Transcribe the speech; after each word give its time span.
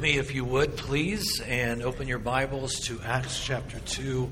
me, 0.00 0.16
if 0.16 0.34
you 0.34 0.46
would, 0.46 0.78
please, 0.78 1.40
and 1.40 1.82
open 1.82 2.08
your 2.08 2.18
Bibles 2.18 2.76
to 2.86 2.98
Acts 3.04 3.44
chapter 3.44 3.78
2. 3.80 4.30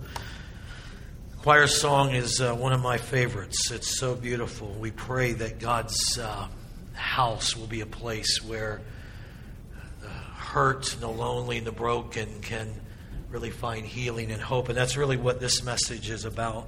Choir 1.43 1.67
song 1.67 2.15
is 2.15 2.41
uh, 2.41 2.55
one 2.55 2.73
of 2.73 2.81
my 2.81 2.97
favorites. 2.97 3.71
It's 3.71 3.99
so 3.99 4.15
beautiful. 4.15 4.69
We 4.81 4.93
pray 4.93 5.33
that 5.35 5.59
God's 5.59 6.19
uh, 6.19 6.49
house 6.95 7.55
will 7.55 7.67
be 7.67 7.83
a 7.83 7.87
place 7.87 8.43
where 8.43 8.81
the 10.01 10.09
hurt, 10.09 10.95
and 10.95 11.03
the 11.03 11.09
lonely, 11.09 11.59
and 11.59 11.67
the 11.67 11.73
broken 11.73 12.41
can 12.41 12.73
really 13.29 13.51
find 13.51 13.85
healing 13.85 14.31
and 14.31 14.41
hope. 14.41 14.71
And 14.71 14.79
that's 14.79 14.97
really 14.97 15.19
what 15.19 15.39
this 15.39 15.63
message 15.63 16.09
is 16.09 16.25
about 16.25 16.67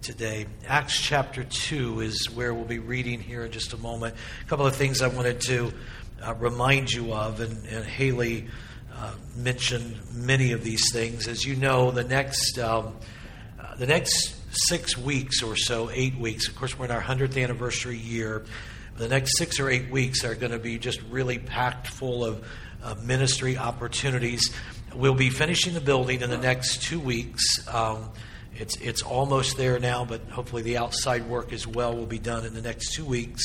today. 0.00 0.46
Acts 0.66 0.98
chapter 0.98 1.44
2 1.44 2.00
is 2.00 2.30
where 2.30 2.54
we'll 2.54 2.64
be 2.64 2.78
reading 2.78 3.20
here 3.20 3.44
in 3.44 3.52
just 3.52 3.74
a 3.74 3.78
moment. 3.78 4.14
A 4.40 4.48
couple 4.48 4.66
of 4.66 4.74
things 4.74 5.02
I 5.02 5.08
wanted 5.08 5.40
to 5.42 5.72
uh, 6.22 6.34
remind 6.34 6.92
you 6.92 7.12
of, 7.12 7.40
and, 7.40 7.66
and 7.66 7.84
Haley 7.84 8.48
uh, 8.94 9.12
mentioned 9.36 9.96
many 10.14 10.52
of 10.52 10.62
these 10.62 10.92
things. 10.92 11.28
As 11.28 11.44
you 11.44 11.56
know, 11.56 11.90
the 11.90 12.04
next 12.04 12.58
um, 12.58 12.96
uh, 13.60 13.74
the 13.76 13.86
next 13.86 14.34
six 14.68 14.96
weeks 14.96 15.42
or 15.42 15.56
so, 15.56 15.90
eight 15.92 16.16
weeks. 16.16 16.48
Of 16.48 16.56
course, 16.56 16.78
we're 16.78 16.84
in 16.86 16.90
our 16.90 17.00
hundredth 17.00 17.36
anniversary 17.36 17.96
year. 17.96 18.44
The 18.96 19.08
next 19.08 19.38
six 19.38 19.58
or 19.58 19.70
eight 19.70 19.90
weeks 19.90 20.24
are 20.24 20.34
going 20.34 20.52
to 20.52 20.58
be 20.58 20.78
just 20.78 21.00
really 21.10 21.38
packed 21.38 21.88
full 21.88 22.24
of 22.24 22.44
ministry 23.04 23.56
opportunities. 23.56 24.50
We'll 24.94 25.14
be 25.14 25.30
finishing 25.30 25.72
the 25.72 25.80
building 25.80 26.20
in 26.20 26.28
the 26.28 26.36
next 26.36 26.82
two 26.82 27.00
weeks. 27.00 27.44
Um, 27.72 28.10
it's 28.54 28.76
it's 28.76 29.02
almost 29.02 29.56
there 29.56 29.78
now, 29.78 30.04
but 30.04 30.20
hopefully 30.28 30.62
the 30.62 30.76
outside 30.76 31.26
work 31.26 31.52
as 31.52 31.66
well 31.66 31.96
will 31.96 32.06
be 32.06 32.18
done 32.18 32.44
in 32.44 32.54
the 32.54 32.60
next 32.60 32.92
two 32.92 33.04
weeks. 33.04 33.42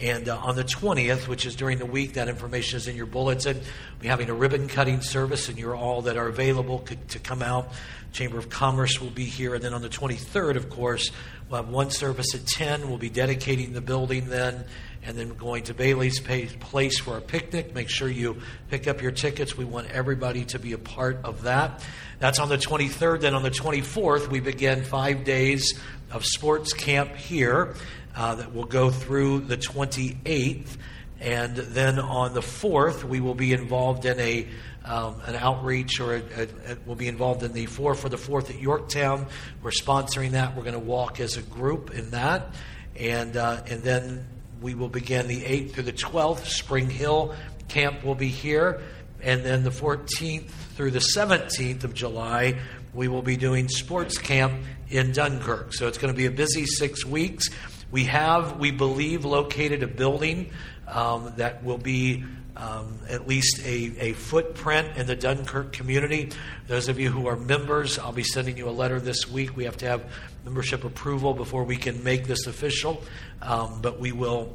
And 0.00 0.28
uh, 0.28 0.36
on 0.36 0.54
the 0.54 0.62
20th, 0.62 1.26
which 1.26 1.44
is 1.44 1.56
during 1.56 1.78
the 1.78 1.86
week, 1.86 2.12
that 2.12 2.28
information 2.28 2.76
is 2.76 2.86
in 2.86 2.94
your 2.94 3.06
bulletin. 3.06 3.60
We're 4.00 4.10
having 4.10 4.30
a 4.30 4.34
ribbon 4.34 4.68
cutting 4.68 5.00
service, 5.00 5.48
and 5.48 5.58
you're 5.58 5.74
all 5.74 6.02
that 6.02 6.16
are 6.16 6.28
available 6.28 6.86
to 7.08 7.18
come 7.18 7.42
out. 7.42 7.72
Chamber 8.12 8.38
of 8.38 8.48
Commerce 8.48 9.00
will 9.00 9.10
be 9.10 9.24
here. 9.24 9.56
And 9.56 9.62
then 9.62 9.74
on 9.74 9.82
the 9.82 9.88
23rd, 9.88 10.54
of 10.54 10.70
course, 10.70 11.10
we'll 11.48 11.62
have 11.62 11.70
one 11.70 11.90
service 11.90 12.32
at 12.36 12.46
10. 12.46 12.88
We'll 12.88 12.98
be 12.98 13.10
dedicating 13.10 13.72
the 13.72 13.80
building 13.80 14.28
then, 14.28 14.64
and 15.02 15.18
then 15.18 15.30
going 15.30 15.64
to 15.64 15.74
Bailey's 15.74 16.20
Place 16.20 17.00
for 17.00 17.16
a 17.16 17.20
picnic. 17.20 17.74
Make 17.74 17.90
sure 17.90 18.08
you 18.08 18.40
pick 18.70 18.86
up 18.86 19.02
your 19.02 19.10
tickets. 19.10 19.56
We 19.56 19.64
want 19.64 19.90
everybody 19.90 20.44
to 20.46 20.60
be 20.60 20.74
a 20.74 20.78
part 20.78 21.18
of 21.24 21.42
that. 21.42 21.84
That's 22.20 22.38
on 22.38 22.48
the 22.48 22.56
23rd. 22.56 23.20
Then 23.20 23.34
on 23.34 23.42
the 23.42 23.50
24th, 23.50 24.28
we 24.28 24.38
begin 24.38 24.84
five 24.84 25.24
days 25.24 25.78
of 26.10 26.24
sports 26.24 26.72
camp 26.72 27.16
here 27.16 27.74
uh, 28.18 28.34
that 28.34 28.52
will 28.52 28.64
go 28.64 28.90
through 28.90 29.38
the 29.40 29.56
28th. 29.56 30.76
And 31.20 31.56
then 31.56 31.98
on 31.98 32.34
the 32.34 32.40
4th, 32.40 33.04
we 33.04 33.20
will 33.20 33.34
be 33.34 33.52
involved 33.52 34.04
in 34.04 34.18
a 34.20 34.46
um, 34.84 35.20
an 35.26 35.36
outreach 35.36 36.00
or 36.00 36.14
a, 36.14 36.18
a, 36.18 36.42
a, 36.42 36.76
we'll 36.86 36.96
be 36.96 37.08
involved 37.08 37.42
in 37.42 37.52
the 37.52 37.66
Four 37.66 37.94
for 37.94 38.08
the 38.08 38.16
Fourth 38.16 38.48
at 38.48 38.58
Yorktown. 38.58 39.26
We're 39.62 39.70
sponsoring 39.70 40.30
that. 40.30 40.56
We're 40.56 40.62
going 40.62 40.72
to 40.72 40.78
walk 40.78 41.20
as 41.20 41.36
a 41.36 41.42
group 41.42 41.92
in 41.92 42.10
that. 42.10 42.54
And, 42.96 43.36
uh, 43.36 43.62
and 43.66 43.82
then 43.82 44.26
we 44.62 44.74
will 44.74 44.88
begin 44.88 45.28
the 45.28 45.42
8th 45.42 45.72
through 45.72 45.82
the 45.82 45.92
12th. 45.92 46.46
Spring 46.46 46.88
Hill 46.88 47.34
Camp 47.68 48.02
will 48.02 48.14
be 48.14 48.28
here. 48.28 48.80
And 49.22 49.44
then 49.44 49.62
the 49.62 49.70
14th 49.70 50.48
through 50.48 50.92
the 50.92 51.00
17th 51.00 51.84
of 51.84 51.92
July, 51.92 52.58
we 52.94 53.08
will 53.08 53.20
be 53.20 53.36
doing 53.36 53.68
sports 53.68 54.16
camp 54.16 54.54
in 54.88 55.12
Dunkirk. 55.12 55.74
So 55.74 55.86
it's 55.86 55.98
going 55.98 56.14
to 56.14 56.16
be 56.16 56.26
a 56.26 56.30
busy 56.30 56.64
six 56.64 57.04
weeks. 57.04 57.50
We 57.90 58.04
have, 58.04 58.58
we 58.58 58.70
believe, 58.70 59.24
located 59.24 59.82
a 59.82 59.86
building 59.86 60.50
um, 60.86 61.32
that 61.36 61.64
will 61.64 61.78
be 61.78 62.24
um, 62.56 62.98
at 63.08 63.26
least 63.26 63.60
a, 63.64 63.92
a 63.98 64.12
footprint 64.12 64.96
in 64.96 65.06
the 65.06 65.16
Dunkirk 65.16 65.72
community. 65.72 66.30
Those 66.66 66.88
of 66.88 66.98
you 66.98 67.10
who 67.10 67.28
are 67.28 67.36
members, 67.36 67.98
I'll 67.98 68.12
be 68.12 68.24
sending 68.24 68.56
you 68.56 68.68
a 68.68 68.70
letter 68.70 69.00
this 69.00 69.28
week. 69.30 69.56
We 69.56 69.64
have 69.64 69.76
to 69.78 69.86
have 69.86 70.04
membership 70.44 70.84
approval 70.84 71.34
before 71.34 71.64
we 71.64 71.76
can 71.76 72.02
make 72.02 72.26
this 72.26 72.46
official, 72.46 73.02
um, 73.40 73.80
but 73.80 74.00
we 74.00 74.12
will 74.12 74.54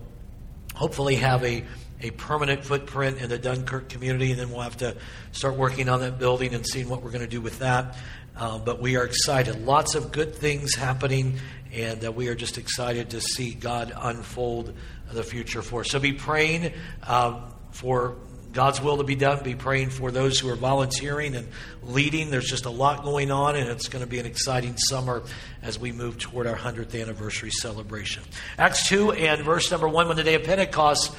hopefully 0.75 1.15
have 1.15 1.43
a 1.43 1.63
a 2.01 2.11
permanent 2.11 2.65
footprint 2.65 3.19
in 3.19 3.29
the 3.29 3.39
Dunkirk 3.39 3.87
community, 3.87 4.31
and 4.31 4.39
then 4.39 4.51
we'll 4.51 4.59
have 4.61 4.77
to 4.77 4.95
start 5.31 5.55
working 5.55 5.87
on 5.87 6.01
that 6.01 6.19
building 6.19 6.53
and 6.53 6.67
seeing 6.67 6.89
what 6.89 7.01
we're 7.01 7.11
going 7.11 7.23
to 7.23 7.27
do 7.27 7.39
with 7.39 7.59
that. 7.59 7.95
Uh, 8.35 8.57
but 8.57 8.81
we 8.81 8.97
are 8.97 9.05
excited. 9.05 9.65
Lots 9.65 9.95
of 9.95 10.11
good 10.11 10.35
things 10.35 10.75
happening, 10.75 11.39
and 11.73 12.05
uh, 12.05 12.11
we 12.11 12.27
are 12.27 12.35
just 12.35 12.57
excited 12.57 13.09
to 13.09 13.21
see 13.21 13.53
God 13.53 13.91
unfold 13.95 14.73
the 15.11 15.23
future 15.23 15.61
for 15.61 15.81
us. 15.81 15.89
So 15.89 15.99
be 15.99 16.13
praying 16.13 16.71
uh, 17.01 17.41
for 17.71 18.15
God's 18.51 18.79
will 18.79 18.97
to 18.97 19.03
be 19.03 19.15
done. 19.15 19.43
Be 19.43 19.55
praying 19.55 19.89
for 19.89 20.11
those 20.11 20.39
who 20.39 20.49
are 20.49 20.55
volunteering 20.55 21.35
and 21.35 21.47
leading. 21.81 22.29
There's 22.29 22.47
just 22.47 22.65
a 22.65 22.69
lot 22.69 23.03
going 23.03 23.31
on, 23.31 23.55
and 23.55 23.69
it's 23.69 23.87
going 23.87 24.03
to 24.03 24.09
be 24.09 24.19
an 24.19 24.27
exciting 24.27 24.77
summer 24.77 25.23
as 25.63 25.79
we 25.79 25.91
move 25.91 26.19
toward 26.19 26.45
our 26.45 26.55
100th 26.55 26.99
anniversary 27.01 27.49
celebration. 27.49 28.23
Acts 28.57 28.87
2 28.87 29.13
and 29.13 29.41
verse 29.41 29.71
number 29.71 29.87
1 29.87 30.07
when 30.07 30.17
the 30.17 30.23
day 30.23 30.35
of 30.35 30.43
Pentecost 30.43 31.15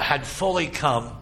had 0.00 0.24
fully 0.24 0.68
come, 0.68 1.16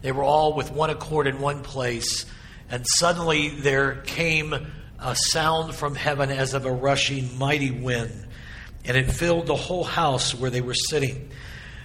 they 0.00 0.12
were 0.12 0.24
all 0.24 0.54
with 0.54 0.70
one 0.70 0.88
accord 0.88 1.26
in 1.26 1.40
one 1.40 1.62
place 1.62 2.24
and 2.70 2.84
suddenly 2.86 3.48
there 3.48 3.96
came 4.06 4.54
a 4.98 5.14
sound 5.14 5.74
from 5.74 5.94
heaven 5.94 6.30
as 6.30 6.54
of 6.54 6.64
a 6.64 6.72
rushing 6.72 7.36
mighty 7.38 7.70
wind, 7.70 8.26
and 8.84 8.96
it 8.96 9.10
filled 9.10 9.46
the 9.46 9.56
whole 9.56 9.84
house 9.84 10.34
where 10.34 10.50
they 10.50 10.60
were 10.60 10.74
sitting. 10.74 11.30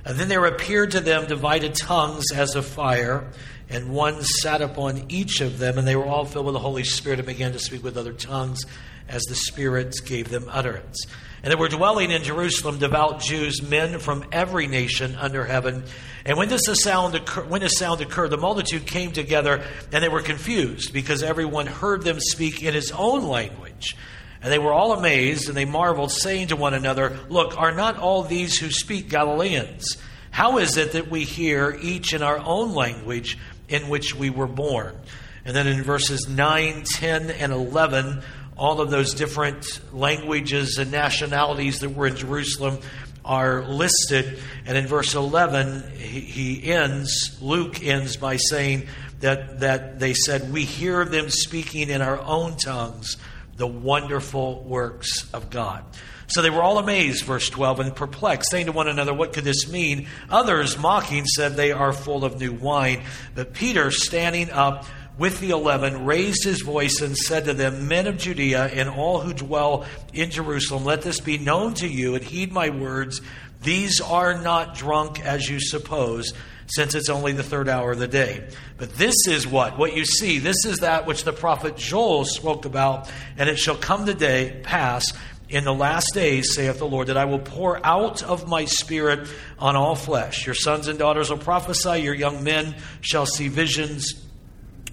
And 0.05 0.17
then 0.17 0.29
there 0.29 0.45
appeared 0.45 0.91
to 0.91 0.99
them 0.99 1.27
divided 1.27 1.75
tongues 1.75 2.31
as 2.33 2.55
of 2.55 2.65
fire, 2.65 3.31
and 3.69 3.93
one 3.93 4.23
sat 4.23 4.61
upon 4.61 5.05
each 5.09 5.41
of 5.41 5.59
them, 5.59 5.77
and 5.77 5.87
they 5.87 5.95
were 5.95 6.05
all 6.05 6.25
filled 6.25 6.45
with 6.45 6.53
the 6.53 6.59
Holy 6.59 6.83
Spirit 6.83 7.19
and 7.19 7.27
began 7.27 7.51
to 7.53 7.59
speak 7.59 7.83
with 7.83 7.97
other 7.97 8.13
tongues 8.13 8.65
as 9.07 9.21
the 9.23 9.35
Spirit 9.35 9.95
gave 10.05 10.29
them 10.29 10.45
utterance. 10.49 11.05
And 11.43 11.49
there 11.49 11.57
were 11.57 11.69
dwelling 11.69 12.11
in 12.11 12.21
Jerusalem 12.21 12.77
devout 12.77 13.19
Jews, 13.19 13.63
men 13.63 13.97
from 13.97 14.25
every 14.31 14.67
nation 14.67 15.15
under 15.15 15.43
heaven. 15.43 15.83
And 16.23 16.37
when 16.37 16.49
this 16.49 16.61
sound 16.83 17.15
occur, 17.15 17.43
when 17.43 17.61
this 17.61 17.77
sound 17.77 17.99
occurred, 18.01 18.29
the 18.29 18.37
multitude 18.37 18.85
came 18.85 19.11
together, 19.11 19.63
and 19.91 20.03
they 20.03 20.09
were 20.09 20.21
confused 20.21 20.93
because 20.93 21.23
everyone 21.23 21.65
heard 21.65 22.03
them 22.03 22.19
speak 22.19 22.61
in 22.61 22.75
his 22.75 22.91
own 22.91 23.23
language. 23.23 23.97
And 24.43 24.51
they 24.51 24.59
were 24.59 24.73
all 24.73 24.93
amazed, 24.93 25.47
and 25.47 25.57
they 25.57 25.65
marveled, 25.65 26.11
saying 26.11 26.47
to 26.47 26.55
one 26.55 26.75
another, 26.75 27.17
Look, 27.29 27.59
are 27.59 27.71
not 27.71 27.97
all 27.97 28.23
these 28.23 28.57
who 28.57 28.69
speak 28.69 29.09
Galileans? 29.09 29.97
How 30.29 30.59
is 30.59 30.77
it 30.77 30.93
that 30.93 31.09
we 31.09 31.23
hear 31.23 31.77
each 31.81 32.13
in 32.13 32.21
our 32.21 32.37
own 32.37 32.73
language 32.73 33.37
in 33.67 33.89
which 33.89 34.15
we 34.15 34.29
were 34.29 34.47
born? 34.47 34.95
And 35.43 35.55
then 35.55 35.67
in 35.67 35.81
verses 35.81 36.27
9, 36.29 36.83
10, 36.83 37.31
and 37.31 37.51
11, 37.51 38.21
all 38.61 38.79
of 38.79 38.91
those 38.91 39.15
different 39.15 39.81
languages 39.91 40.77
and 40.77 40.91
nationalities 40.91 41.79
that 41.79 41.89
were 41.89 42.05
in 42.05 42.15
Jerusalem 42.15 42.77
are 43.25 43.63
listed. 43.63 44.37
And 44.67 44.77
in 44.77 44.85
verse 44.85 45.15
11, 45.15 45.97
he, 45.97 46.71
ends, 46.71 47.39
Luke 47.41 47.83
ends 47.83 48.17
by 48.17 48.35
saying 48.35 48.85
that, 49.21 49.61
that 49.61 49.99
they 49.99 50.13
said, 50.13 50.53
We 50.53 50.63
hear 50.63 51.05
them 51.05 51.31
speaking 51.31 51.89
in 51.89 52.03
our 52.03 52.19
own 52.19 52.55
tongues 52.55 53.17
the 53.57 53.65
wonderful 53.65 54.63
works 54.63 55.27
of 55.33 55.49
God. 55.49 55.83
So 56.27 56.43
they 56.43 56.51
were 56.51 56.61
all 56.61 56.77
amazed, 56.77 57.25
verse 57.25 57.49
12, 57.49 57.79
and 57.79 57.95
perplexed, 57.95 58.51
saying 58.51 58.67
to 58.67 58.71
one 58.71 58.87
another, 58.87 59.13
What 59.13 59.33
could 59.33 59.43
this 59.43 59.71
mean? 59.71 60.07
Others, 60.29 60.77
mocking, 60.77 61.25
said, 61.25 61.55
They 61.55 61.71
are 61.71 61.93
full 61.93 62.23
of 62.23 62.39
new 62.39 62.53
wine. 62.53 63.01
But 63.33 63.55
Peter, 63.55 63.89
standing 63.89 64.51
up, 64.51 64.85
with 65.17 65.39
the 65.39 65.51
eleven, 65.51 66.05
raised 66.05 66.43
his 66.43 66.61
voice 66.61 67.01
and 67.01 67.17
said 67.17 67.45
to 67.45 67.53
them, 67.53 67.87
Men 67.87 68.07
of 68.07 68.17
Judea 68.17 68.67
and 68.67 68.89
all 68.89 69.19
who 69.19 69.33
dwell 69.33 69.85
in 70.13 70.31
Jerusalem, 70.31 70.85
let 70.85 71.01
this 71.01 71.19
be 71.19 71.37
known 71.37 71.73
to 71.75 71.87
you 71.87 72.15
and 72.15 72.23
heed 72.23 72.51
my 72.51 72.69
words. 72.69 73.21
These 73.61 74.01
are 74.01 74.41
not 74.41 74.75
drunk 74.75 75.23
as 75.23 75.47
you 75.47 75.59
suppose, 75.59 76.33
since 76.65 76.95
it's 76.95 77.09
only 77.09 77.33
the 77.33 77.43
third 77.43 77.69
hour 77.69 77.91
of 77.91 77.99
the 77.99 78.07
day. 78.07 78.49
But 78.77 78.95
this 78.95 79.27
is 79.27 79.45
what? 79.45 79.77
What 79.77 79.95
you 79.95 80.05
see, 80.05 80.39
this 80.39 80.65
is 80.65 80.79
that 80.79 81.05
which 81.05 81.23
the 81.25 81.33
prophet 81.33 81.77
Joel 81.77 82.25
spoke 82.25 82.65
about, 82.65 83.11
and 83.37 83.49
it 83.49 83.59
shall 83.59 83.75
come 83.75 84.05
the 84.05 84.15
day, 84.15 84.61
pass, 84.63 85.13
in 85.49 85.65
the 85.65 85.73
last 85.73 86.13
days, 86.13 86.55
saith 86.55 86.79
the 86.79 86.87
Lord, 86.87 87.07
that 87.07 87.17
I 87.17 87.25
will 87.25 87.39
pour 87.39 87.85
out 87.85 88.23
of 88.23 88.47
my 88.47 88.63
spirit 88.63 89.27
on 89.59 89.75
all 89.75 89.95
flesh. 89.95 90.45
Your 90.45 90.55
sons 90.55 90.87
and 90.87 90.97
daughters 90.97 91.29
will 91.29 91.37
prophesy, 91.37 92.01
your 92.01 92.15
young 92.15 92.43
men 92.43 92.73
shall 93.01 93.25
see 93.25 93.49
visions 93.49 94.13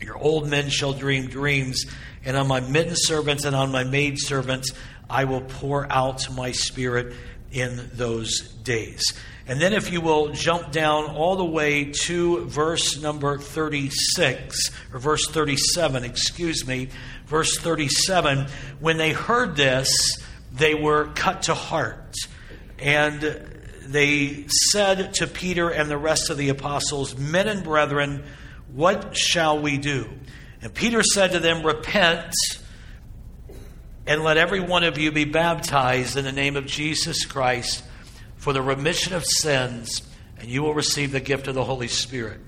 your 0.01 0.17
old 0.17 0.49
men 0.49 0.69
shall 0.69 0.93
dream 0.93 1.29
dreams, 1.29 1.87
and 2.25 2.37
on 2.37 2.49
my 2.49 2.61
mitten 2.61 2.95
servants 2.97 3.45
and 3.45 3.55
on 3.55 3.73
my 3.73 3.85
maid 3.85 4.19
servants 4.19 4.73
I 5.11 5.25
will 5.25 5.41
pour 5.41 5.91
out 5.91 6.31
my 6.35 6.53
spirit 6.53 7.15
in 7.51 7.91
those 7.95 8.41
days. 8.63 9.03
And 9.47 9.59
then, 9.63 9.73
if 9.73 9.91
you 9.91 10.03
will 10.03 10.29
jump 10.29 10.73
down 10.73 11.07
all 11.07 11.37
the 11.37 11.45
way 11.45 11.93
to 12.03 12.45
verse 12.45 13.01
number 13.01 13.39
36, 13.39 14.71
or 14.93 14.99
verse 14.99 15.27
37, 15.27 16.05
excuse 16.05 16.67
me, 16.67 16.91
verse 17.27 17.57
37, 17.57 18.47
when 18.81 18.99
they 18.99 19.13
heard 19.13 19.57
this, 19.57 20.19
they 20.53 20.75
were 20.75 21.07
cut 21.15 21.45
to 21.45 21.55
heart. 21.55 22.15
And 22.79 23.21
they 23.87 24.45
said 24.71 25.15
to 25.15 25.27
Peter 25.27 25.71
and 25.71 25.91
the 25.91 25.97
rest 25.97 26.29
of 26.29 26.37
the 26.37 26.51
apostles, 26.51 27.17
Men 27.17 27.49
and 27.49 27.65
brethren, 27.65 28.25
What 28.73 29.17
shall 29.17 29.59
we 29.61 29.79
do? 29.79 30.09
And 30.61 30.75
Peter 30.75 31.03
said 31.03 31.33
to 31.33 31.39
them, 31.39 31.65
Repent 31.65 32.35
and 34.07 34.23
let 34.23 34.37
every 34.37 34.61
one 34.61 34.85
of 34.85 34.99
you 34.99 35.13
be 35.13 35.25
baptized 35.25 36.17
in 36.17 36.25
the 36.25 36.33
name 36.33 36.57
of 36.57 36.67
Jesus 36.67 37.27
Christ 37.27 37.85
for 38.37 38.53
the 38.53 38.63
remission 38.63 39.13
of 39.13 39.25
sins, 39.25 40.03
and 40.39 40.49
you 40.49 40.63
will 40.63 40.75
receive 40.75 41.13
the 41.13 41.21
gift 41.21 41.47
of 41.49 41.55
the 41.55 41.65
Holy 41.65 41.89
Spirit. 41.89 42.41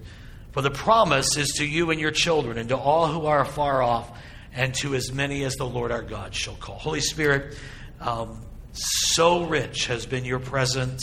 For 0.53 0.63
the 0.63 0.71
promise 0.71 1.37
is 1.37 1.51
to 1.59 1.67
you 1.67 1.91
and 1.91 2.01
your 2.01 2.11
children, 2.11 2.59
and 2.59 2.69
to 2.71 2.77
all 2.77 3.07
who 3.07 3.27
are 3.27 3.45
far 3.45 3.83
off, 3.83 4.11
and 4.53 4.75
to 4.77 4.95
as 4.95 5.13
many 5.13 5.45
as 5.45 5.57
the 5.57 5.67
Lord 5.67 5.93
our 5.93 6.03
God 6.03 6.35
shall 6.35 6.57
call. 6.57 6.79
Holy 6.79 7.01
Spirit, 7.01 7.57
um, 8.01 8.43
so 8.73 9.45
rich 9.45 9.87
has 9.87 10.07
been 10.07 10.25
your 10.25 10.39
presence 10.39 11.03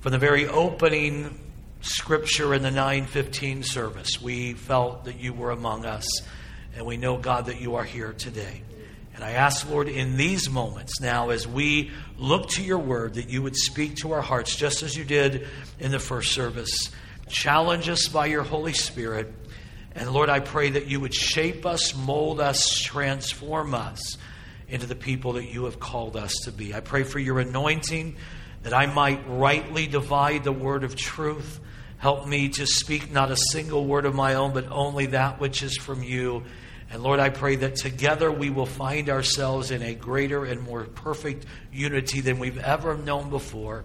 from 0.00 0.12
the 0.12 0.18
very 0.18 0.46
opening 0.46 1.38
scripture 1.84 2.54
in 2.54 2.62
the 2.62 2.70
915 2.70 3.62
service. 3.62 4.20
We 4.20 4.54
felt 4.54 5.04
that 5.04 5.20
you 5.20 5.32
were 5.32 5.50
among 5.50 5.84
us, 5.84 6.06
and 6.74 6.86
we 6.86 6.96
know, 6.96 7.16
God, 7.18 7.46
that 7.46 7.60
you 7.60 7.76
are 7.76 7.84
here 7.84 8.12
today. 8.12 8.62
And 9.14 9.22
I 9.22 9.32
ask, 9.32 9.68
Lord, 9.70 9.88
in 9.88 10.16
these 10.16 10.50
moments 10.50 11.00
now, 11.00 11.30
as 11.30 11.46
we 11.46 11.92
look 12.18 12.48
to 12.50 12.62
your 12.62 12.78
word, 12.78 13.14
that 13.14 13.28
you 13.28 13.42
would 13.42 13.54
speak 13.54 13.96
to 13.96 14.12
our 14.12 14.22
hearts 14.22 14.56
just 14.56 14.82
as 14.82 14.96
you 14.96 15.04
did 15.04 15.46
in 15.78 15.92
the 15.92 16.00
first 16.00 16.32
service. 16.32 16.90
Challenge 17.28 17.88
us 17.88 18.08
by 18.08 18.26
your 18.26 18.42
Holy 18.42 18.72
Spirit. 18.72 19.32
And 19.94 20.10
Lord, 20.10 20.28
I 20.28 20.40
pray 20.40 20.70
that 20.70 20.86
you 20.86 20.98
would 21.00 21.14
shape 21.14 21.64
us, 21.64 21.94
mold 21.94 22.40
us, 22.40 22.80
transform 22.80 23.74
us 23.74 24.18
into 24.68 24.86
the 24.86 24.96
people 24.96 25.34
that 25.34 25.44
you 25.44 25.64
have 25.64 25.78
called 25.78 26.16
us 26.16 26.32
to 26.44 26.52
be. 26.52 26.74
I 26.74 26.80
pray 26.80 27.04
for 27.04 27.20
your 27.20 27.38
anointing 27.38 28.16
that 28.64 28.74
I 28.74 28.86
might 28.86 29.20
rightly 29.28 29.86
divide 29.86 30.42
the 30.42 30.52
word 30.52 30.82
of 30.82 30.96
truth. 30.96 31.60
Help 32.04 32.26
me 32.26 32.50
to 32.50 32.66
speak 32.66 33.10
not 33.10 33.30
a 33.30 33.36
single 33.50 33.86
word 33.86 34.04
of 34.04 34.14
my 34.14 34.34
own, 34.34 34.52
but 34.52 34.66
only 34.70 35.06
that 35.06 35.40
which 35.40 35.62
is 35.62 35.74
from 35.78 36.02
you. 36.02 36.42
And 36.90 37.02
Lord, 37.02 37.18
I 37.18 37.30
pray 37.30 37.56
that 37.56 37.76
together 37.76 38.30
we 38.30 38.50
will 38.50 38.66
find 38.66 39.08
ourselves 39.08 39.70
in 39.70 39.80
a 39.80 39.94
greater 39.94 40.44
and 40.44 40.60
more 40.60 40.84
perfect 40.84 41.46
unity 41.72 42.20
than 42.20 42.38
we've 42.38 42.58
ever 42.58 42.94
known 42.94 43.30
before, 43.30 43.84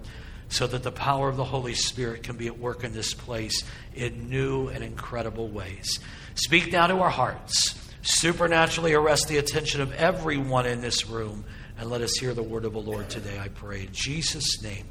so 0.50 0.66
that 0.66 0.82
the 0.82 0.92
power 0.92 1.30
of 1.30 1.38
the 1.38 1.44
Holy 1.44 1.72
Spirit 1.72 2.22
can 2.22 2.36
be 2.36 2.46
at 2.46 2.58
work 2.58 2.84
in 2.84 2.92
this 2.92 3.14
place 3.14 3.64
in 3.94 4.28
new 4.28 4.68
and 4.68 4.84
incredible 4.84 5.48
ways. 5.48 5.98
Speak 6.34 6.70
now 6.72 6.88
to 6.88 6.98
our 6.98 7.08
hearts. 7.08 7.74
Supernaturally 8.02 8.92
arrest 8.92 9.28
the 9.28 9.38
attention 9.38 9.80
of 9.80 9.94
everyone 9.94 10.66
in 10.66 10.82
this 10.82 11.06
room, 11.06 11.46
and 11.78 11.88
let 11.88 12.02
us 12.02 12.18
hear 12.18 12.34
the 12.34 12.42
word 12.42 12.66
of 12.66 12.74
the 12.74 12.82
Lord 12.82 13.08
today, 13.08 13.38
I 13.40 13.48
pray. 13.48 13.84
In 13.84 13.92
Jesus' 13.92 14.62
name, 14.62 14.84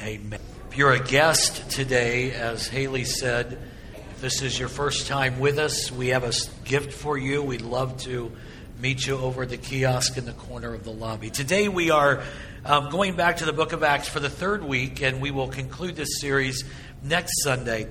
amen. 0.00 0.40
If 0.72 0.78
you're 0.78 0.92
a 0.92 1.04
guest 1.04 1.70
today, 1.70 2.32
as 2.32 2.66
Haley 2.66 3.04
said, 3.04 3.58
if 4.12 4.22
this 4.22 4.40
is 4.40 4.58
your 4.58 4.70
first 4.70 5.06
time 5.06 5.38
with 5.38 5.58
us, 5.58 5.92
we 5.92 6.08
have 6.08 6.24
a 6.24 6.32
gift 6.64 6.94
for 6.94 7.18
you. 7.18 7.42
We'd 7.42 7.60
love 7.60 7.98
to 8.04 8.32
meet 8.80 9.06
you 9.06 9.18
over 9.18 9.42
at 9.42 9.50
the 9.50 9.58
kiosk 9.58 10.16
in 10.16 10.24
the 10.24 10.32
corner 10.32 10.72
of 10.72 10.82
the 10.82 10.90
lobby. 10.90 11.28
Today 11.28 11.68
we 11.68 11.90
are 11.90 12.22
um, 12.64 12.88
going 12.88 13.16
back 13.16 13.36
to 13.36 13.44
the 13.44 13.52
book 13.52 13.74
of 13.74 13.82
Acts 13.82 14.08
for 14.08 14.18
the 14.18 14.30
third 14.30 14.64
week, 14.64 15.02
and 15.02 15.20
we 15.20 15.30
will 15.30 15.48
conclude 15.48 15.94
this 15.94 16.18
series 16.22 16.64
next 17.02 17.42
Sunday. 17.42 17.86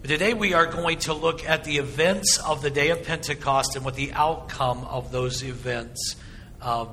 But 0.00 0.08
today 0.10 0.34
we 0.34 0.54
are 0.54 0.66
going 0.66 0.98
to 1.00 1.14
look 1.14 1.48
at 1.48 1.62
the 1.62 1.78
events 1.78 2.38
of 2.38 2.62
the 2.62 2.70
day 2.70 2.90
of 2.90 3.04
Pentecost 3.04 3.76
and 3.76 3.84
what 3.84 3.94
the 3.94 4.12
outcome 4.12 4.84
of 4.86 5.12
those 5.12 5.44
events, 5.44 6.16
um, 6.60 6.88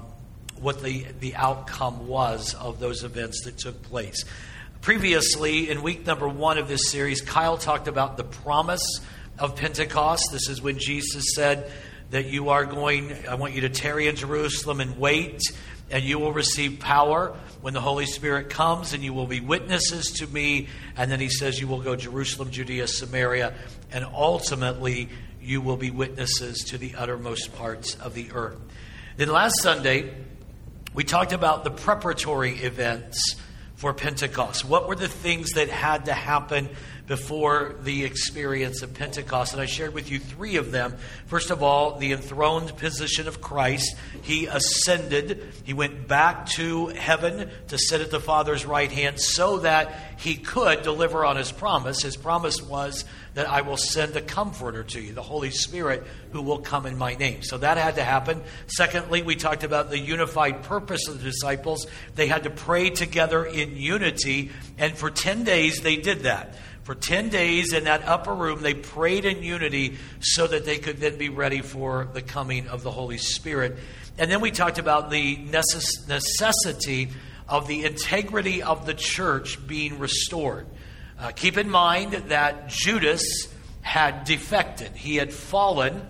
what 0.60 0.84
the, 0.84 1.08
the 1.20 1.34
outcome 1.34 2.08
was 2.08 2.54
of 2.54 2.80
those 2.80 3.04
events 3.04 3.46
that 3.46 3.58
took 3.58 3.82
place. 3.82 4.24
Previously, 4.82 5.70
in 5.70 5.84
week 5.84 6.08
number 6.08 6.28
one 6.28 6.58
of 6.58 6.68
this 6.68 6.90
series, 6.90 7.22
Kyle 7.22 7.56
talked 7.56 7.88
about 7.88 8.18
the 8.18 8.24
promise 8.24 8.82
of 9.38 9.56
Pentecost. 9.56 10.24
This 10.32 10.50
is 10.50 10.60
when 10.60 10.80
Jesus 10.80 11.36
said 11.36 11.72
that 12.10 12.26
you 12.26 12.50
are 12.50 12.66
going, 12.66 13.16
I 13.30 13.36
want 13.36 13.54
you 13.54 13.62
to 13.62 13.70
tarry 13.70 14.08
in 14.08 14.16
Jerusalem 14.16 14.82
and 14.82 14.98
wait, 14.98 15.40
and 15.92 16.04
you 16.04 16.18
will 16.18 16.34
receive 16.34 16.80
power 16.80 17.38
when 17.62 17.76
the 17.76 17.80
Holy 17.80 18.08
Spirit 18.08 18.50
comes, 18.50 18.94
and 18.94 19.04
you 19.04 19.14
will 19.14 19.28
be 19.28 19.40
witnesses 19.40 20.14
to 20.14 20.26
me. 20.26 20.68
And 20.98 21.12
then 21.12 21.20
he 21.20 21.30
says, 21.30 21.62
You 21.62 21.68
will 21.68 21.82
go 21.82 21.96
Jerusalem, 21.96 22.50
Judea, 22.50 22.88
Samaria, 22.88 23.54
and 23.92 24.04
ultimately 24.04 25.10
you 25.40 25.62
will 25.62 25.78
be 25.78 25.92
witnesses 25.92 26.58
to 26.70 26.80
the 26.80 26.96
uttermost 26.96 27.54
parts 27.56 27.94
of 27.98 28.16
the 28.16 28.32
earth. 28.32 28.58
Then 29.16 29.30
last 29.30 29.62
Sunday, 29.62 30.12
we 30.96 31.04
talked 31.04 31.34
about 31.34 31.64
the 31.64 31.70
preparatory 31.70 32.54
events 32.54 33.36
for 33.82 33.96
Pentecost? 33.96 34.64
What 34.64 34.88
were 34.88 34.96
the 34.96 35.08
things 35.08 35.54
that 35.54 35.68
had 35.68 36.06
to 36.06 36.14
happen 36.14 36.70
before 37.08 37.76
the 37.84 38.04
experience 38.04 38.82
of 38.82 38.94
Pentecost? 38.94 39.54
And 39.54 39.62
I 39.62 39.66
shared 39.66 39.94
with 39.94 40.12
you 40.12 40.20
three 40.20 40.56
of 40.56 40.72
them. 40.72 40.96
First 41.28 41.50
of 41.50 41.64
all, 41.64 41.98
the 41.98 42.12
enthroned 42.12 42.76
position 42.78 43.28
of 43.28 43.42
Christ. 43.42 43.96
He 44.22 44.46
ascended, 44.46 45.54
he 45.64 45.74
went 45.74 46.08
back 46.08 46.46
to 46.52 46.88
heaven 46.88 47.50
to 47.68 47.78
sit 47.78 48.02
at 48.02 48.12
the 48.12 48.20
Father's 48.20 48.66
right 48.66 48.92
hand 48.92 49.20
so 49.20 49.60
that 49.60 49.94
he 50.18 50.36
could 50.36 50.84
deliver 50.84 51.26
on 51.26 51.38
his 51.38 51.52
promise. 51.52 52.02
His 52.02 52.16
promise 52.16 52.62
was 52.62 53.06
that 53.34 53.48
I 53.48 53.62
will 53.62 53.78
send 53.78 54.16
a 54.16 54.22
comforter 54.22 54.84
to 54.84 55.00
you, 55.00 55.14
the 55.14 55.22
Holy 55.22 55.52
Spirit, 55.52 56.04
who 56.32 56.42
will 56.42 56.60
come 56.60 56.86
in 56.86 56.98
my 56.98 57.16
name. 57.16 57.44
So 57.44 57.58
that 57.58 57.78
had 57.78 57.96
to 57.96 58.04
happen. 58.04 58.42
Secondly, 58.68 59.22
we 59.22 59.36
talked 59.36 59.64
about 59.64 59.90
the 59.90 60.00
unified 60.00 60.64
purpose 60.64 61.08
of 61.08 61.18
the 61.18 61.24
disciples. 61.24 61.88
They 62.16 62.28
had 62.28 62.44
to 62.44 62.50
pray 62.50 62.90
together 62.90 63.46
in 63.46 63.78
unity, 63.78 64.52
and 64.78 64.98
for 64.98 65.10
10 65.10 65.44
days 65.44 65.80
they 65.80 65.96
did 65.96 66.22
that. 66.22 66.56
For 66.84 66.96
10 66.96 67.30
days 67.30 67.74
in 67.74 67.84
that 67.84 68.08
upper 68.08 68.34
room, 68.34 68.62
they 68.62 68.74
prayed 68.74 69.26
in 69.26 69.44
unity 69.44 69.98
so 70.20 70.48
that 70.48 70.66
they 70.66 70.78
could 70.78 70.98
then 70.98 71.18
be 71.18 71.30
ready 71.30 71.62
for 71.62 72.10
the 72.14 72.24
coming 72.24 72.68
of 72.68 72.82
the 72.82 72.92
Holy 72.92 73.20
Spirit. 73.20 73.78
And 74.18 74.32
then 74.32 74.42
we 74.42 74.50
talked 74.50 74.80
about 74.80 75.12
the 75.12 75.38
necess- 75.38 76.08
necessity 76.08 77.10
of 77.48 77.68
the 77.68 77.86
integrity 77.86 78.64
of 78.64 78.86
the 78.86 78.94
church 78.96 79.66
being 79.68 80.00
restored. 80.00 80.66
Uh, 81.20 81.32
keep 81.32 81.58
in 81.58 81.70
mind 81.70 82.14
that 82.14 82.70
Judas 82.70 83.24
had 83.82 84.24
defected, 84.24 84.96
he 84.96 85.18
had 85.18 85.32
fallen. 85.34 86.02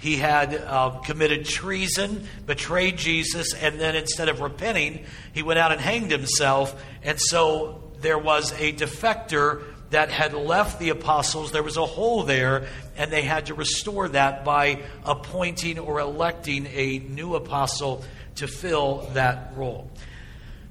He 0.00 0.14
had 0.14 0.54
uh, 0.54 1.00
committed 1.00 1.44
treason, 1.44 2.28
betrayed 2.46 2.96
Jesus, 2.98 3.52
and 3.52 3.80
then 3.80 3.96
instead 3.96 4.28
of 4.28 4.40
repenting, 4.40 5.04
he 5.32 5.42
went 5.42 5.58
out 5.58 5.72
and 5.72 5.80
hanged 5.80 6.12
himself. 6.12 6.80
And 7.02 7.20
so 7.20 7.90
there 8.00 8.16
was 8.16 8.52
a 8.52 8.72
defector 8.72 9.64
that 9.90 10.10
had 10.10 10.34
left 10.34 10.78
the 10.78 10.90
apostles. 10.90 11.52
There 11.52 11.62
was 11.62 11.76
a 11.76 11.86
hole 11.86 12.22
there, 12.22 12.66
and 12.96 13.10
they 13.10 13.22
had 13.22 13.46
to 13.46 13.54
restore 13.54 14.08
that 14.08 14.44
by 14.44 14.82
appointing 15.04 15.78
or 15.78 16.00
electing 16.00 16.66
a 16.66 16.98
new 16.98 17.34
apostle 17.34 18.04
to 18.36 18.46
fill 18.46 19.08
that 19.14 19.52
role. 19.56 19.90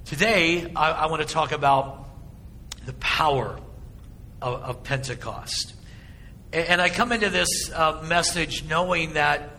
Today, 0.05 0.71
I, 0.75 0.91
I 0.91 1.05
want 1.07 1.27
to 1.27 1.27
talk 1.27 1.51
about 1.51 2.07
the 2.85 2.93
power 2.93 3.59
of, 4.41 4.61
of 4.61 4.83
Pentecost. 4.83 5.73
And, 6.53 6.67
and, 6.67 6.81
I 6.81 6.89
come 6.89 7.11
into 7.11 7.29
this 7.29 7.69
uh, 7.73 8.01
message 8.07 8.63
knowing 8.63 9.13
that 9.13 9.49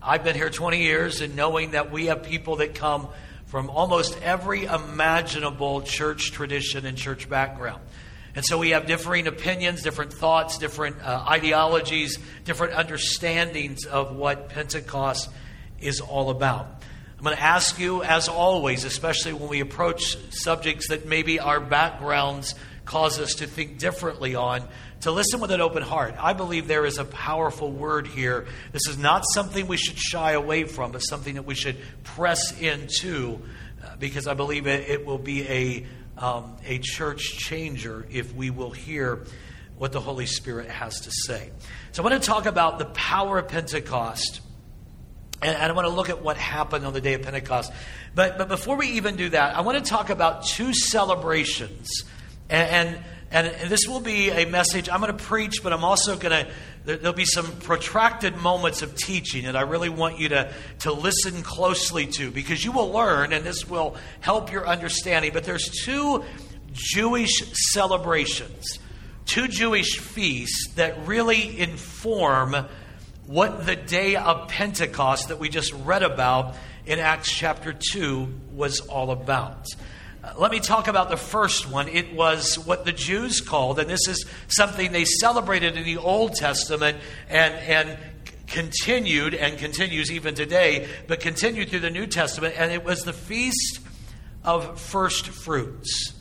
I've 0.00 0.24
been 0.24 0.34
here 0.34 0.48
20 0.48 0.82
years 0.82 1.20
and 1.20 1.36
knowing 1.36 1.72
that 1.72 1.92
we 1.92 2.06
have 2.06 2.22
people 2.22 2.56
that 2.56 2.74
come 2.74 3.08
from 3.46 3.68
almost 3.68 4.18
every 4.22 4.64
imaginable 4.64 5.82
church 5.82 6.32
tradition 6.32 6.86
and 6.86 6.96
church 6.96 7.28
background. 7.28 7.82
And 8.34 8.44
so 8.44 8.58
we 8.58 8.70
have 8.70 8.86
differing 8.86 9.26
opinions, 9.26 9.82
different 9.82 10.12
thoughts, 10.12 10.58
different 10.58 11.02
uh, 11.02 11.24
ideologies, 11.28 12.18
different 12.44 12.74
understandings 12.74 13.84
of 13.84 14.16
what 14.16 14.48
Pentecost 14.48 15.28
is 15.80 16.00
all 16.00 16.30
about. 16.30 16.82
I'm 17.18 17.24
going 17.24 17.36
to 17.36 17.42
ask 17.42 17.78
you, 17.78 18.02
as 18.02 18.28
always, 18.28 18.84
especially 18.84 19.34
when 19.34 19.48
we 19.48 19.60
approach 19.60 20.16
subjects 20.30 20.88
that 20.88 21.06
maybe 21.06 21.38
our 21.38 21.60
backgrounds 21.60 22.54
cause 22.84 23.20
us 23.20 23.34
to 23.36 23.46
think 23.46 23.78
differently 23.78 24.34
on, 24.34 24.66
to 25.02 25.12
listen 25.12 25.38
with 25.38 25.50
an 25.50 25.60
open 25.60 25.82
heart. 25.82 26.14
I 26.18 26.32
believe 26.32 26.66
there 26.66 26.84
is 26.84 26.98
a 26.98 27.04
powerful 27.04 27.70
word 27.70 28.06
here. 28.06 28.46
This 28.72 28.88
is 28.88 28.98
not 28.98 29.24
something 29.34 29.66
we 29.66 29.76
should 29.76 29.98
shy 29.98 30.32
away 30.32 30.64
from, 30.64 30.92
but 30.92 30.98
something 31.00 31.34
that 31.34 31.44
we 31.44 31.54
should 31.54 31.76
press 32.02 32.58
into 32.60 33.40
uh, 33.84 33.96
because 33.98 34.26
I 34.26 34.34
believe 34.34 34.66
it, 34.66 34.88
it 34.88 35.06
will 35.06 35.18
be 35.18 35.48
a, 35.48 35.86
um, 36.22 36.56
a 36.64 36.78
church 36.78 37.36
changer 37.38 38.06
if 38.10 38.32
we 38.34 38.50
will 38.50 38.70
hear 38.70 39.24
what 39.76 39.90
the 39.90 40.00
Holy 40.00 40.26
Spirit 40.26 40.70
has 40.70 41.00
to 41.00 41.10
say. 41.10 41.50
So 41.90 42.02
I 42.02 42.08
want 42.08 42.22
to 42.22 42.26
talk 42.26 42.46
about 42.46 42.78
the 42.78 42.84
power 42.86 43.38
of 43.38 43.48
Pentecost. 43.48 44.40
And, 45.42 45.56
and 45.56 45.72
I 45.72 45.74
want 45.74 45.88
to 45.88 45.92
look 45.92 46.08
at 46.08 46.22
what 46.22 46.36
happened 46.36 46.86
on 46.86 46.92
the 46.92 47.00
day 47.00 47.14
of 47.14 47.22
Pentecost. 47.22 47.72
But, 48.14 48.38
but 48.38 48.46
before 48.46 48.76
we 48.76 48.90
even 48.90 49.16
do 49.16 49.30
that, 49.30 49.56
I 49.56 49.62
want 49.62 49.84
to 49.84 49.90
talk 49.90 50.10
about 50.10 50.44
two 50.44 50.72
celebrations 50.72 52.04
and, 52.52 52.98
and, 53.30 53.46
and 53.46 53.70
this 53.70 53.88
will 53.88 54.00
be 54.00 54.30
a 54.30 54.44
message 54.44 54.90
I'm 54.90 55.00
going 55.00 55.16
to 55.16 55.24
preach, 55.24 55.62
but 55.62 55.72
I'm 55.72 55.84
also 55.84 56.16
going 56.16 56.44
to, 56.44 56.52
there'll 56.84 57.12
be 57.12 57.24
some 57.24 57.46
protracted 57.60 58.36
moments 58.36 58.82
of 58.82 58.96
teaching 58.96 59.44
that 59.44 59.56
I 59.56 59.62
really 59.62 59.88
want 59.88 60.18
you 60.18 60.28
to, 60.30 60.52
to 60.80 60.92
listen 60.92 61.42
closely 61.42 62.06
to 62.06 62.30
because 62.30 62.64
you 62.64 62.72
will 62.72 62.90
learn, 62.90 63.32
and 63.32 63.44
this 63.44 63.68
will 63.68 63.96
help 64.20 64.50
your 64.50 64.66
understanding. 64.66 65.32
But 65.32 65.44
there's 65.44 65.70
two 65.84 66.24
Jewish 66.72 67.42
celebrations 67.72 68.78
two 69.26 69.48
Jewish 69.48 69.98
feasts 69.98 70.72
that 70.74 71.06
really 71.06 71.58
inform 71.58 72.54
what 73.26 73.66
the 73.66 73.76
day 73.76 74.16
of 74.16 74.48
Pentecost 74.48 75.28
that 75.28 75.38
we 75.38 75.48
just 75.48 75.72
read 75.84 76.02
about 76.02 76.56
in 76.84 76.98
Acts 76.98 77.30
chapter 77.30 77.72
2 77.72 78.28
was 78.52 78.80
all 78.80 79.10
about. 79.10 79.68
Let 80.38 80.52
me 80.52 80.60
talk 80.60 80.86
about 80.86 81.10
the 81.10 81.16
first 81.16 81.68
one. 81.68 81.88
It 81.88 82.14
was 82.14 82.56
what 82.56 82.84
the 82.84 82.92
Jews 82.92 83.40
called, 83.40 83.80
and 83.80 83.90
this 83.90 84.06
is 84.06 84.24
something 84.46 84.92
they 84.92 85.04
celebrated 85.04 85.76
in 85.76 85.84
the 85.84 85.96
Old 85.96 86.34
Testament 86.34 86.98
and, 87.28 87.54
and 87.54 87.98
continued 88.46 89.34
and 89.34 89.58
continues 89.58 90.12
even 90.12 90.36
today, 90.36 90.86
but 91.08 91.18
continued 91.18 91.70
through 91.70 91.80
the 91.80 91.90
New 91.90 92.06
Testament, 92.06 92.54
and 92.56 92.70
it 92.70 92.84
was 92.84 93.02
the 93.02 93.12
Feast 93.12 93.80
of 94.44 94.80
First 94.80 95.26
Fruits. 95.26 96.12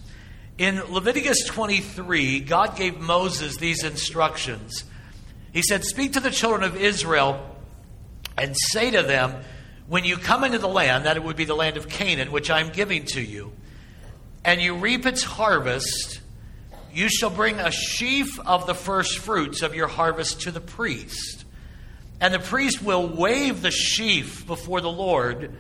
In 0.58 0.82
Leviticus 0.92 1.46
23, 1.46 2.40
God 2.40 2.76
gave 2.76 3.00
Moses 3.00 3.58
these 3.58 3.84
instructions. 3.84 4.84
He 5.54 5.62
said, 5.62 5.84
Speak 5.84 6.14
to 6.14 6.20
the 6.20 6.32
children 6.32 6.64
of 6.64 6.76
Israel 6.76 7.56
and 8.36 8.56
say 8.58 8.90
to 8.90 9.04
them, 9.04 9.44
When 9.88 10.06
you 10.06 10.18
come 10.18 10.44
into 10.44 10.58
the 10.58 10.68
land, 10.68 11.06
that 11.06 11.18
it 11.18 11.24
would 11.24 11.36
be 11.36 11.46
the 11.46 11.56
land 11.56 11.78
of 11.78 11.88
Canaan, 11.88 12.32
which 12.32 12.50
I 12.50 12.62
am 12.62 12.70
giving 12.70 13.06
to 13.08 13.22
you, 13.22 13.52
and 14.44 14.62
you 14.62 14.76
reap 14.76 15.06
its 15.06 15.24
harvest, 15.24 16.20
you 16.94 17.10
shall 17.10 17.30
bring 17.30 17.60
a 17.60 17.72
sheaf 17.72 18.40
of 18.40 18.68
the 18.68 18.74
first 18.74 19.20
fruits 19.20 19.62
of 19.62 19.76
your 19.76 19.88
harvest 19.88 20.42
to 20.42 20.52
the 20.52 20.62
priest. 20.62 21.46
And 22.20 22.34
the 22.34 22.40
priest 22.40 22.84
will 22.84 23.08
wave 23.08 23.62
the 23.62 23.72
sheaf 23.72 24.46
before 24.46 24.82
the 24.82 24.92
Lord 24.92 25.56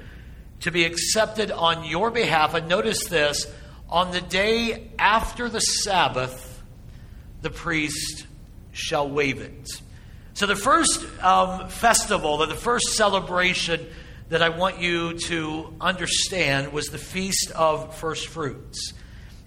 to 0.62 0.72
be 0.72 0.86
accepted 0.86 1.52
on 1.52 1.86
your 1.86 2.12
behalf. 2.12 2.54
And 2.54 2.68
notice 2.68 3.06
this 3.06 3.52
on 3.90 4.12
the 4.12 4.22
day 4.22 4.92
after 5.00 5.50
the 5.50 5.60
Sabbath, 5.60 6.62
the 7.42 7.50
priest 7.50 8.26
shall 8.72 9.10
wave 9.10 9.42
it. 9.42 9.82
So, 10.34 10.46
the 10.46 10.56
first 10.56 11.06
um, 11.22 11.68
festival, 11.68 12.38
the 12.38 12.56
first 12.56 12.94
celebration 12.94 13.86
that 14.32 14.42
I 14.42 14.48
want 14.48 14.80
you 14.80 15.20
to 15.28 15.74
understand 15.82 16.72
was 16.72 16.88
the 16.88 16.98
Feast 16.98 17.52
of 17.52 17.98
First 17.98 18.28
Fruits. 18.28 18.94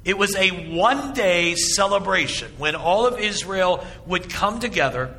It 0.04 0.18
was 0.18 0.36
a 0.36 0.76
one 0.76 1.14
day 1.14 1.54
celebration 1.54 2.52
when 2.58 2.74
all 2.74 3.06
of 3.06 3.18
Israel 3.18 3.82
would 4.04 4.28
come 4.28 4.60
together, 4.60 5.16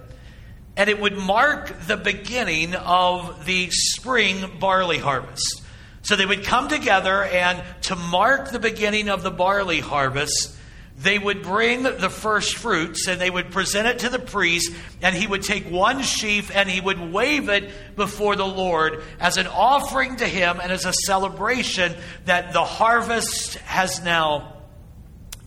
and 0.77 0.87
it 0.87 1.01
would 1.01 1.17
mark 1.17 1.73
the 1.87 1.97
beginning 1.97 2.75
of 2.75 3.47
the 3.47 3.71
spring 3.71 4.59
barley 4.59 4.99
harvest. 4.99 5.63
So 6.03 6.15
they 6.15 6.27
would 6.27 6.43
come 6.43 6.67
together, 6.67 7.23
and 7.23 7.63
to 7.85 7.95
mark 7.95 8.51
the 8.51 8.59
beginning 8.59 9.09
of 9.09 9.23
the 9.23 9.31
barley 9.31 9.79
harvest, 9.79 10.54
they 10.97 11.19
would 11.19 11.43
bring 11.43 11.83
the 11.83 12.09
first 12.09 12.55
fruits 12.55 13.07
and 13.07 13.19
they 13.19 13.29
would 13.29 13.51
present 13.51 13.87
it 13.87 13.99
to 13.99 14.09
the 14.09 14.19
priest, 14.19 14.71
and 15.01 15.13
he 15.13 15.27
would 15.27 15.43
take 15.43 15.69
one 15.69 16.01
sheaf 16.01 16.55
and 16.55 16.69
he 16.69 16.79
would 16.79 17.11
wave 17.11 17.49
it 17.49 17.69
before 17.95 18.35
the 18.35 18.47
Lord 18.47 19.03
as 19.19 19.37
an 19.37 19.47
offering 19.47 20.15
to 20.17 20.27
him 20.27 20.59
and 20.61 20.71
as 20.71 20.85
a 20.85 20.93
celebration 21.05 21.93
that 22.25 22.53
the 22.53 22.63
harvest 22.63 23.55
has 23.55 24.03
now 24.03 24.53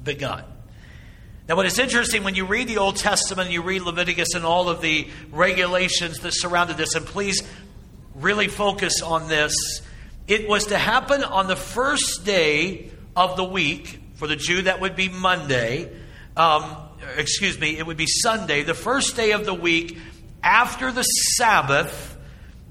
begun. 0.05 0.45
Now, 1.49 1.57
what 1.57 1.65
is 1.65 1.79
interesting 1.79 2.25
when 2.25 2.35
you 2.35 2.45
read 2.45 2.69
the 2.69 2.77
Old 2.77 2.97
Testament, 2.97 3.51
you 3.51 3.63
read 3.63 3.81
Leviticus 3.81 4.35
and 4.35 4.45
all 4.45 4.69
of 4.69 4.83
the 4.83 5.09
regulations 5.33 6.19
that 6.19 6.33
surrounded 6.33 6.77
this, 6.77 6.95
and 6.95 7.07
please 7.07 7.43
really 8.15 8.49
focus 8.49 9.01
on 9.01 9.29
this. 9.29 9.55
It 10.27 10.47
was 10.47 10.67
to 10.67 10.77
happen 10.77 11.25
on 11.25 11.47
the 11.47 11.57
first 11.57 12.27
day 12.27 12.91
of 13.17 13.37
the 13.39 13.45
week 13.45 13.99
for 14.19 14.27
the 14.27 14.37
Jew, 14.37 14.63
that 14.63 14.81
would 14.81 14.97
be 14.97 15.09
Monday. 15.09 15.91
Um, 16.37 16.77
excuse 17.17 17.59
me, 17.59 17.79
it 17.79 17.87
would 17.87 17.97
be 17.97 18.09
Sunday, 18.09 18.65
the 18.65 18.75
first 18.75 19.15
day 19.15 19.31
of 19.31 19.47
the 19.47 19.55
week 19.55 19.97
after 20.43 20.91
the 20.91 21.05
Sabbath 21.05 22.19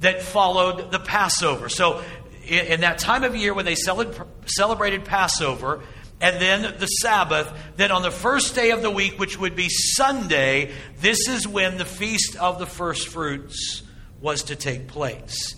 that 0.02 0.22
followed 0.22 0.92
the 0.92 1.00
Passover. 1.00 1.70
So, 1.70 2.04
in, 2.46 2.82
that 2.82 3.00
time 3.00 3.24
of 3.24 3.34
year 3.34 3.54
when 3.54 3.64
they 3.64 3.76
celebrated 3.76 5.06
Passover, 5.06 5.82
and 6.20 6.42
then 6.42 6.76
the 6.80 6.86
Sabbath, 6.86 7.50
then 7.78 7.92
on 7.92 8.02
the 8.02 8.12
first 8.12 8.54
day 8.54 8.72
of 8.72 8.82
the 8.82 8.92
week, 8.92 9.18
which 9.18 9.40
would 9.40 9.56
be 9.56 9.70
Sunday, 9.70 10.72
this 11.00 11.30
is 11.30 11.48
when 11.48 11.78
the 11.78 11.86
feast 11.86 12.36
of 12.36 12.60
the 12.60 12.66
first 12.66 13.08
fruits 13.08 13.84
was 14.20 14.44
to 14.44 14.56
take 14.58 14.88
place. 14.88 15.56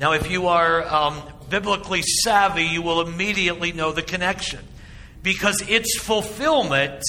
Now, 0.00 0.12
if 0.12 0.30
you 0.30 0.48
are 0.48 0.82
um, 0.86 1.22
biblically 1.50 2.02
savvy, 2.02 2.64
you 2.64 2.80
will 2.80 3.02
immediately 3.02 3.72
know 3.72 3.92
the 3.92 4.02
connection 4.02 4.60
because 5.26 5.60
its 5.68 5.98
fulfillment 5.98 7.02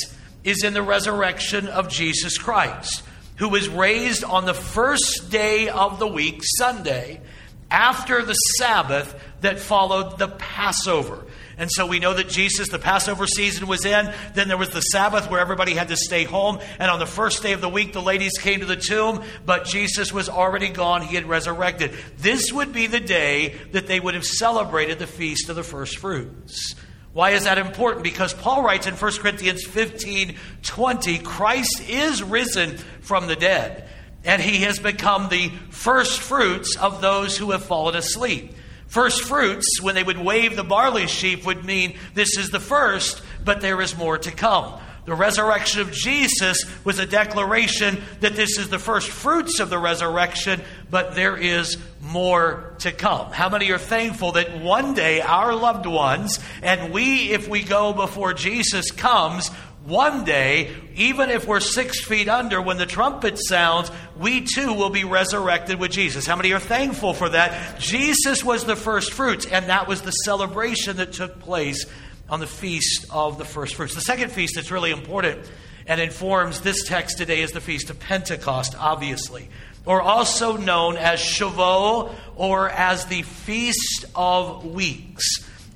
is 0.44 0.64
in 0.64 0.74
the 0.74 0.82
resurrection 0.82 1.68
of 1.68 1.88
Jesus 1.88 2.40
Christ, 2.40 3.04
who 3.36 3.48
was 3.48 3.70
raised 3.70 4.24
on 4.24 4.46
the 4.46 4.56
first 4.56 5.30
day 5.30 5.70
of 5.70 6.00
the 6.00 6.08
week, 6.08 6.42
Sunday, 6.44 7.22
after 7.70 8.24
the 8.24 8.34
Sabbath 8.34 9.14
that 9.42 9.60
followed 9.60 10.18
the 10.18 10.30
Passover. 10.30 11.28
And 11.60 11.70
so 11.72 11.86
we 11.86 12.00
know 12.00 12.16
that 12.16 12.28
Jesus, 12.28 12.70
the 12.70 12.80
Passover 12.80 13.28
season 13.28 13.68
was 13.68 13.86
in. 13.86 14.12
Then 14.34 14.48
there 14.48 14.58
was 14.58 14.72
the 14.72 14.82
Sabbath 14.82 15.30
where 15.30 15.40
everybody 15.40 15.76
had 15.76 15.90
to 15.90 15.96
stay 15.96 16.24
home. 16.24 16.58
And 16.80 16.90
on 16.90 16.98
the 16.98 17.06
first 17.06 17.44
day 17.44 17.54
of 17.54 17.62
the 17.62 17.70
week, 17.70 17.94
the 17.94 18.02
ladies 18.02 18.40
came 18.40 18.62
to 18.62 18.66
the 18.66 18.76
tomb, 18.76 19.24
but 19.46 19.66
Jesus 19.66 20.12
was 20.12 20.28
already 20.28 20.70
gone. 20.70 21.04
He 21.04 21.14
had 21.14 21.30
resurrected. 21.30 21.94
This 22.18 22.52
would 22.52 22.74
be 22.74 22.88
the 22.88 23.00
day 23.00 23.54
that 23.74 23.86
they 23.86 24.00
would 24.00 24.16
have 24.16 24.26
celebrated 24.26 24.98
the 24.98 25.06
Feast 25.06 25.50
of 25.50 25.56
the 25.56 25.64
First 25.64 26.00
Fruits. 26.00 26.74
Why 27.18 27.32
is 27.32 27.46
that 27.46 27.58
important? 27.58 28.04
Because 28.04 28.32
Paul 28.36 28.62
writes 28.62 28.86
in 28.86 28.94
1 28.94 29.12
Corinthians 29.14 29.64
15 29.64 30.36
20, 30.62 31.18
Christ 31.18 31.90
is 31.90 32.22
risen 32.22 32.78
from 33.02 33.26
the 33.26 33.36
dead, 33.36 33.90
and 34.24 34.40
he 34.40 34.58
has 34.58 34.78
become 34.78 35.28
the 35.28 35.50
first 35.72 36.20
fruits 36.20 36.78
of 36.78 37.02
those 37.02 37.36
who 37.36 37.50
have 37.54 37.66
fallen 37.66 37.96
asleep. 37.96 38.54
First 38.86 39.24
fruits, 39.24 39.82
when 39.82 39.96
they 39.96 40.04
would 40.04 40.20
wave 40.20 40.56
the 40.56 40.64
barley 40.64 41.08
sheaf, 41.08 41.44
would 41.48 41.66
mean 41.66 41.98
this 42.14 42.38
is 42.38 42.52
the 42.52 42.60
first, 42.60 43.24
but 43.44 43.62
there 43.62 43.82
is 43.82 43.98
more 43.98 44.20
to 44.20 44.30
come. 44.30 44.80
The 45.08 45.16
resurrection 45.16 45.80
of 45.80 45.94
Jesus 45.94 46.66
was 46.84 47.00
a 47.00 47.06
declaration 47.06 48.04
that 48.20 48.36
this 48.36 48.60
is 48.60 48.68
the 48.68 48.78
first 48.78 49.08
fruits 49.08 49.62
of 49.62 49.70
the 49.70 49.80
resurrection, 49.80 50.60
but 50.92 51.16
there 51.16 51.38
is 51.38 51.78
more 52.02 52.76
to 52.80 52.92
come. 52.92 53.32
How 53.32 53.48
many 53.48 53.72
are 53.72 53.78
thankful 53.78 54.34
that 54.34 54.60
one 54.60 54.96
day 54.96 55.22
our 55.22 55.56
loved 55.56 55.86
ones, 55.86 56.42
and 56.62 56.92
we, 56.92 57.32
if 57.32 57.48
we 57.48 57.64
go 57.64 57.94
before 57.94 58.34
Jesus 58.34 58.92
comes, 58.92 59.48
one 59.86 60.26
day, 60.26 60.76
even 60.98 61.30
if 61.30 61.48
we're 61.48 61.62
six 61.62 62.04
feet 62.04 62.28
under, 62.28 62.62
when 62.62 62.76
the 62.76 62.86
trumpet 62.86 63.40
sounds, 63.40 63.90
we 64.20 64.42
too 64.42 64.74
will 64.74 64.90
be 64.90 65.06
resurrected 65.06 65.80
with 65.80 65.92
Jesus. 65.92 66.28
How 66.28 66.36
many 66.36 66.52
are 66.52 66.60
thankful 66.60 67.14
for 67.14 67.30
that? 67.30 67.80
Jesus 67.80 68.44
was 68.44 68.66
the 68.66 68.76
first 68.76 69.14
fruits, 69.14 69.46
and 69.46 69.68
that 69.70 69.88
was 69.88 70.02
the 70.02 70.12
celebration 70.12 70.98
that 70.98 71.14
took 71.14 71.40
place 71.40 71.86
on 72.30 72.40
the 72.40 72.48
feast 72.48 73.06
of 73.12 73.38
the 73.38 73.46
first 73.46 73.76
fruits. 73.76 73.96
The 73.96 74.02
second 74.02 74.32
feast 74.32 74.56
that's 74.56 74.72
really 74.72 74.92
important 74.92 75.40
and 75.86 76.02
informs 76.02 76.62
this 76.62 76.84
text 76.86 77.18
today 77.18 77.42
is 77.42 77.52
the 77.52 77.62
feast 77.62 77.90
of 77.90 78.00
Pentecost, 78.00 78.76
obviously, 78.78 79.50
or 79.86 80.02
also 80.02 80.58
known 80.58 80.98
as 80.98 81.20
Shavuot 81.20 82.14
or 82.36 82.70
as 82.70 83.06
the 83.06 83.22
feast 83.22 84.06
of 84.14 84.66
weeks. 84.66 85.24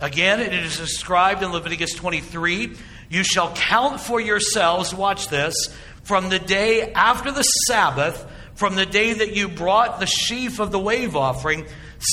Again, 0.01 0.39
it 0.39 0.53
is 0.53 0.77
described 0.77 1.43
in 1.43 1.51
Leviticus 1.51 1.93
23. 1.93 2.75
You 3.10 3.24
shall 3.24 3.53
count 3.53 4.01
for 4.01 4.20
yourselves, 4.20 4.93
watch 4.93 5.27
this, 5.29 5.55
from 6.03 6.29
the 6.29 6.39
day 6.39 6.91
after 6.93 7.31
the 7.31 7.43
Sabbath, 7.43 8.25
from 8.55 8.75
the 8.75 8.86
day 8.86 9.13
that 9.13 9.36
you 9.36 9.48
brought 9.48 10.00
the 10.00 10.05
sheaf 10.05 10.60
of 10.60 10.72
the 10.72 10.79
wave 10.79 11.15
offering, 11.15 11.65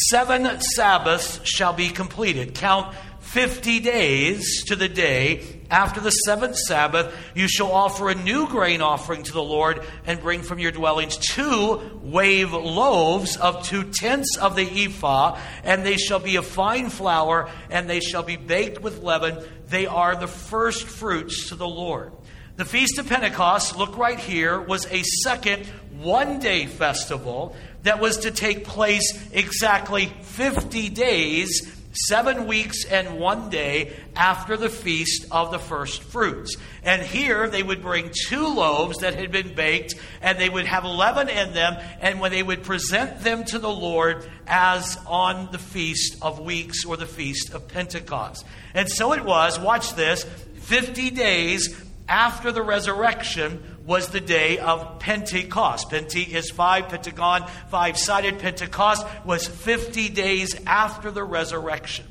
seven 0.09 0.61
Sabbaths 0.61 1.40
shall 1.45 1.73
be 1.73 1.88
completed. 1.88 2.54
Count 2.54 2.95
50 3.28 3.80
days 3.80 4.64
to 4.64 4.75
the 4.75 4.88
day 4.88 5.61
after 5.70 6.00
the 6.00 6.11
seventh 6.11 6.56
Sabbath, 6.56 7.14
you 7.35 7.47
shall 7.47 7.70
offer 7.70 8.08
a 8.08 8.14
new 8.14 8.49
grain 8.49 8.80
offering 8.80 9.23
to 9.23 9.32
the 9.32 9.42
Lord 9.42 9.85
and 10.06 10.18
bring 10.18 10.40
from 10.40 10.58
your 10.58 10.73
dwellings 10.73 11.18
two 11.18 12.00
wave 12.02 12.54
loaves 12.54 13.37
of 13.37 13.66
two 13.66 13.85
tenths 13.85 14.38
of 14.38 14.56
the 14.56 14.62
ephah, 14.87 15.38
and 15.62 15.85
they 15.85 15.99
shall 15.99 16.20
be 16.20 16.37
of 16.37 16.47
fine 16.47 16.88
flour, 16.88 17.50
and 17.68 17.88
they 17.88 18.00
shall 18.00 18.23
be 18.23 18.37
baked 18.37 18.80
with 18.80 19.02
leaven. 19.02 19.44
They 19.66 19.87
are 19.87 20.16
the 20.16 20.26
first 20.26 20.85
fruits 20.85 21.50
to 21.50 21.54
the 21.54 21.68
Lord. 21.68 22.12
The 22.56 22.64
Feast 22.64 22.99
of 22.99 23.08
Pentecost, 23.08 23.76
look 23.76 23.99
right 23.99 24.18
here, 24.18 24.58
was 24.58 24.87
a 24.90 25.02
second 25.02 25.66
one 25.99 26.38
day 26.38 26.64
festival 26.64 27.54
that 27.82 28.00
was 28.00 28.18
to 28.18 28.30
take 28.30 28.64
place 28.64 29.30
exactly 29.32 30.06
50 30.23 30.88
days 30.88 31.77
seven 31.92 32.47
weeks 32.47 32.85
and 32.85 33.18
one 33.18 33.50
day 33.50 33.92
after 34.14 34.57
the 34.57 34.68
feast 34.68 35.26
of 35.30 35.50
the 35.50 35.59
first 35.59 36.02
fruits. 36.02 36.57
And 36.83 37.02
here 37.02 37.49
they 37.49 37.62
would 37.62 37.83
bring 37.83 38.11
two 38.28 38.47
loaves 38.47 38.99
that 38.99 39.14
had 39.14 39.33
been 39.33 39.54
baked, 39.54 39.95
and 40.21 40.38
they 40.38 40.49
would 40.49 40.66
have 40.66 40.85
leaven 40.85 41.28
in 41.28 41.54
them, 41.54 41.76
and 42.00 42.21
when 42.21 42.30
they 42.30 42.42
would 42.42 42.62
present 42.62 43.21
them 43.21 43.45
to 43.45 43.59
the 43.59 43.71
Lord 43.71 44.28
as 44.47 44.99
on 45.07 45.50
the 45.52 45.59
feast 45.59 46.16
of 46.23 46.40
weeks 46.40 46.85
or 46.85 46.97
the 46.97 47.07
feast 47.07 47.52
of 47.54 47.68
Pentecost. 47.68 48.45
And 48.75 48.88
so 48.88 49.12
it 49.12 49.25
was, 49.25 49.59
watch 49.59 49.95
this, 49.95 50.25
50 50.25 51.11
days 51.11 51.85
after 52.09 52.52
the 52.52 52.62
resurrection 52.62 53.77
was 53.88 54.09
the 54.11 54.21
day 54.21 54.59
of 54.59 54.99
Pentecost. 54.99 55.88
Pente 55.88 56.28
is 56.28 56.50
five, 56.50 56.90
Pentagon, 56.90 57.49
five 57.71 57.97
sided. 57.97 58.38
Pentecost 58.38 59.07
was 59.25 59.47
50 59.47 60.11
days 60.11 60.54
after 60.66 61.11
the 61.11 61.25
resurrection. 61.25 62.04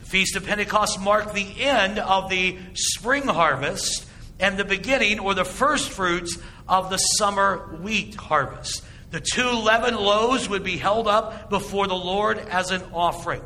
The 0.00 0.06
Feast 0.06 0.34
of 0.34 0.44
Pentecost 0.44 1.00
marked 1.00 1.32
the 1.32 1.62
end 1.62 2.00
of 2.00 2.30
the 2.30 2.58
spring 2.74 3.28
harvest 3.28 4.06
and 4.40 4.58
the 4.58 4.64
beginning 4.64 5.20
or 5.20 5.34
the 5.34 5.44
first 5.44 5.88
fruits 5.88 6.36
of 6.68 6.90
the 6.90 6.98
summer 6.98 7.58
wheat 7.80 8.16
harvest. 8.16 8.82
The 9.12 9.20
two 9.20 9.48
leavened 9.48 9.96
loaves 9.96 10.48
would 10.48 10.64
be 10.64 10.78
held 10.78 11.06
up 11.06 11.48
before 11.48 11.86
the 11.86 11.94
Lord 11.94 12.38
as 12.38 12.72
an 12.72 12.82
offering. 12.92 13.42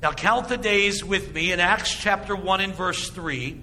Now, 0.00 0.12
count 0.12 0.48
the 0.48 0.56
days 0.56 1.04
with 1.04 1.34
me 1.34 1.52
in 1.52 1.60
Acts 1.60 1.94
chapter 1.94 2.34
1 2.34 2.62
and 2.62 2.74
verse 2.74 3.10
3. 3.10 3.60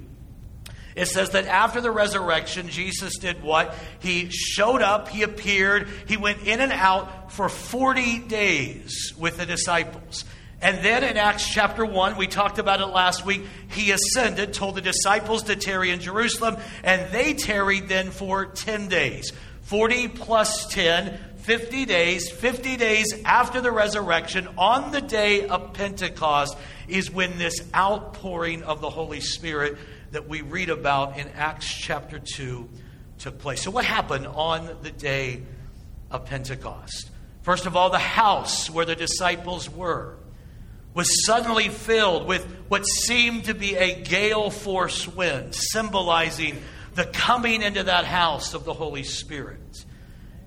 It 0.99 1.07
says 1.07 1.29
that 1.29 1.45
after 1.45 1.79
the 1.79 1.91
resurrection, 1.91 2.67
Jesus 2.67 3.17
did 3.19 3.41
what? 3.41 3.73
He 3.99 4.29
showed 4.29 4.81
up, 4.81 5.07
he 5.07 5.23
appeared, 5.23 5.87
he 6.09 6.17
went 6.17 6.45
in 6.45 6.59
and 6.59 6.73
out 6.73 7.31
for 7.31 7.47
40 7.47 8.19
days 8.19 9.13
with 9.17 9.37
the 9.37 9.45
disciples. 9.45 10.25
And 10.61 10.83
then 10.83 11.05
in 11.05 11.15
Acts 11.15 11.47
chapter 11.47 11.85
1, 11.85 12.17
we 12.17 12.27
talked 12.27 12.59
about 12.59 12.81
it 12.81 12.87
last 12.87 13.25
week, 13.25 13.43
he 13.69 13.91
ascended, 13.91 14.53
told 14.53 14.75
the 14.75 14.81
disciples 14.81 15.43
to 15.43 15.55
tarry 15.55 15.91
in 15.91 16.01
Jerusalem, 16.01 16.57
and 16.83 17.09
they 17.13 17.33
tarried 17.33 17.87
then 17.87 18.11
for 18.11 18.47
10 18.47 18.89
days. 18.89 19.31
40 19.61 20.09
plus 20.09 20.67
10, 20.67 21.17
50 21.37 21.85
days. 21.85 22.29
50 22.29 22.75
days 22.75 23.13
after 23.23 23.61
the 23.61 23.71
resurrection, 23.71 24.49
on 24.57 24.91
the 24.91 24.99
day 24.99 25.47
of 25.47 25.71
Pentecost, 25.71 26.57
is 26.89 27.09
when 27.09 27.37
this 27.37 27.55
outpouring 27.73 28.63
of 28.63 28.81
the 28.81 28.89
Holy 28.89 29.21
Spirit 29.21 29.77
that 30.11 30.27
we 30.27 30.41
read 30.41 30.69
about 30.69 31.17
in 31.17 31.27
Acts 31.29 31.71
chapter 31.71 32.19
2 32.19 32.69
took 33.19 33.39
place. 33.39 33.61
So, 33.61 33.71
what 33.71 33.85
happened 33.85 34.27
on 34.27 34.77
the 34.81 34.91
day 34.91 35.43
of 36.09 36.25
Pentecost? 36.25 37.09
First 37.41 37.65
of 37.65 37.75
all, 37.75 37.89
the 37.89 37.99
house 37.99 38.69
where 38.69 38.85
the 38.85 38.95
disciples 38.95 39.69
were 39.69 40.17
was 40.93 41.25
suddenly 41.25 41.69
filled 41.69 42.27
with 42.27 42.43
what 42.67 42.83
seemed 42.85 43.45
to 43.45 43.53
be 43.53 43.75
a 43.75 44.01
gale 44.01 44.49
force 44.49 45.07
wind, 45.07 45.53
symbolizing 45.55 46.57
the 46.95 47.05
coming 47.05 47.61
into 47.61 47.83
that 47.83 48.05
house 48.05 48.53
of 48.53 48.65
the 48.65 48.73
Holy 48.73 49.03
Spirit. 49.03 49.85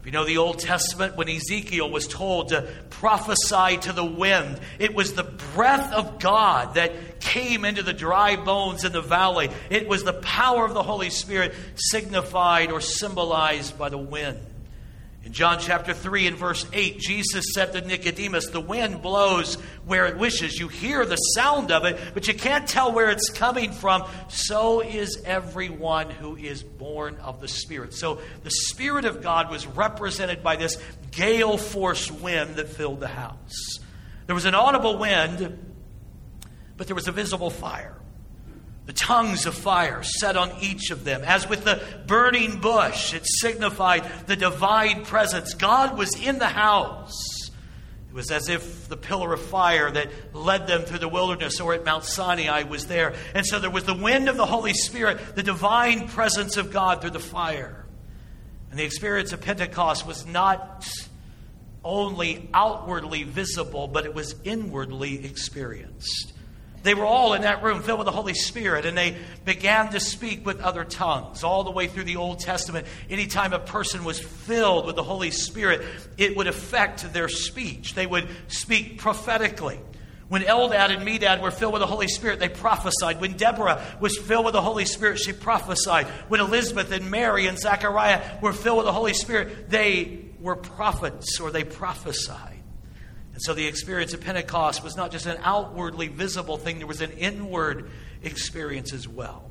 If 0.02 0.06
you 0.06 0.12
know 0.12 0.24
the 0.24 0.38
Old 0.38 0.58
Testament, 0.58 1.16
when 1.16 1.28
Ezekiel 1.28 1.88
was 1.88 2.08
told 2.08 2.48
to 2.48 2.62
prophesy 2.90 3.76
to 3.82 3.92
the 3.92 4.04
wind, 4.04 4.58
it 4.80 4.96
was 4.96 5.14
the 5.14 5.22
breath 5.22 5.92
of 5.92 6.18
God 6.18 6.74
that 6.74 7.20
came 7.20 7.64
into 7.64 7.84
the 7.84 7.92
dry 7.92 8.34
bones 8.34 8.84
in 8.84 8.90
the 8.90 9.00
valley. 9.00 9.48
It 9.70 9.86
was 9.86 10.02
the 10.02 10.14
power 10.14 10.64
of 10.64 10.74
the 10.74 10.82
Holy 10.82 11.10
Spirit 11.10 11.54
signified 11.76 12.72
or 12.72 12.80
symbolized 12.80 13.78
by 13.78 13.90
the 13.90 13.98
wind. 13.98 14.40
In 15.24 15.32
John 15.32 15.60
chapter 15.60 15.94
3 15.94 16.26
and 16.26 16.36
verse 16.36 16.66
8, 16.72 16.98
Jesus 16.98 17.44
said 17.54 17.72
to 17.72 17.80
Nicodemus, 17.80 18.48
The 18.48 18.60
wind 18.60 19.02
blows 19.02 19.54
where 19.86 20.06
it 20.06 20.18
wishes. 20.18 20.58
You 20.58 20.66
hear 20.66 21.06
the 21.06 21.16
sound 21.16 21.70
of 21.70 21.84
it, 21.84 21.96
but 22.12 22.26
you 22.26 22.34
can't 22.34 22.66
tell 22.66 22.92
where 22.92 23.08
it's 23.08 23.30
coming 23.30 23.70
from. 23.70 24.04
So 24.28 24.80
is 24.80 25.22
everyone 25.24 26.10
who 26.10 26.34
is 26.34 26.64
born 26.64 27.16
of 27.18 27.40
the 27.40 27.46
Spirit. 27.46 27.94
So 27.94 28.20
the 28.42 28.50
Spirit 28.50 29.04
of 29.04 29.22
God 29.22 29.48
was 29.48 29.64
represented 29.64 30.42
by 30.42 30.56
this 30.56 30.76
gale 31.12 31.56
force 31.56 32.10
wind 32.10 32.56
that 32.56 32.68
filled 32.68 32.98
the 32.98 33.08
house. 33.08 33.78
There 34.26 34.34
was 34.34 34.44
an 34.44 34.56
audible 34.56 34.98
wind, 34.98 35.72
but 36.76 36.88
there 36.88 36.96
was 36.96 37.06
a 37.06 37.12
visible 37.12 37.50
fire. 37.50 37.96
The 38.86 38.92
tongues 38.92 39.46
of 39.46 39.54
fire 39.54 40.02
set 40.02 40.36
on 40.36 40.52
each 40.60 40.90
of 40.90 41.04
them. 41.04 41.22
As 41.24 41.48
with 41.48 41.64
the 41.64 41.80
burning 42.06 42.60
bush, 42.60 43.14
it 43.14 43.22
signified 43.24 44.04
the 44.26 44.34
divine 44.34 45.04
presence. 45.04 45.54
God 45.54 45.96
was 45.96 46.20
in 46.20 46.38
the 46.38 46.48
house. 46.48 47.14
It 48.08 48.14
was 48.14 48.30
as 48.30 48.48
if 48.48 48.88
the 48.88 48.96
pillar 48.96 49.32
of 49.32 49.40
fire 49.40 49.90
that 49.90 50.10
led 50.34 50.66
them 50.66 50.82
through 50.82 50.98
the 50.98 51.08
wilderness 51.08 51.60
or 51.60 51.74
at 51.74 51.84
Mount 51.84 52.04
Sinai 52.04 52.64
was 52.64 52.86
there. 52.86 53.14
And 53.34 53.46
so 53.46 53.58
there 53.58 53.70
was 53.70 53.84
the 53.84 53.94
wind 53.94 54.28
of 54.28 54.36
the 54.36 54.46
Holy 54.46 54.74
Spirit, 54.74 55.36
the 55.36 55.42
divine 55.42 56.08
presence 56.08 56.56
of 56.56 56.72
God 56.72 57.00
through 57.00 57.10
the 57.10 57.20
fire. 57.20 57.86
And 58.70 58.78
the 58.78 58.84
experience 58.84 59.32
of 59.32 59.40
Pentecost 59.40 60.06
was 60.06 60.26
not 60.26 60.86
only 61.84 62.50
outwardly 62.52 63.22
visible, 63.22 63.86
but 63.86 64.06
it 64.06 64.14
was 64.14 64.34
inwardly 64.44 65.24
experienced. 65.24 66.31
They 66.82 66.94
were 66.94 67.04
all 67.04 67.34
in 67.34 67.42
that 67.42 67.62
room 67.62 67.82
filled 67.82 68.00
with 68.00 68.06
the 68.06 68.12
Holy 68.12 68.34
Spirit, 68.34 68.86
and 68.86 68.96
they 68.96 69.16
began 69.44 69.90
to 69.92 70.00
speak 70.00 70.44
with 70.44 70.60
other 70.60 70.84
tongues. 70.84 71.44
All 71.44 71.64
the 71.64 71.70
way 71.70 71.86
through 71.86 72.04
the 72.04 72.16
Old 72.16 72.40
Testament, 72.40 72.86
anytime 73.08 73.52
a 73.52 73.58
person 73.58 74.04
was 74.04 74.18
filled 74.18 74.86
with 74.86 74.96
the 74.96 75.02
Holy 75.02 75.30
Spirit, 75.30 75.82
it 76.18 76.36
would 76.36 76.46
affect 76.48 77.12
their 77.12 77.28
speech. 77.28 77.94
They 77.94 78.06
would 78.06 78.28
speak 78.48 78.98
prophetically. 78.98 79.78
When 80.28 80.42
Eldad 80.42 80.90
and 80.90 81.06
Medad 81.06 81.42
were 81.42 81.50
filled 81.50 81.74
with 81.74 81.80
the 81.80 81.86
Holy 81.86 82.08
Spirit, 82.08 82.40
they 82.40 82.48
prophesied. 82.48 83.20
When 83.20 83.36
Deborah 83.36 83.84
was 84.00 84.16
filled 84.16 84.46
with 84.46 84.54
the 84.54 84.62
Holy 84.62 84.86
Spirit, 84.86 85.18
she 85.18 85.32
prophesied. 85.34 86.06
When 86.28 86.40
Elizabeth 86.40 86.90
and 86.90 87.10
Mary 87.10 87.46
and 87.46 87.58
Zechariah 87.58 88.40
were 88.40 88.54
filled 88.54 88.78
with 88.78 88.86
the 88.86 88.92
Holy 88.92 89.12
Spirit, 89.12 89.68
they 89.68 90.24
were 90.40 90.56
prophets 90.56 91.38
or 91.38 91.50
they 91.50 91.64
prophesied. 91.64 92.61
So 93.42 93.54
the 93.54 93.66
experience 93.66 94.14
of 94.14 94.20
Pentecost 94.20 94.84
was 94.84 94.96
not 94.96 95.10
just 95.10 95.26
an 95.26 95.36
outwardly 95.42 96.06
visible 96.06 96.58
thing, 96.58 96.78
there 96.78 96.86
was 96.86 97.00
an 97.00 97.10
inward 97.10 97.90
experience 98.22 98.92
as 98.92 99.08
well. 99.08 99.50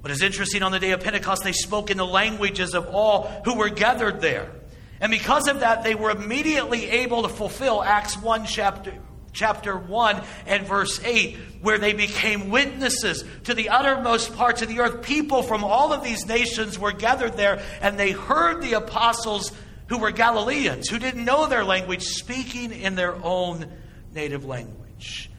What 0.00 0.10
is 0.10 0.22
interesting 0.22 0.62
on 0.62 0.72
the 0.72 0.78
day 0.78 0.92
of 0.92 1.00
Pentecost, 1.00 1.44
they 1.44 1.52
spoke 1.52 1.90
in 1.90 1.98
the 1.98 2.06
languages 2.06 2.72
of 2.74 2.86
all 2.86 3.24
who 3.44 3.56
were 3.56 3.68
gathered 3.68 4.22
there. 4.22 4.50
And 4.98 5.10
because 5.10 5.46
of 5.46 5.60
that, 5.60 5.84
they 5.84 5.94
were 5.94 6.10
immediately 6.10 6.86
able 6.86 7.24
to 7.24 7.28
fulfill 7.28 7.82
Acts 7.82 8.16
1, 8.16 8.46
chapter, 8.46 8.94
chapter 9.34 9.76
1 9.76 10.22
and 10.46 10.66
verse 10.66 10.98
8, 11.04 11.36
where 11.60 11.76
they 11.76 11.92
became 11.92 12.48
witnesses 12.48 13.24
to 13.44 13.52
the 13.52 13.68
uttermost 13.68 14.34
parts 14.36 14.62
of 14.62 14.68
the 14.68 14.80
earth. 14.80 15.02
People 15.02 15.42
from 15.42 15.64
all 15.64 15.92
of 15.92 16.02
these 16.02 16.24
nations 16.24 16.78
were 16.78 16.92
gathered 16.92 17.36
there, 17.36 17.60
and 17.82 17.98
they 17.98 18.12
heard 18.12 18.62
the 18.62 18.72
apostles 18.72 19.52
who 19.88 19.98
were 19.98 20.10
Galileans, 20.10 20.88
who 20.88 20.98
didn't 20.98 21.24
know 21.24 21.46
their 21.46 21.64
language, 21.64 22.02
speaking 22.02 22.72
in 22.72 22.94
their 22.94 23.14
own 23.22 23.70
native 24.14 24.44
language. 24.44 25.30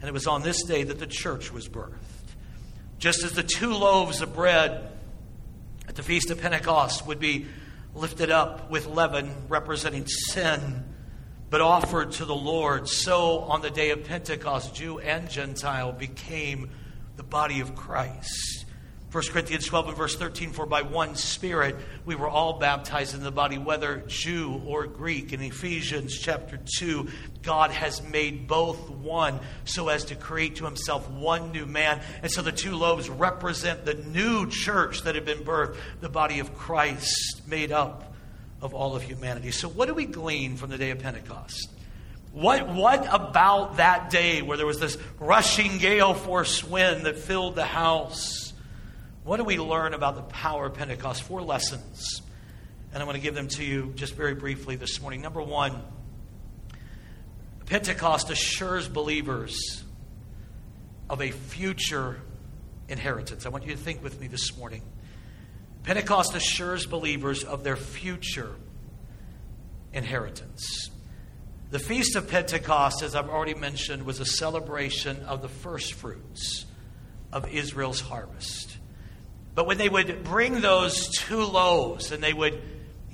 And 0.00 0.08
it 0.08 0.12
was 0.12 0.26
on 0.26 0.42
this 0.42 0.62
day 0.64 0.82
that 0.82 0.98
the 0.98 1.06
church 1.06 1.52
was 1.52 1.68
birthed. 1.68 1.92
Just 2.98 3.24
as 3.24 3.32
the 3.32 3.42
two 3.42 3.74
loaves 3.74 4.20
of 4.20 4.34
bread 4.34 4.90
at 5.88 5.94
the 5.94 6.02
Feast 6.02 6.30
of 6.30 6.40
Pentecost 6.40 7.06
would 7.06 7.20
be 7.20 7.46
lifted 7.94 8.30
up 8.30 8.70
with 8.70 8.86
leaven 8.86 9.32
representing 9.48 10.06
sin, 10.06 10.84
but 11.50 11.60
offered 11.60 12.12
to 12.12 12.24
the 12.24 12.34
Lord, 12.34 12.88
so 12.88 13.40
on 13.40 13.62
the 13.62 13.70
day 13.70 13.90
of 13.90 14.04
Pentecost, 14.04 14.74
Jew 14.74 14.98
and 14.98 15.30
Gentile 15.30 15.92
became 15.92 16.70
the 17.16 17.22
body 17.22 17.60
of 17.60 17.76
Christ. 17.76 18.63
1 19.14 19.22
Corinthians 19.30 19.64
12 19.66 19.88
and 19.90 19.96
verse 19.96 20.16
13, 20.16 20.50
for 20.50 20.66
by 20.66 20.82
one 20.82 21.14
Spirit 21.14 21.76
we 22.04 22.16
were 22.16 22.28
all 22.28 22.58
baptized 22.58 23.14
in 23.14 23.22
the 23.22 23.30
body, 23.30 23.58
whether 23.58 23.98
Jew 24.08 24.60
or 24.66 24.88
Greek. 24.88 25.32
In 25.32 25.40
Ephesians 25.40 26.18
chapter 26.18 26.58
2, 26.78 27.06
God 27.42 27.70
has 27.70 28.02
made 28.02 28.48
both 28.48 28.90
one 28.90 29.38
so 29.66 29.86
as 29.88 30.06
to 30.06 30.16
create 30.16 30.56
to 30.56 30.64
himself 30.64 31.08
one 31.08 31.52
new 31.52 31.64
man. 31.64 32.00
And 32.24 32.32
so 32.32 32.42
the 32.42 32.50
two 32.50 32.74
loaves 32.74 33.08
represent 33.08 33.84
the 33.84 33.94
new 33.94 34.50
church 34.50 35.02
that 35.02 35.14
had 35.14 35.24
been 35.24 35.44
birthed, 35.44 35.76
the 36.00 36.08
body 36.08 36.40
of 36.40 36.52
Christ 36.56 37.42
made 37.46 37.70
up 37.70 38.16
of 38.60 38.74
all 38.74 38.96
of 38.96 39.02
humanity. 39.04 39.52
So, 39.52 39.68
what 39.68 39.86
do 39.86 39.94
we 39.94 40.06
glean 40.06 40.56
from 40.56 40.70
the 40.70 40.78
day 40.78 40.90
of 40.90 40.98
Pentecost? 40.98 41.70
What, 42.32 42.66
what 42.66 43.06
about 43.14 43.76
that 43.76 44.10
day 44.10 44.42
where 44.42 44.56
there 44.56 44.66
was 44.66 44.80
this 44.80 44.98
rushing 45.20 45.78
gale 45.78 46.14
force 46.14 46.64
wind 46.64 47.06
that 47.06 47.16
filled 47.16 47.54
the 47.54 47.64
house? 47.64 48.43
What 49.24 49.38
do 49.38 49.44
we 49.44 49.56
learn 49.58 49.94
about 49.94 50.16
the 50.16 50.22
power 50.22 50.66
of 50.66 50.74
Pentecost? 50.74 51.22
Four 51.22 51.40
lessons. 51.40 52.20
And 52.92 53.02
I'm 53.02 53.08
going 53.08 53.16
to 53.16 53.22
give 53.22 53.34
them 53.34 53.48
to 53.48 53.64
you 53.64 53.92
just 53.96 54.14
very 54.14 54.34
briefly 54.34 54.76
this 54.76 55.00
morning. 55.00 55.22
Number 55.22 55.40
one, 55.40 55.82
Pentecost 57.64 58.28
assures 58.28 58.86
believers 58.86 59.82
of 61.08 61.22
a 61.22 61.30
future 61.30 62.20
inheritance. 62.86 63.46
I 63.46 63.48
want 63.48 63.64
you 63.64 63.72
to 63.72 63.78
think 63.78 64.02
with 64.02 64.20
me 64.20 64.26
this 64.26 64.58
morning. 64.58 64.82
Pentecost 65.84 66.34
assures 66.34 66.84
believers 66.84 67.44
of 67.44 67.64
their 67.64 67.76
future 67.76 68.54
inheritance. 69.94 70.90
The 71.70 71.78
Feast 71.78 72.14
of 72.14 72.28
Pentecost, 72.28 73.02
as 73.02 73.14
I've 73.14 73.30
already 73.30 73.54
mentioned, 73.54 74.04
was 74.04 74.20
a 74.20 74.26
celebration 74.26 75.22
of 75.22 75.40
the 75.40 75.48
first 75.48 75.94
fruits 75.94 76.66
of 77.32 77.48
Israel's 77.48 78.00
harvest. 78.02 78.76
But 79.54 79.66
when 79.66 79.78
they 79.78 79.88
would 79.88 80.24
bring 80.24 80.60
those 80.60 81.08
two 81.08 81.44
loaves 81.44 82.10
and 82.12 82.22
they 82.22 82.32
would 82.32 82.60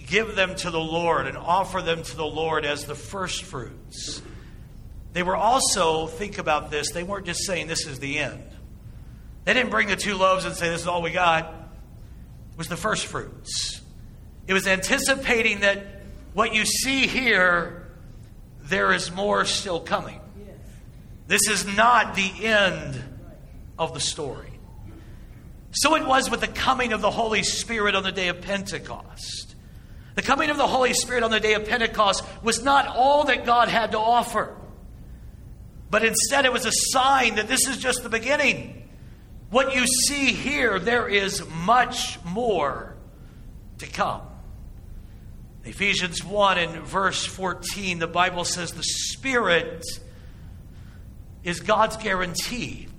give 0.06 0.34
them 0.34 0.54
to 0.56 0.70
the 0.70 0.80
Lord 0.80 1.26
and 1.26 1.36
offer 1.36 1.82
them 1.82 2.02
to 2.02 2.16
the 2.16 2.26
Lord 2.26 2.64
as 2.64 2.84
the 2.86 2.94
first 2.94 3.44
fruits, 3.44 4.22
they 5.12 5.22
were 5.22 5.36
also, 5.36 6.06
think 6.06 6.38
about 6.38 6.70
this, 6.70 6.92
they 6.92 7.02
weren't 7.02 7.26
just 7.26 7.44
saying 7.44 7.66
this 7.66 7.86
is 7.86 7.98
the 7.98 8.18
end. 8.18 8.44
They 9.44 9.54
didn't 9.54 9.70
bring 9.70 9.88
the 9.88 9.96
two 9.96 10.16
loaves 10.16 10.44
and 10.44 10.54
say 10.54 10.68
this 10.68 10.82
is 10.82 10.86
all 10.86 11.02
we 11.02 11.10
got. 11.10 11.46
It 12.52 12.58
was 12.58 12.68
the 12.68 12.76
first 12.76 13.06
fruits. 13.06 13.80
It 14.46 14.52
was 14.52 14.66
anticipating 14.66 15.60
that 15.60 15.84
what 16.32 16.54
you 16.54 16.64
see 16.64 17.06
here, 17.06 17.88
there 18.62 18.92
is 18.92 19.10
more 19.10 19.44
still 19.44 19.80
coming. 19.80 20.20
This 21.26 21.48
is 21.48 21.66
not 21.66 22.14
the 22.14 22.46
end 22.46 23.02
of 23.78 23.94
the 23.94 24.00
story. 24.00 24.49
So 25.72 25.94
it 25.94 26.06
was 26.06 26.30
with 26.30 26.40
the 26.40 26.48
coming 26.48 26.92
of 26.92 27.00
the 27.00 27.10
Holy 27.10 27.42
Spirit 27.42 27.94
on 27.94 28.02
the 28.02 28.12
day 28.12 28.28
of 28.28 28.40
Pentecost. 28.40 29.54
The 30.16 30.22
coming 30.22 30.50
of 30.50 30.56
the 30.56 30.66
Holy 30.66 30.92
Spirit 30.92 31.22
on 31.22 31.30
the 31.30 31.40
day 31.40 31.54
of 31.54 31.66
Pentecost 31.66 32.24
was 32.42 32.62
not 32.62 32.88
all 32.88 33.24
that 33.24 33.46
God 33.46 33.68
had 33.68 33.92
to 33.92 33.98
offer, 33.98 34.54
but 35.88 36.04
instead 36.04 36.44
it 36.44 36.52
was 36.52 36.66
a 36.66 36.72
sign 36.72 37.36
that 37.36 37.48
this 37.48 37.68
is 37.68 37.78
just 37.78 38.02
the 38.02 38.08
beginning. 38.08 38.88
What 39.50 39.74
you 39.74 39.86
see 39.86 40.32
here, 40.32 40.78
there 40.78 41.08
is 41.08 41.44
much 41.48 42.22
more 42.24 42.96
to 43.78 43.86
come. 43.86 44.22
Ephesians 45.64 46.24
1 46.24 46.58
and 46.58 46.82
verse 46.82 47.24
14, 47.24 47.98
the 47.98 48.06
Bible 48.06 48.44
says 48.44 48.72
the 48.72 48.82
Spirit 48.82 49.84
is 51.44 51.60
God's 51.60 51.96
guarantee 51.96 52.89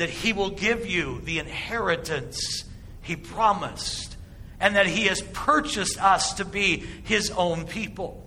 that 0.00 0.08
He 0.08 0.32
will 0.32 0.48
give 0.48 0.86
you 0.86 1.20
the 1.24 1.38
inheritance 1.38 2.64
He 3.02 3.16
promised 3.16 4.16
and 4.58 4.74
that 4.76 4.86
He 4.86 5.04
has 5.08 5.20
purchased 5.20 6.02
us 6.02 6.34
to 6.34 6.46
be 6.46 6.78
His 7.04 7.30
own 7.30 7.66
people. 7.66 8.26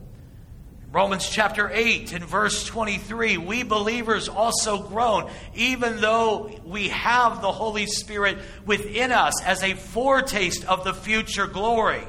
Romans 0.92 1.28
chapter 1.28 1.72
8 1.74 2.14
and 2.14 2.26
verse 2.26 2.68
23 2.68 3.38
we 3.38 3.64
believers 3.64 4.30
also 4.30 4.84
groan, 4.84 5.32
even 5.56 6.00
though 6.00 6.52
we 6.64 6.90
have 6.90 7.42
the 7.42 7.52
Holy 7.52 7.88
Spirit 7.88 8.38
within 8.68 9.12
us 9.12 9.42
as 9.42 9.64
a 9.64 9.74
foretaste 9.74 10.64
of 10.66 10.84
the 10.84 10.94
future 10.94 11.48
glory. 11.48 12.08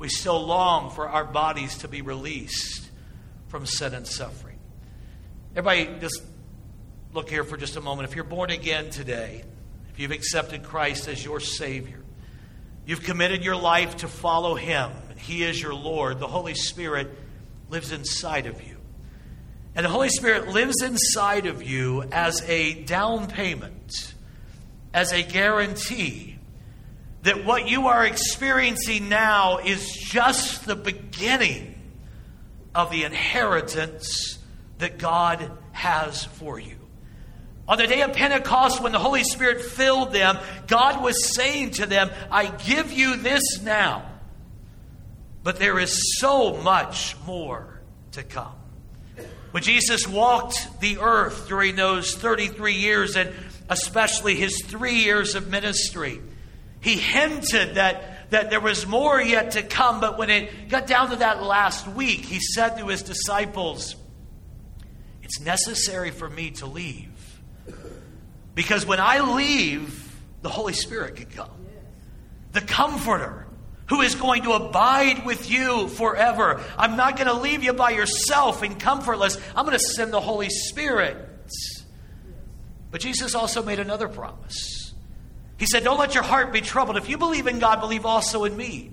We 0.00 0.08
still 0.08 0.44
long 0.44 0.90
for 0.90 1.08
our 1.08 1.24
bodies 1.24 1.78
to 1.78 1.88
be 1.88 2.02
released 2.02 2.90
from 3.46 3.64
sin 3.64 3.94
and 3.94 4.08
suffering. 4.08 4.58
Everybody, 5.54 6.00
just 6.00 6.20
look 7.16 7.30
here 7.30 7.44
for 7.44 7.56
just 7.56 7.76
a 7.76 7.80
moment. 7.80 8.06
If 8.06 8.14
you're 8.14 8.24
born 8.24 8.50
again 8.50 8.90
today, 8.90 9.42
if 9.90 9.98
you've 9.98 10.10
accepted 10.10 10.62
Christ 10.62 11.08
as 11.08 11.24
your 11.24 11.40
Savior, 11.40 12.04
you've 12.84 13.02
committed 13.04 13.42
your 13.42 13.56
life 13.56 13.96
to 13.98 14.08
follow 14.08 14.54
Him, 14.54 14.92
He 15.16 15.42
is 15.42 15.60
your 15.60 15.72
Lord, 15.72 16.18
the 16.20 16.26
Holy 16.26 16.54
Spirit 16.54 17.08
lives 17.70 17.90
inside 17.90 18.44
of 18.44 18.62
you. 18.62 18.76
And 19.74 19.86
the 19.86 19.88
Holy 19.88 20.10
Spirit 20.10 20.48
lives 20.48 20.82
inside 20.82 21.46
of 21.46 21.62
you 21.62 22.02
as 22.12 22.42
a 22.50 22.74
down 22.84 23.28
payment, 23.28 24.14
as 24.92 25.10
a 25.12 25.22
guarantee 25.22 26.36
that 27.22 27.46
what 27.46 27.66
you 27.66 27.86
are 27.86 28.04
experiencing 28.04 29.08
now 29.08 29.56
is 29.56 29.90
just 29.90 30.66
the 30.66 30.76
beginning 30.76 31.80
of 32.74 32.90
the 32.90 33.04
inheritance 33.04 34.38
that 34.76 34.98
God 34.98 35.50
has 35.72 36.22
for 36.22 36.60
you. 36.60 36.76
On 37.68 37.78
the 37.78 37.86
day 37.86 38.02
of 38.02 38.12
Pentecost, 38.12 38.80
when 38.82 38.92
the 38.92 38.98
Holy 38.98 39.24
Spirit 39.24 39.60
filled 39.60 40.12
them, 40.12 40.38
God 40.66 41.02
was 41.02 41.34
saying 41.34 41.72
to 41.72 41.86
them, 41.86 42.10
I 42.30 42.46
give 42.46 42.92
you 42.92 43.16
this 43.16 43.60
now 43.62 44.04
but 45.46 45.60
there 45.60 45.78
is 45.78 46.18
so 46.18 46.56
much 46.56 47.14
more 47.24 47.80
to 48.10 48.24
come. 48.24 48.56
When 49.52 49.62
Jesus 49.62 50.04
walked 50.04 50.80
the 50.80 50.98
earth 50.98 51.46
during 51.46 51.76
those 51.76 52.16
33 52.16 52.72
years, 52.72 53.14
and 53.14 53.32
especially 53.68 54.34
his 54.34 54.60
three 54.64 55.04
years 55.04 55.36
of 55.36 55.46
ministry, 55.46 56.20
he 56.80 56.96
hinted 56.96 57.76
that, 57.76 58.30
that 58.30 58.50
there 58.50 58.58
was 58.58 58.88
more 58.88 59.22
yet 59.22 59.52
to 59.52 59.62
come. 59.62 60.00
But 60.00 60.18
when 60.18 60.30
it 60.30 60.68
got 60.68 60.88
down 60.88 61.10
to 61.10 61.16
that 61.16 61.40
last 61.44 61.86
week, 61.86 62.24
he 62.24 62.40
said 62.40 62.78
to 62.78 62.88
his 62.88 63.04
disciples, 63.04 63.94
It's 65.22 65.38
necessary 65.38 66.10
for 66.10 66.28
me 66.28 66.50
to 66.50 66.66
leave. 66.66 67.15
Because 68.56 68.84
when 68.84 68.98
I 68.98 69.20
leave, 69.20 70.12
the 70.42 70.48
Holy 70.48 70.72
Spirit 70.72 71.14
can 71.14 71.26
come. 71.26 71.50
The 72.50 72.62
Comforter 72.62 73.46
who 73.88 74.00
is 74.00 74.14
going 74.14 74.42
to 74.42 74.52
abide 74.52 75.24
with 75.24 75.50
you 75.50 75.88
forever. 75.88 76.60
I'm 76.76 76.96
not 76.96 77.16
going 77.16 77.28
to 77.28 77.34
leave 77.34 77.62
you 77.62 77.72
by 77.72 77.90
yourself 77.90 78.62
and 78.62 78.78
comfortless. 78.78 79.38
I'm 79.54 79.64
going 79.64 79.78
to 79.78 79.84
send 79.84 80.12
the 80.12 80.20
Holy 80.20 80.50
Spirit. 80.50 81.16
But 82.90 83.00
Jesus 83.00 83.34
also 83.34 83.62
made 83.62 83.78
another 83.78 84.08
promise. 84.08 84.92
He 85.58 85.66
said, 85.66 85.84
Don't 85.84 85.98
let 85.98 86.14
your 86.14 86.24
heart 86.24 86.52
be 86.52 86.60
troubled. 86.60 86.96
If 86.96 87.08
you 87.08 87.18
believe 87.18 87.46
in 87.46 87.58
God, 87.58 87.80
believe 87.80 88.04
also 88.04 88.44
in 88.44 88.56
me. 88.56 88.90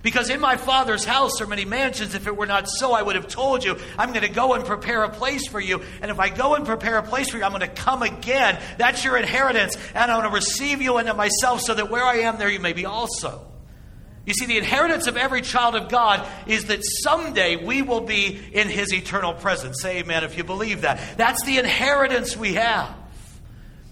Because 0.00 0.30
in 0.30 0.40
my 0.40 0.56
Father's 0.56 1.04
house 1.04 1.40
are 1.40 1.46
many 1.46 1.64
mansions. 1.64 2.14
If 2.14 2.26
it 2.26 2.36
were 2.36 2.46
not 2.46 2.68
so, 2.68 2.92
I 2.92 3.02
would 3.02 3.16
have 3.16 3.26
told 3.26 3.64
you, 3.64 3.76
I'm 3.98 4.10
going 4.10 4.26
to 4.26 4.32
go 4.32 4.54
and 4.54 4.64
prepare 4.64 5.02
a 5.02 5.08
place 5.08 5.48
for 5.48 5.60
you. 5.60 5.82
And 6.00 6.10
if 6.10 6.20
I 6.20 6.28
go 6.28 6.54
and 6.54 6.64
prepare 6.64 6.98
a 6.98 7.02
place 7.02 7.30
for 7.30 7.36
you, 7.36 7.44
I'm 7.44 7.50
going 7.50 7.60
to 7.62 7.68
come 7.68 8.02
again. 8.02 8.60
That's 8.78 9.04
your 9.04 9.16
inheritance. 9.16 9.76
And 9.94 10.10
I'm 10.10 10.20
going 10.20 10.30
to 10.30 10.34
receive 10.34 10.80
you 10.80 10.98
into 10.98 11.14
myself 11.14 11.62
so 11.62 11.74
that 11.74 11.90
where 11.90 12.04
I 12.04 12.18
am, 12.18 12.38
there 12.38 12.48
you 12.48 12.60
may 12.60 12.72
be 12.74 12.86
also. 12.86 13.44
You 14.24 14.34
see, 14.34 14.46
the 14.46 14.58
inheritance 14.58 15.06
of 15.06 15.16
every 15.16 15.40
child 15.40 15.74
of 15.74 15.88
God 15.88 16.28
is 16.46 16.66
that 16.66 16.80
someday 17.02 17.56
we 17.56 17.82
will 17.82 18.02
be 18.02 18.38
in 18.52 18.68
his 18.68 18.92
eternal 18.92 19.32
presence. 19.32 19.80
Say 19.80 20.00
amen 20.00 20.22
if 20.22 20.36
you 20.36 20.44
believe 20.44 20.82
that. 20.82 21.00
That's 21.16 21.42
the 21.44 21.58
inheritance 21.58 22.36
we 22.36 22.54
have. 22.54 22.94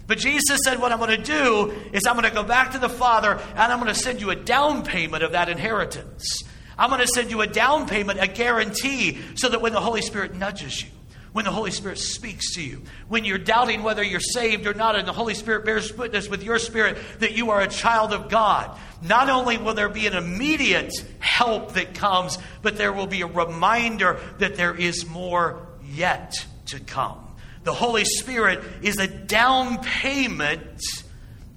But 0.07 0.19
Jesus 0.19 0.61
said, 0.65 0.81
What 0.81 0.93
I'm 0.93 0.99
going 0.99 1.11
to 1.11 1.23
do 1.23 1.75
is 1.93 2.03
I'm 2.07 2.15
going 2.15 2.29
to 2.29 2.35
go 2.35 2.45
back 2.45 2.73
to 2.73 2.79
the 2.79 2.89
Father 2.89 3.41
and 3.51 3.73
I'm 3.73 3.81
going 3.81 3.93
to 3.93 4.01
send 4.01 4.21
you 4.21 4.31
a 4.31 4.37
down 4.37 4.85
payment 4.85 5.23
of 5.23 5.33
that 5.33 5.49
inheritance. 5.49 6.43
I'm 6.79 6.91
going 6.91 7.01
to 7.01 7.09
send 7.09 7.31
you 7.31 7.41
a 7.41 7.47
down 7.47 7.89
payment, 7.89 8.21
a 8.21 8.27
guarantee, 8.27 9.19
so 9.35 9.49
that 9.49 9.61
when 9.61 9.73
the 9.73 9.81
Holy 9.81 10.03
Spirit 10.03 10.35
nudges 10.35 10.83
you, 10.83 10.91
when 11.33 11.45
the 11.45 11.51
Holy 11.51 11.71
Spirit 11.71 11.99
speaks 11.99 12.55
to 12.55 12.63
you, 12.63 12.83
when 13.09 13.25
you're 13.25 13.39
doubting 13.39 13.83
whether 13.83 14.03
you're 14.03 14.21
saved 14.21 14.67
or 14.67 14.75
not, 14.75 14.97
and 14.97 15.09
the 15.09 15.13
Holy 15.13 15.35
Spirit 15.35 15.65
bears 15.65 15.93
witness 15.97 16.29
with 16.29 16.43
your 16.43 16.59
spirit 16.59 16.99
that 17.19 17.33
you 17.33 17.51
are 17.51 17.61
a 17.61 17.69
child 17.69 18.13
of 18.13 18.29
God. 18.29 18.79
Not 19.03 19.29
only 19.29 19.59
will 19.59 19.75
there 19.75 19.89
be 19.89 20.07
an 20.07 20.15
immediate 20.15 20.93
help 21.19 21.75
that 21.75 21.95
comes, 21.95 22.39
but 22.63 22.77
there 22.77 22.93
will 22.93 23.07
be 23.07 23.23
a 23.23 23.27
reminder 23.27 24.19
that 24.39 24.57
there 24.57 24.75
is 24.75 25.07
more 25.07 25.67
yet 25.83 26.35
to 26.67 26.81
come. 26.81 27.26
The 27.67 27.75
Holy 27.75 28.05
Spirit 28.05 28.63
is 28.81 28.97
a 28.99 29.09
down 29.09 29.83
payment 29.83 30.81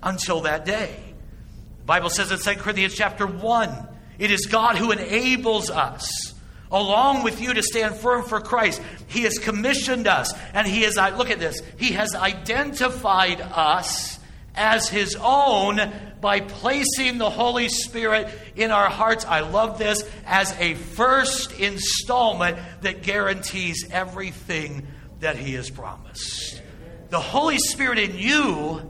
until 0.02 0.41
that 0.41 0.65
day. 0.65 0.95
The 1.82 1.86
Bible 1.86 2.10
says 2.10 2.32
in 2.32 2.39
2 2.39 2.60
Corinthians 2.60 2.95
chapter 2.95 3.28
1, 3.28 3.88
it 4.17 4.32
is 4.32 4.48
God 4.48 4.76
who 4.76 4.91
enables 4.91 5.69
us 5.69 6.34
along 6.72 7.22
with 7.22 7.39
you 7.39 7.54
to 7.54 7.62
stand 7.62 7.93
firm 7.93 8.24
for 8.24 8.41
Christ. 8.41 8.82
He 9.06 9.22
has 9.22 9.38
commissioned 9.38 10.08
us, 10.08 10.34
and 10.56 10.65
He 10.65 10.82
has, 10.82 10.98
uh, 10.98 11.15
look 11.15 11.30
at 11.30 11.39
this, 11.39 11.62
He 11.78 11.91
has 11.91 12.15
identified 12.15 13.39
us 13.39 14.17
as 14.56 14.89
His 14.89 15.15
own 15.15 15.80
by 16.22 16.39
placing 16.39 17.19
the 17.19 17.30
Holy 17.30 17.69
Spirit 17.69 18.34
in 18.56 18.72
our 18.72 18.89
hearts. 18.89 19.26
I 19.26 19.41
love 19.41 19.78
this 19.78 20.10
as 20.26 20.60
a 20.60 20.74
first 20.74 21.52
installment 21.60 22.58
that 22.82 23.04
guarantees 23.04 23.86
everything 23.91 24.88
that 25.19 25.38
He 25.38 25.53
has 25.53 25.69
promised. 25.69 26.62
The 27.10 27.19
Holy 27.19 27.58
Spirit 27.58 27.99
in 27.99 28.15
you, 28.15 28.89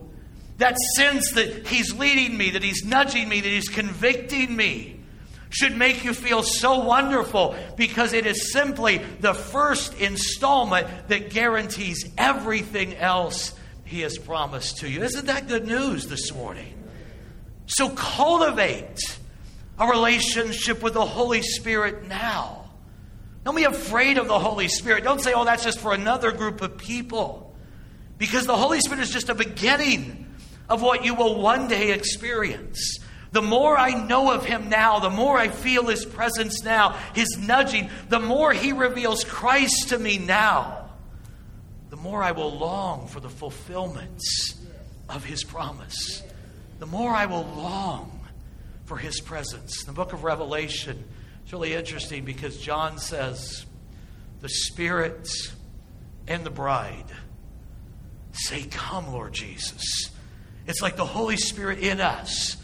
that 0.57 0.77
sense 0.95 1.31
that 1.33 1.67
He's 1.67 1.93
leading 1.93 2.37
me, 2.37 2.51
that 2.51 2.63
He's 2.63 2.83
nudging 2.83 3.29
me, 3.29 3.41
that 3.41 3.49
He's 3.49 3.69
convicting 3.69 4.55
me 4.55 4.99
should 5.49 5.75
make 5.75 6.03
you 6.03 6.13
feel 6.13 6.43
so 6.43 6.79
wonderful 6.79 7.55
because 7.75 8.13
it 8.13 8.25
is 8.25 8.51
simply 8.53 8.97
the 9.19 9.33
first 9.33 9.99
installment 9.99 10.87
that 11.07 11.31
guarantees 11.31 12.11
everything 12.17 12.95
else 12.95 13.53
He 13.83 14.01
has 14.01 14.17
promised 14.17 14.77
to 14.79 14.89
you. 14.89 15.01
Isn't 15.03 15.25
that 15.25 15.47
good 15.47 15.65
news 15.65 16.07
this 16.07 16.31
morning? 16.33 16.75
So 17.65 17.89
cultivate 17.89 19.19
a 19.79 19.87
relationship 19.87 20.83
with 20.83 20.93
the 20.93 21.05
Holy 21.05 21.41
Spirit 21.41 22.07
now. 22.07 22.58
Don't 23.49 23.55
be 23.55 23.63
afraid 23.63 24.19
of 24.19 24.27
the 24.27 24.37
Holy 24.37 24.67
Spirit. 24.67 25.03
Don't 25.03 25.19
say, 25.19 25.33
oh, 25.33 25.43
that's 25.43 25.63
just 25.63 25.79
for 25.79 25.91
another 25.91 26.31
group 26.31 26.61
of 26.61 26.77
people. 26.77 27.51
Because 28.19 28.45
the 28.45 28.55
Holy 28.55 28.79
Spirit 28.79 28.99
is 28.99 29.09
just 29.09 29.27
a 29.27 29.33
beginning 29.33 30.27
of 30.69 30.83
what 30.83 31.03
you 31.03 31.15
will 31.15 31.41
one 31.41 31.67
day 31.67 31.91
experience. 31.91 32.99
The 33.31 33.41
more 33.41 33.75
I 33.75 34.05
know 34.05 34.31
of 34.31 34.45
him 34.45 34.69
now, 34.69 34.99
the 34.99 35.09
more 35.09 35.35
I 35.35 35.47
feel 35.47 35.87
his 35.87 36.05
presence 36.05 36.63
now, 36.63 36.95
his 37.15 37.39
nudging, 37.39 37.89
the 38.07 38.19
more 38.19 38.53
he 38.53 38.71
reveals 38.71 39.23
Christ 39.23 39.89
to 39.89 39.97
me 39.97 40.19
now, 40.19 40.91
the 41.89 41.97
more 41.97 42.21
I 42.21 42.33
will 42.33 42.55
long 42.55 43.07
for 43.07 43.19
the 43.19 43.29
fulfillments 43.29 44.59
of 45.09 45.25
his 45.25 45.43
promise. 45.43 46.21
The 46.77 46.85
more 46.85 47.09
I 47.09 47.25
will 47.25 47.45
long 47.45 48.27
for 48.85 48.97
his 48.97 49.19
presence. 49.19 49.85
The 49.85 49.91
book 49.91 50.13
of 50.13 50.23
Revelation 50.23 51.03
is 51.49 51.53
really 51.53 51.73
interesting 51.73 52.25
because 52.25 52.59
John 52.59 52.99
says, 52.99 53.65
the 54.39 54.49
Spirit 54.49 55.27
and 56.27 56.43
the 56.43 56.51
bride 56.51 57.07
say, 58.33 58.65
Come, 58.69 59.11
Lord 59.11 59.33
Jesus. 59.33 60.11
It's 60.67 60.83
like 60.83 60.95
the 60.95 61.07
Holy 61.07 61.37
Spirit 61.37 61.79
in 61.79 62.01
us 62.01 62.55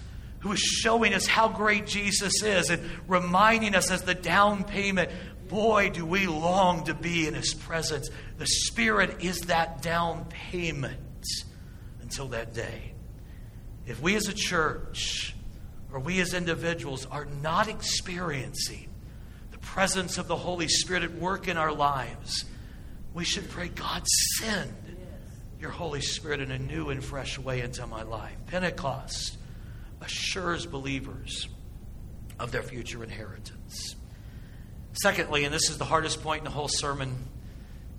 who 0.42 0.52
is 0.52 0.60
showing 0.60 1.16
us 1.16 1.26
how 1.26 1.48
great 1.48 1.88
Jesus 1.88 2.44
is 2.44 2.70
and 2.70 2.80
reminding 3.08 3.74
us 3.74 3.90
as 3.90 4.04
the 4.04 4.14
down 4.14 4.64
payment. 4.64 5.10
Boy, 5.48 5.90
do 5.90 6.06
we 6.06 6.28
long 6.28 6.84
to 6.84 6.94
be 6.94 7.28
in 7.28 7.34
his 7.34 7.56
presence. 7.56 8.12
The 8.38 8.46
Spirit 8.46 9.24
is 9.24 9.42
that 9.42 9.82
down 9.82 10.26
payment 10.26 11.26
until 12.04 12.28
that 12.28 12.54
day. 12.54 12.94
If 13.88 14.00
we 14.00 14.16
as 14.16 14.28
a 14.28 14.34
church 14.34 15.35
or 15.96 16.00
we 16.00 16.20
as 16.20 16.34
individuals 16.34 17.06
are 17.06 17.24
not 17.42 17.70
experiencing 17.70 18.90
the 19.52 19.58
presence 19.60 20.18
of 20.18 20.28
the 20.28 20.36
Holy 20.36 20.68
Spirit 20.68 21.04
at 21.04 21.14
work 21.16 21.48
in 21.48 21.56
our 21.56 21.72
lives, 21.72 22.44
we 23.14 23.24
should 23.24 23.50
pray, 23.50 23.70
God, 23.70 24.06
send 24.38 24.74
your 25.58 25.70
Holy 25.70 26.02
Spirit 26.02 26.42
in 26.42 26.52
a 26.52 26.60
new 26.60 26.90
and 26.90 27.02
fresh 27.02 27.40
way 27.40 27.62
into 27.62 27.88
my 27.88 28.04
life. 28.04 28.36
Pentecost 28.48 29.38
assures 30.02 30.66
believers 30.66 31.48
of 32.40 32.52
their 32.52 32.62
future 32.62 33.02
inheritance. 33.02 33.96
Secondly, 35.02 35.46
and 35.46 35.54
this 35.54 35.70
is 35.70 35.78
the 35.78 35.86
hardest 35.86 36.22
point 36.22 36.40
in 36.40 36.44
the 36.44 36.52
whole 36.52 36.68
sermon, 36.68 37.16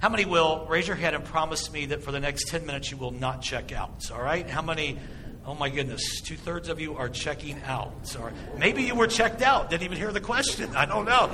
how 0.01 0.11
many 0.11 0.27
will 0.27 0.67
raise 0.69 0.87
your 0.87 0.99
hand 0.99 1.17
and 1.17 1.25
promise 1.25 1.73
me 1.73 1.87
that 1.87 2.03
for 2.03 2.13
the 2.13 2.21
next 2.21 2.49
10 2.49 2.67
minutes 2.67 2.91
you 2.91 2.99
will 2.99 3.13
not 3.13 3.41
check 3.41 3.73
out? 3.73 4.11
All 4.11 4.21
right? 4.21 4.47
How 4.47 4.61
many? 4.61 4.99
Oh 5.47 5.55
my 5.55 5.71
goodness, 5.71 6.21
two 6.23 6.35
thirds 6.35 6.69
of 6.69 6.81
you 6.81 6.97
are 6.97 7.09
checking 7.09 7.63
out. 7.63 8.09
Sorry. 8.09 8.33
Maybe 8.59 8.83
you 8.83 8.97
were 8.97 9.07
checked 9.07 9.43
out, 9.43 9.71
didn't 9.71 9.85
even 9.85 9.97
hear 9.97 10.11
the 10.11 10.21
question. 10.21 10.75
I 10.75 10.87
don't 10.87 11.05
know. 11.05 11.31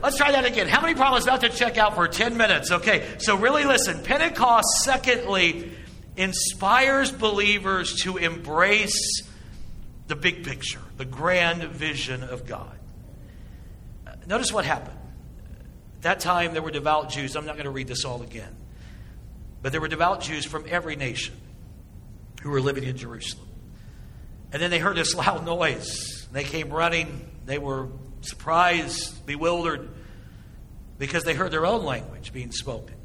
Let's 0.00 0.16
try 0.16 0.30
that 0.30 0.44
again. 0.44 0.68
How 0.68 0.80
many 0.80 0.94
promise 0.94 1.26
not 1.26 1.40
to 1.40 1.48
check 1.48 1.76
out 1.76 1.96
for 1.96 2.06
10 2.06 2.36
minutes? 2.36 2.70
Okay, 2.70 3.04
so 3.18 3.36
really 3.36 3.64
listen. 3.64 4.02
Pentecost, 4.04 4.68
secondly, 4.84 5.72
inspires 6.16 7.10
believers 7.10 7.96
to 8.02 8.18
embrace 8.18 9.22
the 10.06 10.14
big 10.14 10.44
picture, 10.44 10.80
the 10.96 11.04
grand 11.04 11.64
vision 11.64 12.22
of 12.22 12.46
God. 12.46 12.78
Notice 14.26 14.52
what 14.52 14.64
happened. 14.64 14.96
At 15.96 16.02
that 16.02 16.20
time, 16.20 16.52
there 16.52 16.62
were 16.62 16.70
devout 16.70 17.10
Jews. 17.10 17.34
I'm 17.34 17.46
not 17.46 17.56
going 17.56 17.64
to 17.64 17.70
read 17.70 17.88
this 17.88 18.04
all 18.04 18.22
again. 18.22 18.56
But 19.60 19.72
there 19.72 19.80
were 19.80 19.88
devout 19.88 20.22
Jews 20.22 20.44
from 20.44 20.64
every 20.68 20.94
nation 20.94 21.34
who 22.40 22.50
were 22.50 22.60
living 22.60 22.84
in 22.84 22.96
Jerusalem. 22.96 23.48
And 24.52 24.60
then 24.60 24.70
they 24.70 24.78
heard 24.78 24.96
this 24.96 25.14
loud 25.14 25.44
noise. 25.44 26.28
They 26.32 26.44
came 26.44 26.70
running. 26.70 27.30
They 27.46 27.58
were 27.58 27.88
surprised, 28.22 29.24
bewildered, 29.26 29.88
because 30.98 31.24
they 31.24 31.34
heard 31.34 31.50
their 31.50 31.66
own 31.66 31.84
language 31.84 32.32
being 32.32 32.52
spoken. 32.52 32.96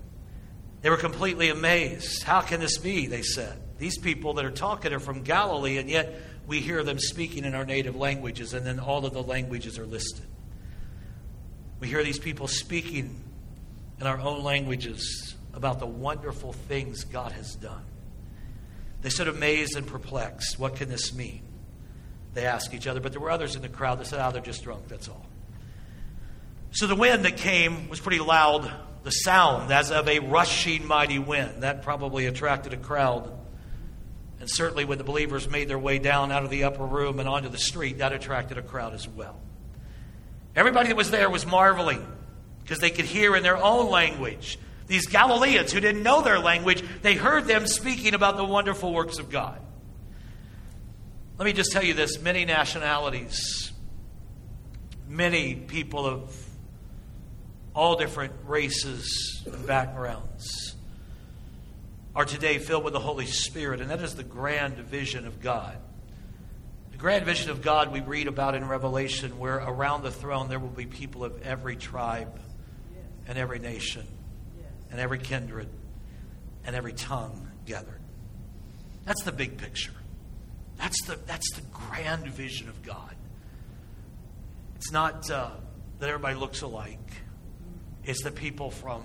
They 0.81 0.89
were 0.89 0.97
completely 0.97 1.49
amazed. 1.49 2.23
How 2.23 2.41
can 2.41 2.59
this 2.59 2.77
be? 2.77 3.07
They 3.07 3.21
said. 3.21 3.61
These 3.77 3.97
people 3.97 4.35
that 4.35 4.45
are 4.45 4.51
talking 4.51 4.93
are 4.93 4.99
from 4.99 5.23
Galilee, 5.23 5.77
and 5.77 5.89
yet 5.89 6.15
we 6.47 6.59
hear 6.59 6.83
them 6.83 6.99
speaking 6.99 7.43
in 7.45 7.55
our 7.55 7.65
native 7.65 7.95
languages, 7.95 8.53
and 8.53 8.65
then 8.65 8.79
all 8.79 9.05
of 9.05 9.13
the 9.13 9.23
languages 9.23 9.79
are 9.79 9.85
listed. 9.85 10.25
We 11.79 11.87
hear 11.87 12.03
these 12.03 12.19
people 12.19 12.47
speaking 12.47 13.21
in 13.99 14.07
our 14.07 14.19
own 14.19 14.43
languages 14.43 15.35
about 15.53 15.79
the 15.79 15.85
wonderful 15.85 16.53
things 16.53 17.03
God 17.03 17.31
has 17.31 17.55
done. 17.55 17.83
They 19.05 19.11
stood 19.11 19.27
amazed 19.27 19.77
and 19.77 19.85
perplexed. 19.85 20.57
What 20.57 20.77
can 20.77 20.89
this 20.89 21.13
mean? 21.13 21.43
They 22.33 22.47
asked 22.47 22.73
each 22.73 22.87
other, 22.87 22.99
but 22.99 23.11
there 23.11 23.21
were 23.21 23.29
others 23.29 23.55
in 23.55 23.61
the 23.61 23.69
crowd 23.69 23.99
that 23.99 24.07
said, 24.07 24.19
oh, 24.19 24.31
they're 24.31 24.41
just 24.41 24.63
drunk, 24.63 24.87
that's 24.87 25.07
all. 25.07 25.27
So 26.71 26.87
the 26.87 26.95
wind 26.95 27.23
that 27.23 27.37
came 27.37 27.87
was 27.87 27.99
pretty 27.99 28.17
loud, 28.17 28.67
the 29.03 29.11
sound 29.11 29.71
as 29.71 29.91
of 29.91 30.07
a 30.07 30.17
rushing 30.17 30.87
mighty 30.87 31.19
wind. 31.19 31.61
That 31.61 31.83
probably 31.83 32.25
attracted 32.25 32.73
a 32.73 32.77
crowd. 32.77 33.31
And 34.39 34.49
certainly 34.49 34.85
when 34.85 34.97
the 34.97 35.03
believers 35.03 35.47
made 35.47 35.67
their 35.67 35.77
way 35.77 35.99
down 35.99 36.31
out 36.31 36.43
of 36.43 36.49
the 36.49 36.63
upper 36.63 36.83
room 36.83 37.19
and 37.19 37.29
onto 37.29 37.49
the 37.49 37.59
street, 37.59 37.99
that 37.99 38.11
attracted 38.11 38.57
a 38.57 38.63
crowd 38.63 38.95
as 38.95 39.07
well. 39.07 39.39
Everybody 40.55 40.87
that 40.87 40.97
was 40.97 41.11
there 41.11 41.29
was 41.29 41.45
marveling 41.45 42.03
because 42.63 42.79
they 42.79 42.89
could 42.89 43.05
hear 43.05 43.35
in 43.35 43.43
their 43.43 43.57
own 43.57 43.91
language. 43.91 44.57
These 44.87 45.07
Galileans 45.07 45.71
who 45.71 45.79
didn't 45.79 46.03
know 46.03 46.21
their 46.21 46.39
language, 46.39 46.83
they 47.01 47.15
heard 47.15 47.45
them 47.45 47.65
speaking 47.65 48.13
about 48.13 48.37
the 48.37 48.45
wonderful 48.45 48.93
works 48.93 49.17
of 49.17 49.29
God. 49.29 49.59
Let 51.37 51.45
me 51.45 51.53
just 51.53 51.71
tell 51.71 51.83
you 51.83 51.93
this 51.93 52.21
many 52.21 52.45
nationalities, 52.45 53.71
many 55.07 55.55
people 55.55 56.05
of 56.05 56.45
all 57.73 57.95
different 57.95 58.33
races 58.45 59.43
and 59.45 59.67
backgrounds 59.67 60.75
are 62.15 62.23
today 62.23 62.59
filled 62.59 62.85
with 62.85 62.93
the 62.93 62.99
Holy 62.99 63.25
Spirit, 63.25 63.81
and 63.81 63.89
that 63.89 64.01
is 64.01 64.15
the 64.15 64.23
grand 64.23 64.77
vision 64.77 65.27
of 65.27 65.41
God. 65.41 65.75
The 66.91 66.97
grand 66.97 67.25
vision 67.25 67.49
of 67.49 67.61
God 67.61 67.91
we 67.91 67.99
read 67.99 68.27
about 68.27 68.55
in 68.55 68.65
Revelation, 68.65 69.37
where 69.37 69.57
around 69.57 70.03
the 70.03 70.11
throne 70.11 70.47
there 70.47 70.59
will 70.59 70.69
be 70.69 70.85
people 70.85 71.25
of 71.25 71.41
every 71.41 71.75
tribe 71.75 72.39
and 73.27 73.37
every 73.37 73.59
nation 73.59 74.07
and 74.91 74.99
every 74.99 75.19
kindred 75.19 75.69
and 76.65 76.75
every 76.75 76.93
tongue 76.93 77.49
gathered. 77.65 78.01
That's 79.05 79.23
the 79.23 79.31
big 79.31 79.57
picture. 79.57 79.93
That's 80.77 81.05
the, 81.05 81.17
that's 81.25 81.53
the 81.53 81.61
grand 81.71 82.27
vision 82.27 82.69
of 82.69 82.81
God. 82.83 83.15
It's 84.75 84.91
not 84.91 85.29
uh, 85.29 85.51
that 85.99 86.09
everybody 86.09 86.35
looks 86.35 86.61
alike, 86.61 86.99
it's 88.03 88.23
the 88.23 88.31
people 88.31 88.69
from 88.69 89.03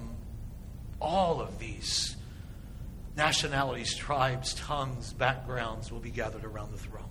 all 1.00 1.40
of 1.40 1.58
these 1.58 2.16
nationalities, 3.16 3.94
tribes, 3.96 4.54
tongues, 4.54 5.12
backgrounds 5.12 5.90
will 5.90 6.00
be 6.00 6.10
gathered 6.10 6.44
around 6.44 6.72
the 6.72 6.78
throne. 6.78 7.09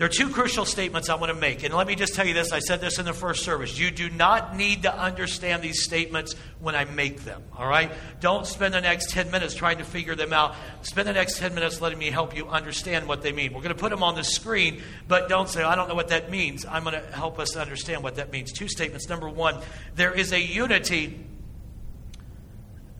There 0.00 0.06
are 0.06 0.08
two 0.08 0.30
crucial 0.30 0.64
statements 0.64 1.10
I 1.10 1.16
want 1.16 1.30
to 1.30 1.38
make. 1.38 1.62
And 1.62 1.74
let 1.74 1.86
me 1.86 1.94
just 1.94 2.14
tell 2.14 2.26
you 2.26 2.32
this 2.32 2.52
I 2.52 2.60
said 2.60 2.80
this 2.80 2.98
in 2.98 3.04
the 3.04 3.12
first 3.12 3.44
service. 3.44 3.78
You 3.78 3.90
do 3.90 4.08
not 4.08 4.56
need 4.56 4.84
to 4.84 4.98
understand 4.98 5.62
these 5.62 5.82
statements 5.82 6.34
when 6.58 6.74
I 6.74 6.86
make 6.86 7.24
them, 7.24 7.42
all 7.54 7.68
right? 7.68 7.92
Don't 8.18 8.46
spend 8.46 8.72
the 8.72 8.80
next 8.80 9.10
10 9.10 9.30
minutes 9.30 9.54
trying 9.54 9.76
to 9.76 9.84
figure 9.84 10.14
them 10.14 10.32
out. 10.32 10.54
Spend 10.80 11.06
the 11.06 11.12
next 11.12 11.36
10 11.36 11.54
minutes 11.54 11.82
letting 11.82 11.98
me 11.98 12.08
help 12.08 12.34
you 12.34 12.48
understand 12.48 13.08
what 13.08 13.20
they 13.20 13.30
mean. 13.30 13.52
We're 13.52 13.60
going 13.60 13.74
to 13.74 13.78
put 13.78 13.90
them 13.90 14.02
on 14.02 14.14
the 14.14 14.24
screen, 14.24 14.82
but 15.06 15.28
don't 15.28 15.50
say, 15.50 15.62
I 15.62 15.74
don't 15.74 15.86
know 15.86 15.94
what 15.94 16.08
that 16.08 16.30
means. 16.30 16.64
I'm 16.64 16.84
going 16.84 16.98
to 16.98 17.06
help 17.14 17.38
us 17.38 17.54
understand 17.54 18.02
what 18.02 18.14
that 18.14 18.32
means. 18.32 18.52
Two 18.52 18.68
statements. 18.68 19.06
Number 19.06 19.28
one, 19.28 19.60
there 19.96 20.14
is 20.14 20.32
a 20.32 20.40
unity 20.40 21.22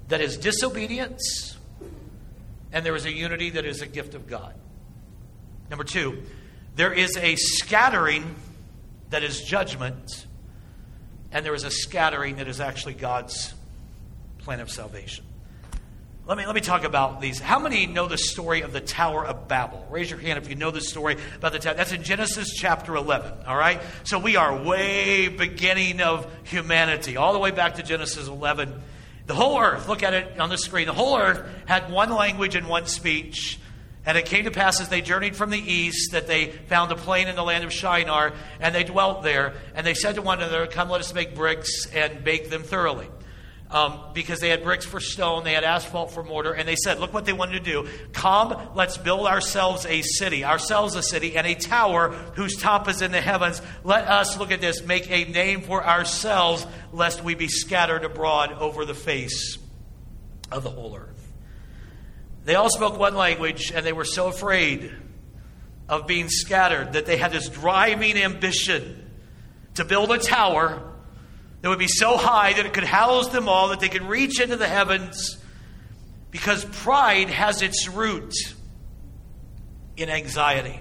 that 0.09 0.21
is 0.21 0.37
disobedience, 0.37 1.57
and 2.75 2.85
there 2.85 2.95
is 2.95 3.07
a 3.07 3.13
unity 3.13 3.49
that 3.49 3.65
is 3.65 3.81
a 3.81 3.87
gift 3.87 4.15
of 4.15 4.27
God. 4.27 4.55
Number 5.71 5.85
two, 5.85 6.25
there 6.81 6.95
is 6.95 7.15
a 7.19 7.37
scattering 7.37 8.37
that 9.11 9.23
is 9.23 9.43
judgment, 9.43 10.27
and 11.31 11.45
there 11.45 11.53
is 11.53 11.65
a 11.65 11.71
scattering 11.71 12.37
that 12.37 12.49
is 12.49 12.59
actually 12.59 12.95
God's 12.95 13.53
plan 14.39 14.61
of 14.61 14.71
salvation. 14.71 15.27
Let 16.27 16.39
me, 16.39 16.47
let 16.47 16.55
me 16.55 16.63
talk 16.63 16.85
about 16.85 17.21
these. 17.21 17.39
How 17.39 17.59
many 17.59 17.85
know 17.85 18.09
the 18.09 18.17
story 18.17 18.63
of 18.63 18.73
the 18.73 18.81
Tower 18.81 19.27
of 19.27 19.47
Babel? 19.47 19.87
Raise 19.91 20.11
your 20.11 20.21
hand 20.21 20.39
if 20.39 20.49
you 20.49 20.55
know 20.55 20.71
the 20.71 20.81
story 20.81 21.19
about 21.37 21.53
the 21.53 21.59
Tower. 21.59 21.75
That's 21.75 21.93
in 21.93 22.03
Genesis 22.03 22.55
chapter 22.55 22.97
11, 22.97 23.45
all 23.47 23.59
right? 23.59 23.83
So 24.05 24.19
we 24.19 24.37
are 24.37 24.63
way 24.65 25.29
beginning 25.29 26.01
of 26.01 26.33
humanity, 26.45 27.19
all 27.19 27.35
the 27.35 27.39
way 27.39 27.51
back 27.51 27.75
to 27.75 27.83
Genesis 27.83 28.27
11. 28.27 28.73
The 29.27 29.35
whole 29.35 29.61
earth, 29.61 29.87
look 29.87 30.03
at 30.03 30.15
it 30.15 30.41
on 30.41 30.49
the 30.49 30.57
screen, 30.57 30.87
the 30.87 30.95
whole 30.95 31.19
earth 31.19 31.47
had 31.67 31.93
one 31.93 32.11
language 32.11 32.55
and 32.55 32.67
one 32.67 32.87
speech. 32.87 33.59
And 34.07 34.17
it 34.17 34.25
came 34.25 34.45
to 34.45 34.51
pass 34.51 34.81
as 34.81 34.89
they 34.89 35.03
journeyed 35.03 35.37
from 35.37 35.51
the 35.51 35.59
east 35.59 36.13
that 36.13 36.27
they 36.27 36.47
found 36.47 36.91
a 36.91 36.97
plain 36.97 37.29
in 37.29 37.37
the 37.37 37.43
land 37.43 37.65
of 37.65 37.73
Shinar, 37.73 38.33
and 38.59 38.75
they 38.75 38.85
dwelt 38.85 39.23
there. 39.23 39.55
And 39.75 39.87
they 39.87 39.95
said 39.95 40.15
to 40.15 40.23
one 40.23 40.39
another, 40.39 40.67
Come, 40.67 40.89
let 40.89 41.01
us 41.01 41.13
make 41.13 41.35
bricks 41.35 41.87
and 41.93 42.25
bake 42.25 42.49
them 42.49 42.63
thoroughly. 42.63 43.09
Um, 43.71 44.01
because 44.15 44.41
they 44.41 44.49
had 44.49 44.65
bricks 44.65 44.85
for 44.85 44.99
stone, 44.99 45.45
they 45.45 45.53
had 45.53 45.63
asphalt 45.63 46.11
for 46.11 46.25
mortar, 46.25 46.53
and 46.53 46.67
they 46.67 46.75
said, 46.75 46.99
Look 46.99 47.13
what 47.13 47.25
they 47.25 47.35
wanted 47.35 47.65
to 47.65 47.71
do. 47.71 47.89
Come, 48.13 48.71
let's 48.75 48.97
build 48.97 49.29
ourselves 49.29 49.87
a 49.87 50.03
city, 50.03 50.45
ourselves 50.45 50.97
a 50.97 51.03
city, 51.03 51.37
and 51.37 51.47
a 51.47 51.55
tower 51.55 52.09
whose 52.35 52.57
top 52.57 52.89
is 52.89 53.01
in 53.01 53.13
the 53.13 53.21
heavens. 53.21 53.63
Let 53.85 54.09
us, 54.09 54.37
look 54.39 54.51
at 54.51 54.61
this, 54.61 54.83
make 54.83 55.09
a 55.11 55.25
name 55.31 55.61
for 55.61 55.87
ourselves, 55.87 56.67
lest 56.93 57.23
we 57.23 57.35
be 57.35 57.49
scattered 57.49 58.05
abroad 58.05 58.53
over 58.55 58.85
the 58.85 58.95
face 58.95 59.57
of 60.51 60.65
the 60.65 60.71
whole 60.71 60.97
earth. 60.97 61.20
They 62.45 62.55
all 62.55 62.71
spoke 62.71 62.99
one 62.99 63.15
language, 63.15 63.73
and 63.75 63.85
they 63.85 63.93
were 63.93 64.05
so 64.05 64.29
afraid 64.29 64.93
of 65.89 66.07
being 66.07 66.29
scattered 66.29 66.95
that 66.95 67.07
they 67.07 67.17
had 67.17 67.33
this 67.33 67.49
driving 67.49 68.17
ambition 68.17 69.11
to 69.75 69.85
build 69.85 70.11
a 70.11 70.19
tower 70.19 70.83
that 71.61 71.69
would 71.69 71.79
be 71.79 71.89
so 71.89 72.17
high 72.17 72.53
that 72.55 72.65
it 72.65 72.73
could 72.73 72.85
house 72.85 73.29
them 73.29 73.49
all, 73.49 73.69
that 73.69 73.81
they 73.81 73.89
could 73.89 74.03
reach 74.03 74.41
into 74.41 74.57
the 74.57 74.69
heavens, 74.69 75.37
because 76.31 76.65
pride 76.65 77.29
has 77.29 77.61
its 77.61 77.89
root 77.89 78.33
in 79.97 80.09
anxiety. 80.09 80.81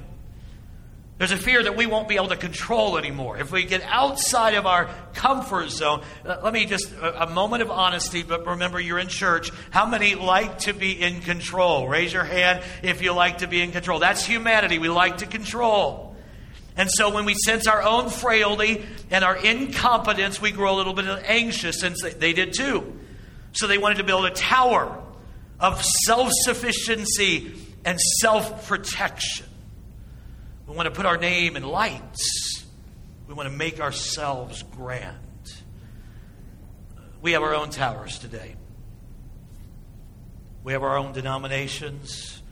There's 1.20 1.34
a 1.34 1.38
fear 1.38 1.62
that 1.62 1.76
we 1.76 1.86
won't 1.86 2.08
be 2.08 2.16
able 2.16 2.30
to 2.30 2.38
control 2.38 2.98
anymore. 2.98 3.38
If 3.38 3.52
we 3.52 3.66
get 3.66 3.82
outside 3.84 4.54
of 4.54 4.66
our 4.66 4.90
comfort 5.14 5.70
zone, 5.70 6.02
uh, 6.26 6.38
let 6.42 6.54
me 6.54 6.66
just, 6.66 6.94
a, 6.94 7.28
moment 7.28 7.62
of 7.62 7.70
honesty, 7.70 8.24
but 8.24 8.48
remember 8.48 8.80
you're 8.80 9.00
in 9.00 9.10
church. 9.10 9.52
How 9.70 9.86
many 9.86 10.16
like 10.16 10.60
to 10.60 10.74
be 10.74 10.94
in 10.94 11.20
control? 11.20 11.90
Raise 11.90 12.14
your 12.14 12.24
hand 12.24 12.64
if 12.84 13.02
you 13.02 13.12
like 13.12 13.40
to 13.40 13.50
be 13.50 13.62
in 13.62 13.74
control. 13.74 14.00
That's 14.00 14.26
humanity. 14.26 14.80
We 14.80 14.88
like 14.88 15.18
to 15.18 15.26
control. 15.26 16.16
And 16.78 16.90
so 16.90 17.14
when 17.14 17.26
we 17.26 17.34
sense 17.34 17.68
our 17.68 17.84
own 17.84 18.10
frailty 18.10 18.86
and 19.12 19.26
our 19.26 19.36
incompetence, 19.36 20.42
we 20.42 20.52
grow 20.52 20.76
a 20.76 20.78
little 20.78 20.94
bit 20.94 21.06
anxious, 21.26 21.84
and 21.84 21.98
they 21.98 22.32
did 22.32 22.54
too. 22.54 22.98
So 23.52 23.68
they 23.68 23.78
wanted 23.78 23.98
to 23.98 24.06
build 24.06 24.26
a 24.26 24.32
tower 24.32 25.04
of 25.60 25.84
self 25.84 26.30
sufficiency 26.32 27.52
and 27.84 28.00
self 28.00 28.70
protection. 28.70 29.48
We 30.70 30.76
want 30.76 30.86
to 30.86 30.92
put 30.92 31.08
our 31.08 31.18
name 31.18 31.58
in 31.58 31.64
lights. 31.64 32.64
We 33.28 33.34
want 33.34 33.50
to 33.50 33.56
make 33.56 33.80
ourselves 33.80 34.62
grand. 34.62 35.18
We 37.24 37.32
have 37.32 37.42
our 37.42 37.56
own 37.56 37.72
towers 37.72 38.20
today. 38.20 38.56
We 40.64 40.74
have 40.74 40.84
our 40.84 40.96
own 40.96 41.12
denominations, 41.12 42.44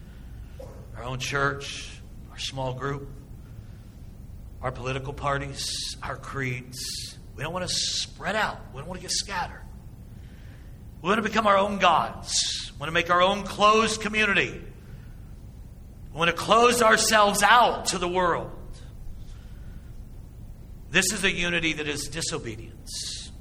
our 0.95 1.03
own 1.03 1.19
church, 1.19 2.01
our 2.31 2.39
small 2.39 2.73
group, 2.73 3.07
our 4.63 4.71
political 4.71 5.13
parties, 5.13 5.95
our 6.01 6.15
creeds. 6.15 6.79
We 7.35 7.43
don't 7.43 7.53
want 7.53 7.69
to 7.69 7.73
spread 7.73 8.35
out. 8.35 8.59
We 8.73 8.79
don't 8.79 8.87
want 8.87 8.99
to 8.99 9.03
get 9.03 9.11
scattered. 9.11 9.61
We 11.03 11.09
want 11.09 11.19
to 11.19 11.29
become 11.29 11.45
our 11.45 11.57
own 11.57 11.77
gods. 11.77 12.71
We 12.73 12.79
want 12.79 12.87
to 12.87 12.93
make 12.93 13.11
our 13.11 13.21
own 13.21 13.43
closed 13.43 14.01
community. 14.01 14.59
We 16.17 16.21
want 16.21 16.35
to 16.35 16.43
close 16.43 16.81
ourselves 16.81 17.43
out 17.43 17.85
to 17.89 17.99
the 17.99 18.07
world. 18.07 18.49
This 20.89 21.13
is 21.13 21.23
a 21.23 21.31
unity 21.31 21.73
that 21.73 21.87
is 21.87 22.07
disobedience. 22.07 23.31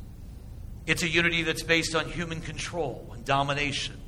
It's 0.85 1.03
a 1.03 1.09
unity 1.09 1.43
that's 1.43 1.62
based 1.62 1.95
on 1.95 2.05
human 2.05 2.43
control 2.43 3.12
and 3.15 3.25
domination 3.25 3.99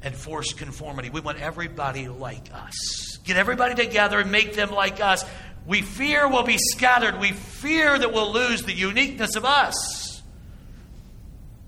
and 0.00 0.14
forced 0.14 0.58
conformity. 0.58 1.10
We 1.10 1.20
want 1.20 1.40
everybody 1.40 2.06
like 2.06 2.54
us. 2.54 3.18
Get 3.24 3.36
everybody 3.36 3.74
together 3.74 4.20
and 4.20 4.30
make 4.30 4.54
them 4.54 4.70
like 4.70 5.00
us. 5.00 5.24
We 5.66 5.82
fear 5.82 6.28
we'll 6.28 6.44
be 6.44 6.58
scattered. 6.58 7.18
We 7.18 7.32
fear 7.32 7.98
that 7.98 8.12
we'll 8.12 8.32
lose 8.32 8.62
the 8.62 8.74
uniqueness 8.74 9.34
of 9.34 9.44
us. 9.44 10.22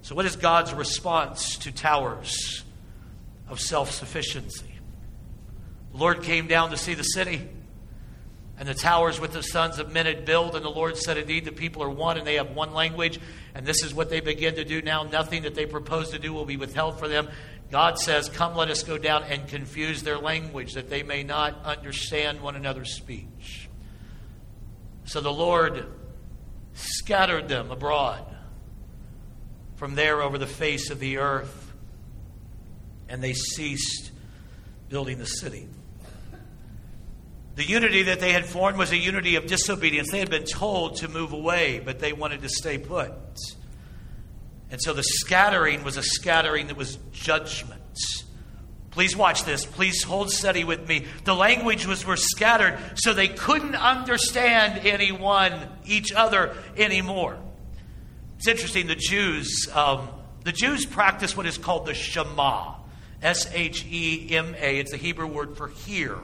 So, 0.02 0.14
what 0.14 0.26
is 0.26 0.36
God's 0.36 0.72
response 0.72 1.58
to 1.58 1.72
towers 1.72 2.62
of 3.48 3.58
self 3.58 3.90
sufficiency? 3.90 4.67
Lord 5.98 6.22
came 6.22 6.46
down 6.46 6.70
to 6.70 6.76
see 6.76 6.94
the 6.94 7.02
city 7.02 7.48
and 8.58 8.68
the 8.68 8.74
towers 8.74 9.20
with 9.20 9.32
the 9.32 9.42
sons 9.42 9.78
of 9.78 9.92
men 9.92 10.06
had 10.06 10.24
built. 10.24 10.56
And 10.56 10.64
the 10.64 10.70
Lord 10.70 10.96
said, 10.96 11.16
Indeed, 11.16 11.44
the 11.44 11.52
people 11.52 11.82
are 11.82 11.90
one 11.90 12.18
and 12.18 12.26
they 12.26 12.34
have 12.34 12.50
one 12.50 12.74
language. 12.74 13.20
And 13.54 13.64
this 13.64 13.84
is 13.84 13.94
what 13.94 14.10
they 14.10 14.20
begin 14.20 14.56
to 14.56 14.64
do 14.64 14.82
now. 14.82 15.04
Nothing 15.04 15.42
that 15.42 15.54
they 15.54 15.64
propose 15.64 16.10
to 16.10 16.18
do 16.18 16.32
will 16.32 16.44
be 16.44 16.56
withheld 16.56 16.98
for 16.98 17.06
them. 17.06 17.28
God 17.70 18.00
says, 18.00 18.28
Come, 18.28 18.56
let 18.56 18.68
us 18.68 18.82
go 18.82 18.98
down 18.98 19.22
and 19.24 19.46
confuse 19.46 20.02
their 20.02 20.18
language, 20.18 20.74
that 20.74 20.90
they 20.90 21.04
may 21.04 21.22
not 21.22 21.64
understand 21.64 22.40
one 22.40 22.56
another's 22.56 22.94
speech. 22.94 23.68
So 25.04 25.20
the 25.20 25.32
Lord 25.32 25.86
scattered 26.74 27.48
them 27.48 27.70
abroad 27.70 28.24
from 29.76 29.94
there 29.94 30.20
over 30.20 30.36
the 30.36 30.46
face 30.46 30.90
of 30.90 30.98
the 30.98 31.18
earth, 31.18 31.72
and 33.08 33.22
they 33.22 33.34
ceased 33.34 34.10
building 34.88 35.18
the 35.18 35.26
city. 35.26 35.68
The 37.58 37.66
unity 37.66 38.04
that 38.04 38.20
they 38.20 38.32
had 38.32 38.46
formed 38.46 38.78
was 38.78 38.92
a 38.92 38.96
unity 38.96 39.34
of 39.34 39.48
disobedience. 39.48 40.12
They 40.12 40.20
had 40.20 40.30
been 40.30 40.44
told 40.44 40.98
to 40.98 41.08
move 41.08 41.32
away, 41.32 41.82
but 41.84 41.98
they 41.98 42.12
wanted 42.12 42.42
to 42.42 42.48
stay 42.48 42.78
put. 42.78 43.10
And 44.70 44.80
so 44.80 44.92
the 44.92 45.02
scattering 45.02 45.82
was 45.82 45.96
a 45.96 46.02
scattering 46.04 46.68
that 46.68 46.76
was 46.76 47.00
judgment. 47.10 47.82
Please 48.92 49.16
watch 49.16 49.42
this. 49.42 49.66
Please 49.66 50.04
hold 50.04 50.30
steady 50.30 50.62
with 50.62 50.86
me. 50.86 51.06
The 51.24 51.34
languages 51.34 52.06
were 52.06 52.16
scattered 52.16 52.78
so 52.94 53.12
they 53.12 53.26
couldn't 53.26 53.74
understand 53.74 54.86
anyone, 54.86 55.52
each 55.84 56.12
other 56.12 56.54
anymore. 56.76 57.40
It's 58.36 58.46
interesting. 58.46 58.86
The 58.86 58.94
Jews, 58.94 59.68
um, 59.74 60.08
the 60.44 60.52
Jews 60.52 60.86
practice 60.86 61.36
what 61.36 61.44
is 61.44 61.58
called 61.58 61.86
the 61.86 61.94
Shema, 61.94 62.74
S 63.20 63.52
H 63.52 63.84
E 63.90 64.28
M 64.30 64.54
A. 64.60 64.78
It's 64.78 64.92
the 64.92 64.96
Hebrew 64.96 65.26
word 65.26 65.56
for 65.56 65.66
hear. 65.66 66.20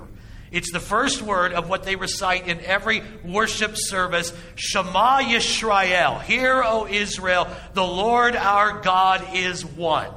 It's 0.55 0.71
the 0.71 0.79
first 0.79 1.21
word 1.21 1.53
of 1.53 1.69
what 1.69 1.83
they 1.83 1.97
recite 1.97 2.47
in 2.47 2.61
every 2.61 3.03
worship 3.25 3.73
service 3.75 4.33
Shema 4.55 5.23
Yisrael. 5.23 6.23
Hear, 6.23 6.63
O 6.65 6.87
Israel, 6.87 7.49
the 7.73 7.83
Lord 7.83 8.37
our 8.37 8.81
God 8.81 9.27
is 9.35 9.67
one. 9.67 10.13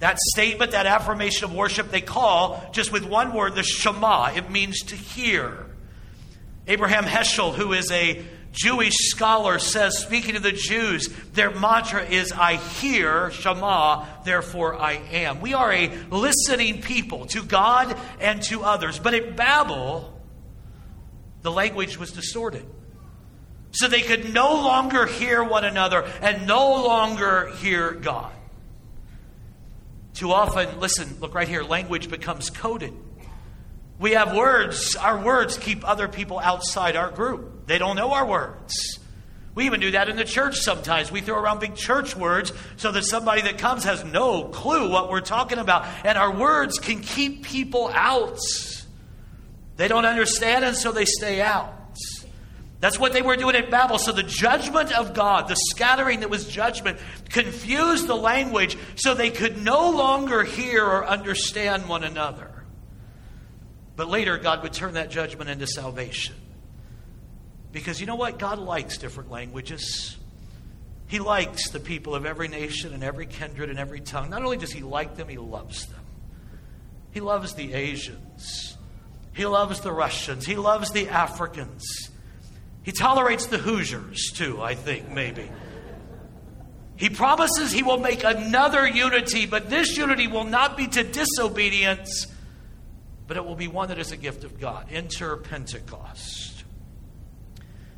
That 0.00 0.18
statement, 0.18 0.72
that 0.72 0.84
affirmation 0.84 1.44
of 1.44 1.54
worship, 1.54 1.90
they 1.90 2.02
call 2.02 2.68
just 2.72 2.92
with 2.92 3.04
one 3.04 3.32
word 3.32 3.54
the 3.54 3.62
Shema. 3.62 4.32
It 4.36 4.50
means 4.50 4.82
to 4.82 4.94
hear. 4.94 5.64
Abraham 6.66 7.04
Heschel, 7.04 7.54
who 7.54 7.72
is 7.72 7.90
a 7.90 8.22
Jewish 8.56 8.94
scholar 9.10 9.58
says, 9.58 9.98
speaking 9.98 10.34
to 10.34 10.40
the 10.40 10.50
Jews, 10.50 11.08
their 11.34 11.50
mantra 11.50 12.02
is, 12.02 12.32
I 12.32 12.56
hear, 12.56 13.30
Shema, 13.30 14.06
therefore 14.24 14.74
I 14.80 14.94
am. 15.12 15.42
We 15.42 15.52
are 15.52 15.70
a 15.70 15.88
listening 16.10 16.80
people 16.80 17.26
to 17.26 17.42
God 17.42 17.94
and 18.18 18.40
to 18.44 18.62
others. 18.62 18.98
But 18.98 19.12
at 19.12 19.36
Babel, 19.36 20.18
the 21.42 21.52
language 21.52 21.98
was 21.98 22.12
distorted. 22.12 22.64
So 23.72 23.88
they 23.88 24.00
could 24.00 24.32
no 24.32 24.54
longer 24.54 25.04
hear 25.04 25.44
one 25.44 25.66
another 25.66 26.10
and 26.22 26.46
no 26.46 26.82
longer 26.82 27.54
hear 27.56 27.92
God. 27.92 28.32
Too 30.14 30.32
often, 30.32 30.80
listen, 30.80 31.18
look 31.20 31.34
right 31.34 31.46
here, 31.46 31.62
language 31.62 32.08
becomes 32.08 32.48
coded. 32.48 32.94
We 33.98 34.12
have 34.12 34.34
words. 34.34 34.94
Our 34.96 35.18
words 35.18 35.56
keep 35.56 35.88
other 35.88 36.08
people 36.08 36.38
outside 36.38 36.96
our 36.96 37.10
group. 37.10 37.66
They 37.66 37.78
don't 37.78 37.96
know 37.96 38.12
our 38.12 38.26
words. 38.26 38.98
We 39.54 39.64
even 39.64 39.80
do 39.80 39.92
that 39.92 40.10
in 40.10 40.16
the 40.16 40.24
church 40.24 40.58
sometimes. 40.58 41.10
We 41.10 41.22
throw 41.22 41.38
around 41.38 41.60
big 41.60 41.76
church 41.76 42.14
words 42.14 42.52
so 42.76 42.92
that 42.92 43.04
somebody 43.04 43.40
that 43.42 43.56
comes 43.56 43.84
has 43.84 44.04
no 44.04 44.44
clue 44.44 44.90
what 44.90 45.08
we're 45.10 45.22
talking 45.22 45.56
about. 45.58 45.86
And 46.04 46.18
our 46.18 46.30
words 46.30 46.78
can 46.78 47.00
keep 47.00 47.42
people 47.42 47.90
out. 47.94 48.38
They 49.78 49.88
don't 49.88 50.04
understand, 50.04 50.64
and 50.64 50.76
so 50.76 50.92
they 50.92 51.06
stay 51.06 51.40
out. 51.40 51.72
That's 52.80 52.98
what 52.98 53.14
they 53.14 53.22
were 53.22 53.36
doing 53.36 53.56
at 53.56 53.70
Babel. 53.70 53.98
So 53.98 54.12
the 54.12 54.22
judgment 54.22 54.92
of 54.92 55.14
God, 55.14 55.48
the 55.48 55.54
scattering 55.54 56.20
that 56.20 56.28
was 56.28 56.46
judgment, 56.46 56.98
confused 57.30 58.06
the 58.06 58.14
language 58.14 58.76
so 58.96 59.14
they 59.14 59.30
could 59.30 59.62
no 59.62 59.90
longer 59.90 60.44
hear 60.44 60.84
or 60.84 61.06
understand 61.06 61.88
one 61.88 62.04
another. 62.04 62.55
But 63.96 64.08
later, 64.08 64.36
God 64.38 64.62
would 64.62 64.72
turn 64.72 64.94
that 64.94 65.10
judgment 65.10 65.50
into 65.50 65.66
salvation. 65.66 66.34
Because 67.72 68.00
you 68.00 68.06
know 68.06 68.16
what? 68.16 68.38
God 68.38 68.58
likes 68.58 68.98
different 68.98 69.30
languages. 69.30 70.16
He 71.08 71.18
likes 71.18 71.70
the 71.70 71.80
people 71.80 72.14
of 72.14 72.26
every 72.26 72.48
nation 72.48 72.92
and 72.92 73.02
every 73.02 73.26
kindred 73.26 73.70
and 73.70 73.78
every 73.78 74.00
tongue. 74.00 74.30
Not 74.30 74.42
only 74.42 74.56
does 74.56 74.72
He 74.72 74.80
like 74.80 75.16
them, 75.16 75.28
He 75.28 75.38
loves 75.38 75.86
them. 75.86 76.04
He 77.12 77.20
loves 77.20 77.54
the 77.54 77.72
Asians. 77.72 78.76
He 79.32 79.46
loves 79.46 79.80
the 79.80 79.92
Russians. 79.92 80.44
He 80.46 80.56
loves 80.56 80.90
the 80.90 81.08
Africans. 81.08 82.10
He 82.82 82.92
tolerates 82.92 83.46
the 83.46 83.58
Hoosiers, 83.58 84.32
too, 84.34 84.62
I 84.62 84.74
think, 84.74 85.10
maybe. 85.10 85.50
He 86.96 87.10
promises 87.10 87.72
he 87.72 87.82
will 87.82 87.98
make 87.98 88.24
another 88.24 88.86
unity, 88.86 89.44
but 89.44 89.68
this 89.68 89.96
unity 89.96 90.28
will 90.28 90.44
not 90.44 90.76
be 90.76 90.86
to 90.88 91.02
disobedience, 91.02 92.26
but 93.26 93.36
it 93.36 93.44
will 93.44 93.56
be 93.56 93.68
one 93.68 93.88
that 93.88 93.98
is 93.98 94.12
a 94.12 94.16
gift 94.16 94.44
of 94.44 94.60
God. 94.60 94.86
Enter 94.90 95.36
Pentecost. 95.36 96.64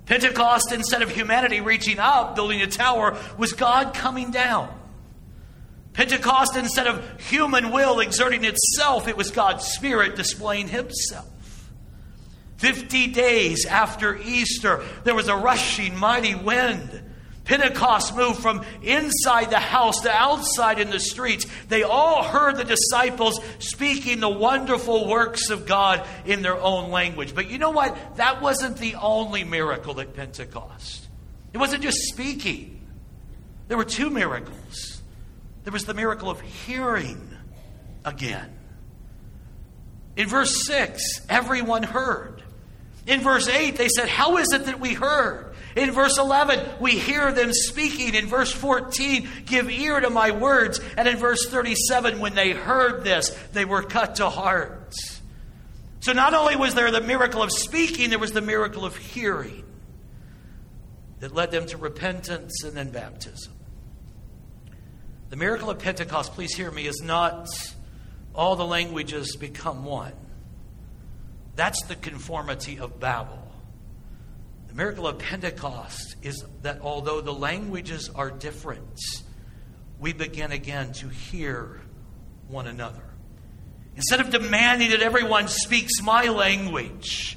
Pentecost, 0.07 0.73
instead 0.73 1.03
of 1.03 1.11
humanity 1.11 1.61
reaching 1.61 1.99
up, 1.99 2.35
building 2.35 2.63
a 2.63 2.67
tower, 2.67 3.19
was 3.37 3.53
God 3.53 3.93
coming 3.93 4.31
down. 4.31 4.75
Pentecost, 5.93 6.57
instead 6.57 6.87
of 6.87 7.21
human 7.21 7.73
will 7.73 8.01
exerting 8.01 8.45
itself, 8.45 9.09
it 9.09 9.17
was 9.17 9.31
God's 9.31 9.67
Spirit 9.67 10.17
displaying 10.17 10.69
Himself. 10.69 11.27
Fifty 12.57 13.09
days 13.09 13.67
after 13.67 14.17
Easter, 14.17 14.83
there 15.05 15.15
was 15.15 15.29
a 15.29 15.37
rushing, 15.37 15.97
mighty 15.97 16.35
wind 16.35 17.03
Pentecost 17.49 18.15
moved 18.15 18.41
from 18.41 18.63
inside 18.83 19.49
the 19.49 19.59
house 19.59 20.03
to 20.03 20.13
outside 20.13 20.79
in 20.79 20.91
the 20.91 21.01
streets. 21.01 21.47
They 21.69 21.83
all 21.83 22.23
heard 22.23 22.57
the 22.57 22.65
disciples 22.65 23.41
speaking 23.59 24.21
the 24.21 24.29
wonderful 24.29 25.09
works 25.09 25.49
of 25.49 25.65
God 25.67 26.07
in 26.27 26.43
their 26.43 26.59
own 26.59 26.91
language. 26.91 27.35
But 27.35 27.51
you 27.51 27.57
know 27.57 27.71
what? 27.71 28.17
That 28.17 28.43
wasn't 28.43 28.77
the 28.77 28.97
only 28.97 29.45
miracle 29.45 29.99
at 29.99 30.15
Pentecost. 30.15 31.09
It 31.55 31.59
wasn't 31.59 31.83
just 31.83 31.97
speaking, 32.13 32.87
there 33.69 33.79
were 33.79 33.85
two 33.85 34.11
miracles. 34.11 35.01
There 35.65 35.73
was 35.73 35.87
the 35.87 35.95
miracle 35.95 36.29
of 36.29 36.43
hearing 36.43 37.31
again. 38.05 38.55
In 40.17 40.29
verse 40.29 40.67
6, 40.67 41.03
everyone 41.31 41.83
heard. 41.83 42.43
In 43.07 43.23
verse 43.23 43.49
8, 43.49 43.77
they 43.77 43.89
said, 43.89 44.11
How 44.11 44.37
is 44.37 44.53
it 44.53 44.67
that 44.67 44.81
we 44.81 44.93
heard? 44.93 45.48
In 45.79 45.93
verse 45.93 46.19
11, 46.19 46.81
we 46.81 46.99
hear 46.99 47.31
them 47.31 47.53
speaking. 47.53 48.17
In 48.17 48.27
verse 48.27 48.51
14, 48.51 49.29
give 49.47 49.71
ear 49.71 50.01
to 50.01 50.11
my 50.11 50.33
words. 50.33 50.81
And 50.97 51.07
in 51.07 51.19
verse 51.19 51.47
37, 51.47 52.19
when 52.19 52.35
they 52.35 52.51
heard 52.51 53.05
this, 53.05 53.31
they 53.53 53.65
were 53.65 53.85
cut 53.85 54.17
to 54.17 54.29
heart. 54.29 54.93
So 56.01 56.13
not 56.13 56.35
only 56.35 56.57
was 56.57 56.75
there 56.75 56.91
the 56.91 57.01
miracle 57.01 57.45
of 57.45 57.53
speaking, 57.53 58.11
there 58.11 58.19
was 58.19 58.33
the 58.33 58.41
miracle 58.41 58.85
of 58.85 58.97
hearing 58.97 59.65
that 61.21 61.33
led 61.33 61.53
them 61.53 61.67
to 61.67 61.77
repentance 61.77 62.65
and 62.65 62.77
then 62.77 62.91
baptism. 62.91 63.53
The 65.31 65.37
miracle 65.37 65.71
of 65.71 65.79
Pentecost, 65.79 66.33
please 66.33 66.57
hear 66.57 66.73
me, 66.73 66.89
is 66.89 67.03
not 67.03 67.49
all 68.35 68.57
the 68.57 68.67
languages 68.67 69.37
become 69.37 69.85
one. 69.85 70.13
That's 71.55 71.83
the 71.85 71.95
conformity 71.95 72.81
of 72.81 72.99
Babel. 72.99 73.48
Miracle 74.79 75.09
of 75.09 75.19
Pentecost 75.19 76.15
is 76.23 76.45
that 76.63 76.83
although 76.83 77.21
the 77.21 77.35
languages 77.35 78.09
are 78.15 78.31
different, 78.31 79.01
we 79.99 80.13
begin 80.13 80.53
again 80.53 80.93
to 80.93 81.09
hear 81.09 81.81
one 82.47 82.69
another. 82.69 83.03
Instead 83.97 84.21
of 84.21 84.31
demanding 84.31 84.91
that 84.91 85.01
everyone 85.03 85.49
speaks 85.49 86.01
my 86.01 86.29
language, 86.29 87.37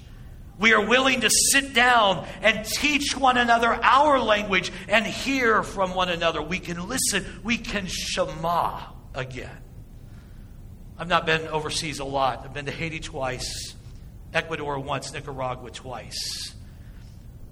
we 0.59 0.71
are 0.75 0.85
willing 0.85 1.21
to 1.21 1.31
sit 1.31 1.73
down 1.73 2.27
and 2.43 2.63
teach 2.63 3.17
one 3.17 3.37
another 3.37 3.73
our 3.73 4.19
language 4.19 4.71
and 4.87 5.03
hear 5.03 5.63
from 5.63 5.95
one 5.95 6.09
another. 6.09 6.43
We 6.43 6.59
can 6.59 6.87
listen. 6.87 7.25
We 7.43 7.57
can 7.57 7.87
shema 7.87 8.83
again. 9.15 9.57
I've 10.95 11.07
not 11.07 11.25
been 11.25 11.47
overseas 11.47 11.97
a 11.97 12.05
lot. 12.05 12.43
I've 12.45 12.53
been 12.53 12.67
to 12.67 12.71
Haiti 12.71 12.99
twice, 12.99 13.75
Ecuador 14.31 14.77
once, 14.77 15.11
Nicaragua 15.11 15.71
twice. 15.71 16.53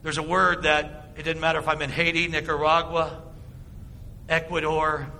There's 0.01 0.17
a 0.17 0.23
word 0.23 0.63
that 0.63 1.13
it 1.17 1.23
didn't 1.23 1.41
matter 1.41 1.59
if 1.59 1.67
I'm 1.67 1.81
in 1.81 1.89
Haiti, 1.89 2.27
Nicaragua, 2.27 3.21
Ecuador, 4.29 5.11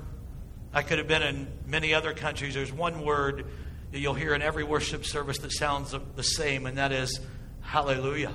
I 0.72 0.84
could 0.84 1.00
have 1.00 1.08
been 1.08 1.24
in 1.24 1.48
many 1.66 1.94
other 1.94 2.14
countries. 2.14 2.54
There's 2.54 2.72
one 2.72 3.04
word 3.04 3.46
that 3.92 4.00
you'll 4.00 4.14
hear 4.14 4.36
in 4.36 4.42
every 4.42 4.64
worship 4.64 5.04
service 5.04 5.40
that 5.40 5.52
sounds 5.52 5.96
the 6.16 6.24
same, 6.24 6.68
and 6.68 6.78
that 6.78 6.92
is 6.92 7.20
hallelujah. 7.62 8.34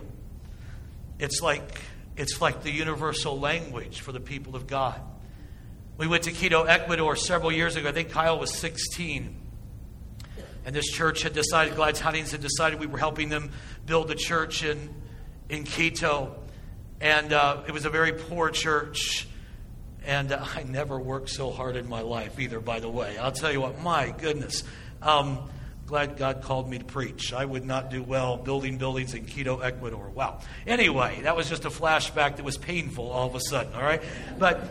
It's 1.21 1.41
like, 1.41 1.81
it's 2.17 2.41
like 2.41 2.65
the 2.65 2.73
universal 2.73 3.39
language 3.39 4.01
for 4.01 4.11
the 4.11 4.21
people 4.21 4.57
of 4.57 4.67
God. 4.67 5.01
We 5.97 6.09
went 6.09 6.25
to 6.25 6.33
Quito, 6.33 6.65
Ecuador 6.65 7.15
several 7.15 7.53
years 7.53 7.77
ago. 7.77 7.89
I 7.89 7.93
think 7.93 8.11
Kyle 8.11 8.39
was 8.39 8.53
16. 8.53 9.43
And 10.67 10.75
this 10.75 10.91
church 10.91 11.23
had 11.23 11.35
decided, 11.35 11.77
Glad 11.77 11.95
Tidings 11.95 12.33
had 12.33 12.41
decided 12.41 12.81
we 12.81 12.87
were 12.87 12.99
helping 12.99 13.29
them 13.29 13.53
build 13.87 14.11
a 14.11 14.17
church 14.17 14.65
in, 14.65 14.93
in 15.49 15.65
Quito. 15.65 16.37
And 17.01 17.33
uh, 17.33 17.63
it 17.67 17.73
was 17.73 17.85
a 17.85 17.91
very 17.91 18.13
poor 18.13 18.51
church. 18.51 19.29
And 20.05 20.33
uh, 20.33 20.45
I 20.55 20.63
never 20.63 20.99
worked 20.99 21.31
so 21.31 21.51
hard 21.51 21.77
in 21.77 21.89
my 21.89 22.01
life 22.01 22.39
either, 22.39 22.61
by 22.61 22.81
the 22.81 22.89
way. 22.89 23.17
I'll 23.19 23.33
tell 23.33 23.53
you 23.53 23.61
what, 23.61 23.81
my 23.81 24.11
goodness. 24.11 24.65
Um, 25.03 25.51
glad 25.87 26.17
God 26.17 26.43
called 26.43 26.69
me 26.69 26.79
to 26.79 26.85
preach. 26.85 27.33
I 27.33 27.45
would 27.45 27.65
not 27.65 27.91
do 27.91 28.03
well 28.03 28.37
building 28.37 28.79
buildings 28.79 29.15
in 29.15 29.27
Quito, 29.27 29.61
Ecuador. 29.61 30.09
Wow. 30.09 30.41
Anyway, 30.67 31.21
that 31.23 31.37
was 31.37 31.49
just 31.49 31.65
a 31.65 31.71
flashback 31.71 32.37
that 32.37 32.45
was 32.45 32.57
painful 32.57 33.11
all 33.11 33.27
of 33.27 33.35
a 33.35 33.41
sudden, 33.41 33.75
all 33.75 33.83
right? 33.83 34.03
But 34.39 34.63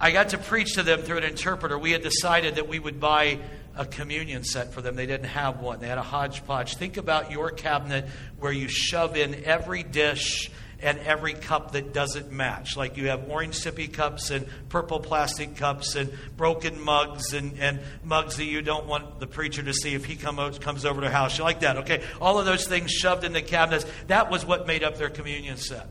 I 0.00 0.10
got 0.10 0.30
to 0.30 0.38
preach 0.38 0.74
to 0.74 0.82
them 0.82 1.02
through 1.02 1.18
an 1.18 1.24
interpreter. 1.24 1.78
We 1.78 1.92
had 1.92 2.02
decided 2.02 2.56
that 2.56 2.68
we 2.68 2.78
would 2.78 3.00
buy 3.00 3.38
a 3.76 3.86
communion 3.86 4.44
set 4.44 4.72
for 4.72 4.82
them. 4.82 4.96
They 4.96 5.06
didn't 5.06 5.28
have 5.28 5.60
one, 5.60 5.80
they 5.80 5.88
had 5.88 5.98
a 5.98 6.02
hodgepodge. 6.02 6.76
Think 6.76 6.96
about 6.96 7.30
your 7.30 7.50
cabinet 7.50 8.06
where 8.38 8.52
you 8.52 8.68
shove 8.68 9.16
in 9.16 9.44
every 9.44 9.82
dish 9.82 10.50
and 10.82 10.98
every 10.98 11.32
cup 11.32 11.72
that 11.72 11.94
doesn't 11.94 12.32
match. 12.32 12.76
Like 12.76 12.96
you 12.96 13.08
have 13.08 13.30
orange 13.30 13.54
sippy 13.54 13.90
cups 13.90 14.30
and 14.30 14.46
purple 14.68 14.98
plastic 14.98 15.56
cups 15.56 15.94
and 15.94 16.12
broken 16.36 16.80
mugs 16.82 17.32
and, 17.32 17.58
and 17.60 17.80
mugs 18.04 18.36
that 18.36 18.44
you 18.44 18.62
don't 18.62 18.86
want 18.86 19.20
the 19.20 19.28
preacher 19.28 19.62
to 19.62 19.72
see 19.72 19.94
if 19.94 20.04
he 20.04 20.16
come 20.16 20.36
comes 20.54 20.84
over 20.84 21.00
to 21.00 21.06
the 21.06 21.12
house. 21.12 21.38
You 21.38 21.44
like 21.44 21.60
that, 21.60 21.78
okay? 21.78 22.02
All 22.20 22.40
of 22.40 22.46
those 22.46 22.66
things 22.66 22.90
shoved 22.90 23.22
in 23.22 23.32
the 23.32 23.42
cabinets. 23.42 23.86
That 24.08 24.28
was 24.28 24.44
what 24.44 24.66
made 24.66 24.82
up 24.82 24.98
their 24.98 25.08
communion 25.08 25.56
set. 25.56 25.86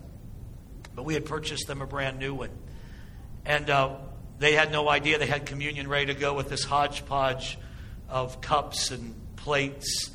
But 0.93 1.03
we 1.03 1.13
had 1.13 1.25
purchased 1.25 1.67
them 1.67 1.81
a 1.81 1.87
brand 1.87 2.19
new 2.19 2.35
one. 2.35 2.51
And 3.45 3.69
uh, 3.69 3.95
they 4.39 4.53
had 4.53 4.73
no 4.73 4.89
idea 4.89 5.17
they 5.17 5.25
had 5.25 5.45
communion 5.45 5.87
ready 5.87 6.07
to 6.07 6.19
go 6.19 6.33
with 6.33 6.49
this 6.49 6.65
hodgepodge 6.65 7.57
of 8.11 8.41
cups 8.41 8.91
and 8.91 9.15
plates 9.37 10.11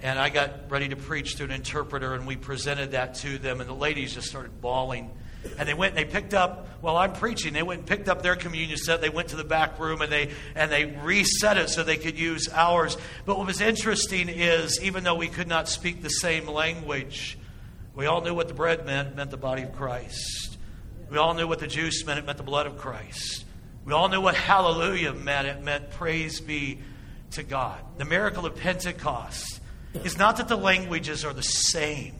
and 0.00 0.18
I 0.18 0.28
got 0.28 0.70
ready 0.70 0.88
to 0.88 0.96
preach 0.96 1.36
to 1.36 1.44
an 1.44 1.50
interpreter, 1.50 2.14
and 2.14 2.26
we 2.26 2.36
presented 2.36 2.92
that 2.92 3.14
to 3.16 3.38
them, 3.38 3.60
and 3.60 3.68
the 3.68 3.74
ladies 3.74 4.14
just 4.14 4.28
started 4.28 4.60
bawling. 4.60 5.10
And 5.58 5.68
they 5.68 5.74
went 5.74 5.96
and 5.96 5.98
they 5.98 6.10
picked 6.10 6.34
up, 6.34 6.68
while 6.80 6.96
I'm 6.96 7.12
preaching, 7.12 7.52
they 7.52 7.62
went 7.62 7.80
and 7.80 7.88
picked 7.88 8.08
up 8.08 8.20
their 8.20 8.36
communion 8.36 8.76
set. 8.76 9.00
They 9.00 9.08
went 9.08 9.28
to 9.28 9.36
the 9.36 9.44
back 9.44 9.78
room 9.78 10.02
and 10.02 10.10
they, 10.10 10.30
and 10.56 10.72
they 10.72 10.86
reset 10.86 11.56
it 11.56 11.70
so 11.70 11.84
they 11.84 11.96
could 11.96 12.18
use 12.18 12.48
ours. 12.52 12.96
But 13.24 13.38
what 13.38 13.46
was 13.46 13.60
interesting 13.60 14.28
is, 14.28 14.82
even 14.82 15.04
though 15.04 15.14
we 15.14 15.28
could 15.28 15.46
not 15.46 15.68
speak 15.68 16.02
the 16.02 16.08
same 16.08 16.48
language, 16.48 17.38
we 17.94 18.06
all 18.06 18.22
knew 18.22 18.34
what 18.34 18.48
the 18.48 18.54
bread 18.54 18.84
meant, 18.86 19.14
meant 19.14 19.30
the 19.30 19.36
body 19.36 19.62
of 19.62 19.72
Christ. 19.72 20.58
We 21.10 21.16
all 21.16 21.34
knew 21.34 21.46
what 21.46 21.60
the 21.60 21.68
juice 21.68 22.04
meant, 22.04 22.18
it 22.18 22.26
meant 22.26 22.38
the 22.38 22.44
blood 22.44 22.66
of 22.66 22.76
Christ. 22.76 23.44
We 23.84 23.92
all 23.92 24.08
knew 24.08 24.20
what 24.20 24.34
hallelujah 24.34 25.12
meant, 25.14 25.46
it 25.46 25.62
meant 25.62 25.90
praise 25.90 26.40
be 26.40 26.80
to 27.32 27.42
God. 27.42 27.80
The 27.98 28.04
miracle 28.04 28.46
of 28.46 28.56
Pentecost 28.56 29.60
is 30.04 30.18
not 30.18 30.36
that 30.38 30.48
the 30.48 30.56
languages 30.56 31.24
are 31.24 31.32
the 31.32 31.42
same, 31.42 32.14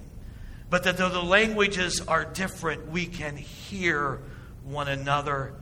but 0.71 0.85
that 0.85 0.97
though 0.97 1.09
the 1.09 1.23
languages 1.23 2.01
are 2.01 2.25
different, 2.25 2.91
we 2.91 3.07
can 3.07 3.37
hear 3.37 4.21
one 4.65 4.89
another 4.89 5.55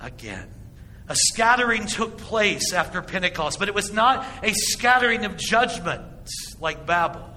again. 0.00 0.48
A 1.08 1.16
scattering 1.16 1.86
took 1.86 2.16
place 2.16 2.72
after 2.72 3.02
Pentecost, 3.02 3.58
but 3.58 3.68
it 3.68 3.74
was 3.74 3.92
not 3.92 4.24
a 4.42 4.52
scattering 4.52 5.24
of 5.24 5.36
judgment 5.36 6.02
like 6.60 6.86
Babel. 6.86 7.28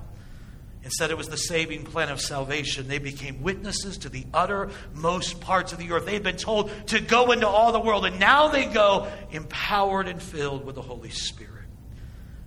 Instead, 0.84 1.10
it 1.10 1.18
was 1.18 1.30
the 1.30 1.38
saving 1.38 1.84
plan 1.84 2.10
of 2.10 2.22
salvation. 2.22 2.88
They 2.88 3.00
became 3.00 3.42
witnesses 3.42 3.98
to 4.00 4.10
the 4.10 4.24
uttermost 4.32 5.42
parts 5.42 5.74
of 5.74 5.80
the 5.80 5.92
earth. 5.92 6.06
They 6.06 6.14
had 6.14 6.22
been 6.22 6.38
told 6.38 6.70
to 6.88 7.02
go 7.02 7.32
into 7.32 7.48
all 7.48 7.72
the 7.72 7.80
world, 7.80 8.06
and 8.06 8.20
now 8.20 8.50
they 8.50 8.66
go 8.66 9.08
empowered 9.32 10.08
and 10.08 10.22
filled 10.22 10.64
with 10.64 10.76
the 10.76 10.84
Holy 10.84 11.10
Spirit. 11.10 11.55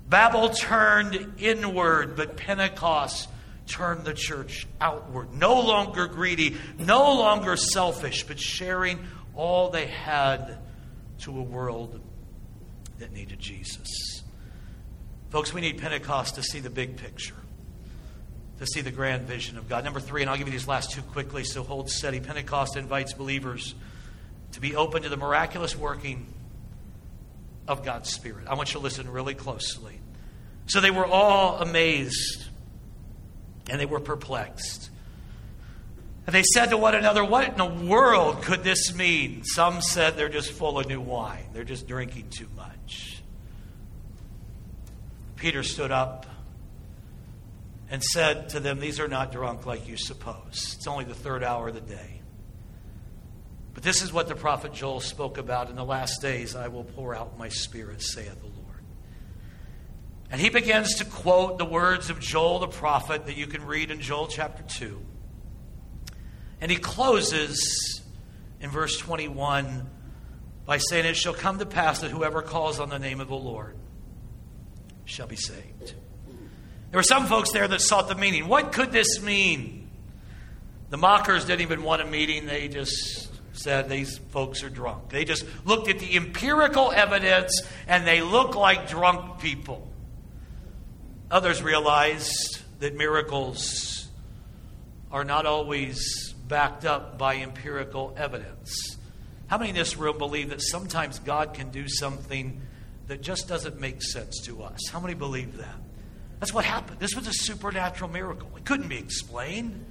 Babel 0.08 0.50
turned 0.50 1.34
inward, 1.38 2.16
but 2.16 2.36
Pentecost 2.36 3.28
turned 3.66 4.04
the 4.04 4.14
church 4.14 4.66
outward. 4.80 5.34
No 5.34 5.60
longer 5.60 6.06
greedy, 6.06 6.56
no 6.78 7.14
longer 7.14 7.56
selfish, 7.56 8.24
but 8.24 8.40
sharing 8.40 8.98
all 9.34 9.70
they 9.70 9.86
had 9.86 10.58
to 11.20 11.38
a 11.38 11.42
world 11.42 12.00
that 12.98 13.12
needed 13.12 13.38
Jesus. 13.38 14.22
Folks, 15.30 15.52
we 15.52 15.60
need 15.60 15.78
Pentecost 15.78 16.36
to 16.36 16.42
see 16.42 16.60
the 16.60 16.70
big 16.70 16.96
picture, 16.96 17.34
to 18.58 18.66
see 18.66 18.80
the 18.80 18.90
grand 18.90 19.24
vision 19.24 19.58
of 19.58 19.68
God. 19.68 19.84
Number 19.84 20.00
three, 20.00 20.22
and 20.22 20.30
I'll 20.30 20.38
give 20.38 20.48
you 20.48 20.52
these 20.52 20.66
last 20.66 20.92
two 20.92 21.02
quickly, 21.02 21.44
so 21.44 21.62
hold 21.62 21.90
steady. 21.90 22.18
Pentecost 22.18 22.76
invites 22.76 23.12
believers 23.12 23.74
to 24.52 24.60
be 24.60 24.74
open 24.74 25.02
to 25.02 25.10
the 25.10 25.18
miraculous 25.18 25.76
working 25.76 26.26
of 27.68 27.84
God's 27.84 28.10
Spirit. 28.10 28.46
I 28.48 28.54
want 28.54 28.70
you 28.70 28.80
to 28.80 28.82
listen 28.82 29.10
really 29.10 29.34
closely. 29.34 29.97
So 30.68 30.80
they 30.80 30.90
were 30.90 31.06
all 31.06 31.60
amazed 31.60 32.44
and 33.68 33.80
they 33.80 33.86
were 33.86 34.00
perplexed. 34.00 34.90
And 36.26 36.34
they 36.34 36.42
said 36.42 36.66
to 36.66 36.76
one 36.76 36.94
another, 36.94 37.24
What 37.24 37.48
in 37.48 37.56
the 37.56 37.86
world 37.86 38.42
could 38.42 38.62
this 38.62 38.94
mean? 38.94 39.44
Some 39.44 39.80
said 39.80 40.16
they're 40.16 40.28
just 40.28 40.52
full 40.52 40.78
of 40.78 40.86
new 40.86 41.00
wine, 41.00 41.46
they're 41.54 41.64
just 41.64 41.88
drinking 41.88 42.28
too 42.30 42.48
much. 42.54 43.22
Peter 45.36 45.62
stood 45.62 45.90
up 45.90 46.26
and 47.90 48.02
said 48.02 48.50
to 48.50 48.60
them, 48.60 48.78
These 48.78 49.00
are 49.00 49.08
not 49.08 49.32
drunk 49.32 49.64
like 49.64 49.88
you 49.88 49.96
suppose. 49.96 50.74
It's 50.76 50.86
only 50.86 51.04
the 51.04 51.14
third 51.14 51.42
hour 51.42 51.68
of 51.68 51.74
the 51.74 51.80
day. 51.80 52.20
But 53.72 53.82
this 53.82 54.02
is 54.02 54.12
what 54.12 54.28
the 54.28 54.34
prophet 54.34 54.74
Joel 54.74 55.00
spoke 55.00 55.38
about 55.38 55.70
in 55.70 55.76
the 55.76 55.84
last 55.84 56.20
days 56.20 56.54
I 56.56 56.68
will 56.68 56.84
pour 56.84 57.14
out 57.14 57.38
my 57.38 57.48
spirit, 57.48 58.02
saith 58.02 58.38
the 58.40 58.46
Lord. 58.46 58.57
And 60.30 60.40
he 60.40 60.50
begins 60.50 60.96
to 60.96 61.04
quote 61.04 61.58
the 61.58 61.64
words 61.64 62.10
of 62.10 62.20
Joel 62.20 62.58
the 62.58 62.68
prophet 62.68 63.26
that 63.26 63.36
you 63.36 63.46
can 63.46 63.64
read 63.64 63.90
in 63.90 64.00
Joel 64.00 64.26
chapter 64.26 64.62
2. 64.62 65.00
And 66.60 66.70
he 66.70 66.76
closes 66.76 68.02
in 68.60 68.70
verse 68.70 68.98
21 68.98 69.88
by 70.66 70.78
saying, 70.78 71.06
It 71.06 71.16
shall 71.16 71.34
come 71.34 71.58
to 71.58 71.66
pass 71.66 72.00
that 72.00 72.10
whoever 72.10 72.42
calls 72.42 72.78
on 72.78 72.90
the 72.90 72.98
name 72.98 73.20
of 73.20 73.28
the 73.28 73.36
Lord 73.36 73.76
shall 75.06 75.26
be 75.26 75.36
saved. 75.36 75.94
There 76.90 76.98
were 76.98 77.02
some 77.02 77.26
folks 77.26 77.52
there 77.52 77.68
that 77.68 77.80
sought 77.80 78.08
the 78.08 78.14
meaning. 78.14 78.48
What 78.48 78.72
could 78.72 78.92
this 78.92 79.22
mean? 79.22 79.90
The 80.90 80.96
mockers 80.96 81.44
didn't 81.44 81.62
even 81.62 81.82
want 81.82 82.02
a 82.02 82.06
meeting, 82.06 82.46
they 82.46 82.68
just 82.68 83.28
said 83.52 83.88
these 83.88 84.18
folks 84.30 84.62
are 84.62 84.70
drunk. 84.70 85.10
They 85.10 85.24
just 85.24 85.44
looked 85.64 85.88
at 85.88 85.98
the 85.98 86.16
empirical 86.16 86.92
evidence 86.92 87.62
and 87.86 88.06
they 88.06 88.22
look 88.22 88.54
like 88.54 88.88
drunk 88.88 89.40
people. 89.40 89.87
Others 91.30 91.62
realized 91.62 92.58
that 92.80 92.96
miracles 92.96 94.08
are 95.12 95.24
not 95.24 95.44
always 95.44 96.32
backed 96.32 96.86
up 96.86 97.18
by 97.18 97.36
empirical 97.36 98.14
evidence. 98.16 98.96
How 99.48 99.58
many 99.58 99.70
in 99.70 99.76
this 99.76 99.96
room 99.96 100.16
believe 100.16 100.50
that 100.50 100.62
sometimes 100.62 101.18
God 101.18 101.52
can 101.52 101.70
do 101.70 101.86
something 101.86 102.60
that 103.08 103.20
just 103.20 103.46
doesn't 103.46 103.78
make 103.78 104.02
sense 104.02 104.40
to 104.46 104.62
us? 104.62 104.88
How 104.90 105.00
many 105.00 105.14
believe 105.14 105.58
that? 105.58 105.76
That's 106.40 106.54
what 106.54 106.64
happened. 106.64 106.98
This 106.98 107.14
was 107.14 107.26
a 107.26 107.32
supernatural 107.32 108.10
miracle. 108.10 108.48
It 108.56 108.64
couldn't 108.64 108.88
be 108.88 108.98
explained. 108.98 109.84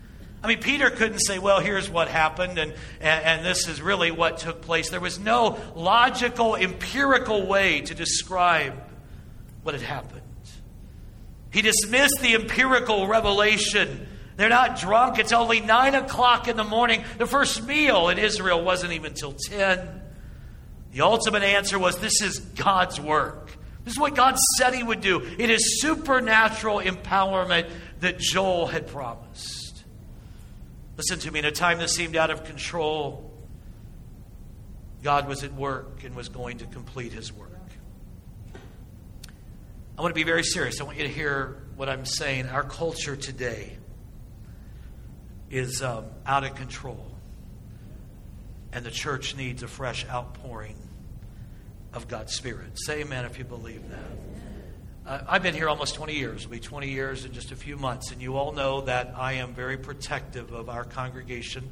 I 0.43 0.47
mean, 0.47 0.59
Peter 0.59 0.89
couldn't 0.89 1.19
say, 1.19 1.39
well, 1.39 1.59
here's 1.59 1.89
what 1.89 2.07
happened, 2.07 2.57
and, 2.57 2.71
and, 3.01 3.25
and, 3.25 3.45
this 3.45 3.67
is 3.67 3.81
really 3.81 4.11
what 4.11 4.38
took 4.38 4.61
place. 4.61 4.89
There 4.89 4.99
was 4.99 5.17
no 5.17 5.57
logical, 5.75 6.55
empirical 6.55 7.47
way 7.47 7.81
to 7.81 7.95
describe 7.95 8.73
what 9.63 9.73
had 9.73 9.83
happened. 9.83 10.21
He 11.57 11.63
dismissed 11.63 12.19
the 12.21 12.35
empirical 12.35 13.07
revelation. 13.07 14.07
They're 14.35 14.47
not 14.47 14.79
drunk. 14.79 15.17
It's 15.17 15.31
only 15.31 15.59
9 15.59 15.95
o'clock 15.95 16.47
in 16.47 16.55
the 16.55 16.63
morning. 16.63 17.03
The 17.17 17.25
first 17.25 17.65
meal 17.65 18.09
in 18.09 18.19
Israel 18.19 18.63
wasn't 18.63 18.93
even 18.93 19.15
till 19.15 19.33
10. 19.33 20.01
The 20.91 21.01
ultimate 21.01 21.41
answer 21.41 21.79
was 21.79 21.97
this 21.97 22.21
is 22.21 22.37
God's 22.37 23.01
work. 23.01 23.57
This 23.85 23.95
is 23.95 23.99
what 23.99 24.13
God 24.13 24.37
said 24.59 24.75
He 24.75 24.83
would 24.83 25.01
do. 25.01 25.19
It 25.39 25.49
is 25.49 25.81
supernatural 25.81 26.79
empowerment 26.79 27.67
that 28.01 28.19
Joel 28.19 28.67
had 28.67 28.85
promised. 28.85 29.83
Listen 30.95 31.17
to 31.17 31.31
me, 31.31 31.39
in 31.39 31.45
a 31.45 31.51
time 31.51 31.79
that 31.79 31.89
seemed 31.89 32.15
out 32.15 32.29
of 32.29 32.43
control, 32.43 33.33
God 35.01 35.27
was 35.27 35.43
at 35.43 35.55
work 35.55 36.03
and 36.03 36.15
was 36.15 36.29
going 36.29 36.59
to 36.59 36.67
complete 36.67 37.13
His 37.13 37.33
work. 37.33 37.56
I 39.97 40.03
want 40.03 40.11
to 40.11 40.15
be 40.15 40.23
very 40.23 40.43
serious. 40.43 40.79
I 40.79 40.83
want 40.83 40.97
you 40.97 41.05
to 41.05 41.09
hear 41.09 41.57
what 41.75 41.89
I'm 41.89 42.05
saying. 42.05 42.45
Our 42.49 42.63
culture 42.63 43.15
today 43.15 43.77
is 45.49 45.81
um, 45.81 46.05
out 46.23 46.43
of 46.43 46.53
control, 46.53 47.03
and 48.71 48.85
the 48.85 48.91
church 48.91 49.35
needs 49.35 49.63
a 49.63 49.67
fresh 49.67 50.05
outpouring 50.07 50.77
of 51.93 52.07
God's 52.07 52.35
Spirit. 52.35 52.73
Say 52.75 53.01
amen 53.01 53.25
if 53.25 53.39
you 53.39 53.43
believe 53.43 53.89
that. 53.89 53.99
Uh, 55.07 55.25
I've 55.27 55.41
been 55.41 55.55
here 55.55 55.67
almost 55.67 55.95
20 55.95 56.13
years. 56.13 56.41
It'll 56.41 56.51
be 56.51 56.59
20 56.59 56.89
years 56.89 57.25
in 57.25 57.33
just 57.33 57.51
a 57.51 57.55
few 57.55 57.75
months. 57.75 58.11
And 58.11 58.21
you 58.21 58.37
all 58.37 58.51
know 58.51 58.81
that 58.81 59.13
I 59.17 59.33
am 59.33 59.55
very 59.55 59.77
protective 59.77 60.51
of 60.51 60.69
our 60.69 60.83
congregation. 60.83 61.71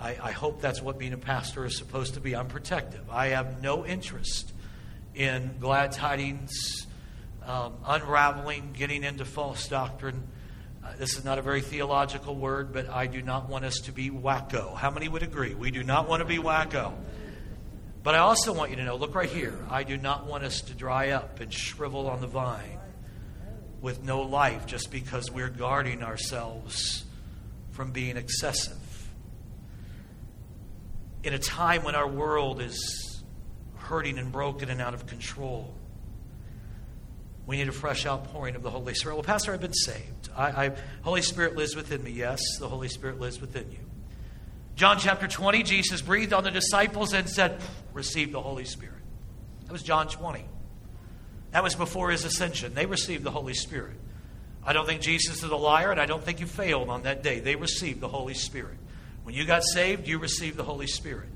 I, 0.00 0.16
I 0.22 0.30
hope 0.30 0.62
that's 0.62 0.80
what 0.80 0.98
being 0.98 1.12
a 1.12 1.18
pastor 1.18 1.66
is 1.66 1.76
supposed 1.76 2.14
to 2.14 2.20
be. 2.20 2.34
I'm 2.34 2.48
protective. 2.48 3.02
I 3.10 3.28
have 3.28 3.60
no 3.60 3.84
interest 3.84 4.54
in 5.14 5.56
glad 5.60 5.92
tidings, 5.92 6.86
um, 7.46 7.74
unraveling, 7.86 8.72
getting 8.72 9.04
into 9.04 9.24
false 9.24 9.68
doctrine. 9.68 10.26
Uh, 10.84 10.92
this 10.98 11.16
is 11.16 11.24
not 11.24 11.38
a 11.38 11.42
very 11.42 11.60
theological 11.60 12.34
word, 12.34 12.72
but 12.72 12.88
I 12.88 13.06
do 13.06 13.22
not 13.22 13.48
want 13.48 13.64
us 13.64 13.78
to 13.84 13.92
be 13.92 14.10
wacko. 14.10 14.74
How 14.74 14.90
many 14.90 15.08
would 15.08 15.22
agree? 15.22 15.54
We 15.54 15.70
do 15.70 15.82
not 15.82 16.08
want 16.08 16.20
to 16.20 16.26
be 16.26 16.38
wacko. 16.38 16.94
But 18.02 18.14
I 18.14 18.18
also 18.18 18.52
want 18.52 18.70
you 18.70 18.76
to 18.76 18.84
know 18.84 18.96
look 18.96 19.14
right 19.14 19.28
here. 19.28 19.58
I 19.68 19.82
do 19.82 19.96
not 19.96 20.26
want 20.26 20.44
us 20.44 20.62
to 20.62 20.74
dry 20.74 21.10
up 21.10 21.40
and 21.40 21.52
shrivel 21.52 22.08
on 22.08 22.20
the 22.20 22.26
vine 22.26 22.78
with 23.80 24.02
no 24.02 24.22
life 24.22 24.66
just 24.66 24.90
because 24.90 25.30
we're 25.30 25.50
guarding 25.50 26.02
ourselves 26.02 27.04
from 27.72 27.92
being 27.92 28.16
excessive. 28.16 28.76
In 31.22 31.34
a 31.34 31.38
time 31.38 31.82
when 31.82 31.94
our 31.94 32.08
world 32.08 32.62
is 32.62 33.22
hurting 33.76 34.18
and 34.18 34.32
broken 34.32 34.70
and 34.70 34.80
out 34.80 34.94
of 34.94 35.06
control, 35.06 35.74
we 37.46 37.56
need 37.56 37.68
a 37.68 37.72
fresh 37.72 38.06
outpouring 38.06 38.54
of 38.54 38.62
the 38.62 38.70
Holy 38.70 38.94
Spirit. 38.94 39.16
Well, 39.16 39.24
Pastor, 39.24 39.52
I've 39.52 39.60
been 39.60 39.72
saved. 39.72 40.30
I, 40.36 40.66
I, 40.66 40.72
Holy 41.02 41.22
Spirit 41.22 41.56
lives 41.56 41.74
within 41.74 42.02
me. 42.02 42.12
Yes, 42.12 42.40
the 42.58 42.68
Holy 42.68 42.88
Spirit 42.88 43.20
lives 43.20 43.40
within 43.40 43.70
you. 43.70 43.78
John 44.76 44.98
chapter 44.98 45.26
20, 45.26 45.62
Jesus 45.62 46.00
breathed 46.00 46.32
on 46.32 46.44
the 46.44 46.50
disciples 46.50 47.12
and 47.12 47.28
said, 47.28 47.60
Receive 47.92 48.32
the 48.32 48.40
Holy 48.40 48.64
Spirit. 48.64 48.94
That 49.66 49.72
was 49.72 49.82
John 49.82 50.08
20. 50.08 50.44
That 51.50 51.62
was 51.62 51.74
before 51.74 52.10
his 52.10 52.24
ascension. 52.24 52.74
They 52.74 52.86
received 52.86 53.24
the 53.24 53.30
Holy 53.30 53.54
Spirit. 53.54 53.96
I 54.64 54.72
don't 54.72 54.86
think 54.86 55.00
Jesus 55.00 55.42
is 55.42 55.50
a 55.50 55.56
liar, 55.56 55.90
and 55.90 56.00
I 56.00 56.06
don't 56.06 56.22
think 56.22 56.40
you 56.40 56.46
failed 56.46 56.88
on 56.88 57.02
that 57.02 57.22
day. 57.22 57.40
They 57.40 57.56
received 57.56 58.00
the 58.00 58.08
Holy 58.08 58.34
Spirit. 58.34 58.78
When 59.24 59.34
you 59.34 59.44
got 59.44 59.62
saved, 59.64 60.06
you 60.06 60.18
received 60.18 60.56
the 60.56 60.64
Holy 60.64 60.86
Spirit. 60.86 61.28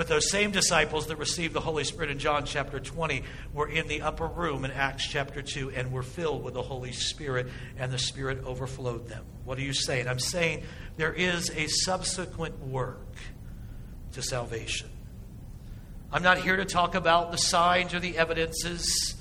But 0.00 0.08
those 0.08 0.30
same 0.30 0.50
disciples 0.50 1.08
that 1.08 1.16
received 1.16 1.52
the 1.52 1.60
Holy 1.60 1.84
Spirit 1.84 2.10
in 2.10 2.18
John 2.18 2.46
chapter 2.46 2.80
20 2.80 3.22
were 3.52 3.68
in 3.68 3.86
the 3.86 4.00
upper 4.00 4.26
room 4.26 4.64
in 4.64 4.70
Acts 4.70 5.06
chapter 5.06 5.42
2 5.42 5.72
and 5.72 5.92
were 5.92 6.02
filled 6.02 6.42
with 6.42 6.54
the 6.54 6.62
Holy 6.62 6.92
Spirit, 6.92 7.48
and 7.76 7.92
the 7.92 7.98
Spirit 7.98 8.42
overflowed 8.46 9.08
them. 9.08 9.26
What 9.44 9.58
are 9.58 9.60
you 9.60 9.74
saying? 9.74 10.08
I'm 10.08 10.18
saying 10.18 10.62
there 10.96 11.12
is 11.12 11.50
a 11.50 11.66
subsequent 11.66 12.58
work 12.60 13.14
to 14.12 14.22
salvation. 14.22 14.88
I'm 16.10 16.22
not 16.22 16.38
here 16.38 16.56
to 16.56 16.64
talk 16.64 16.94
about 16.94 17.30
the 17.30 17.36
signs 17.36 17.92
or 17.92 18.00
the 18.00 18.16
evidences. 18.16 19.16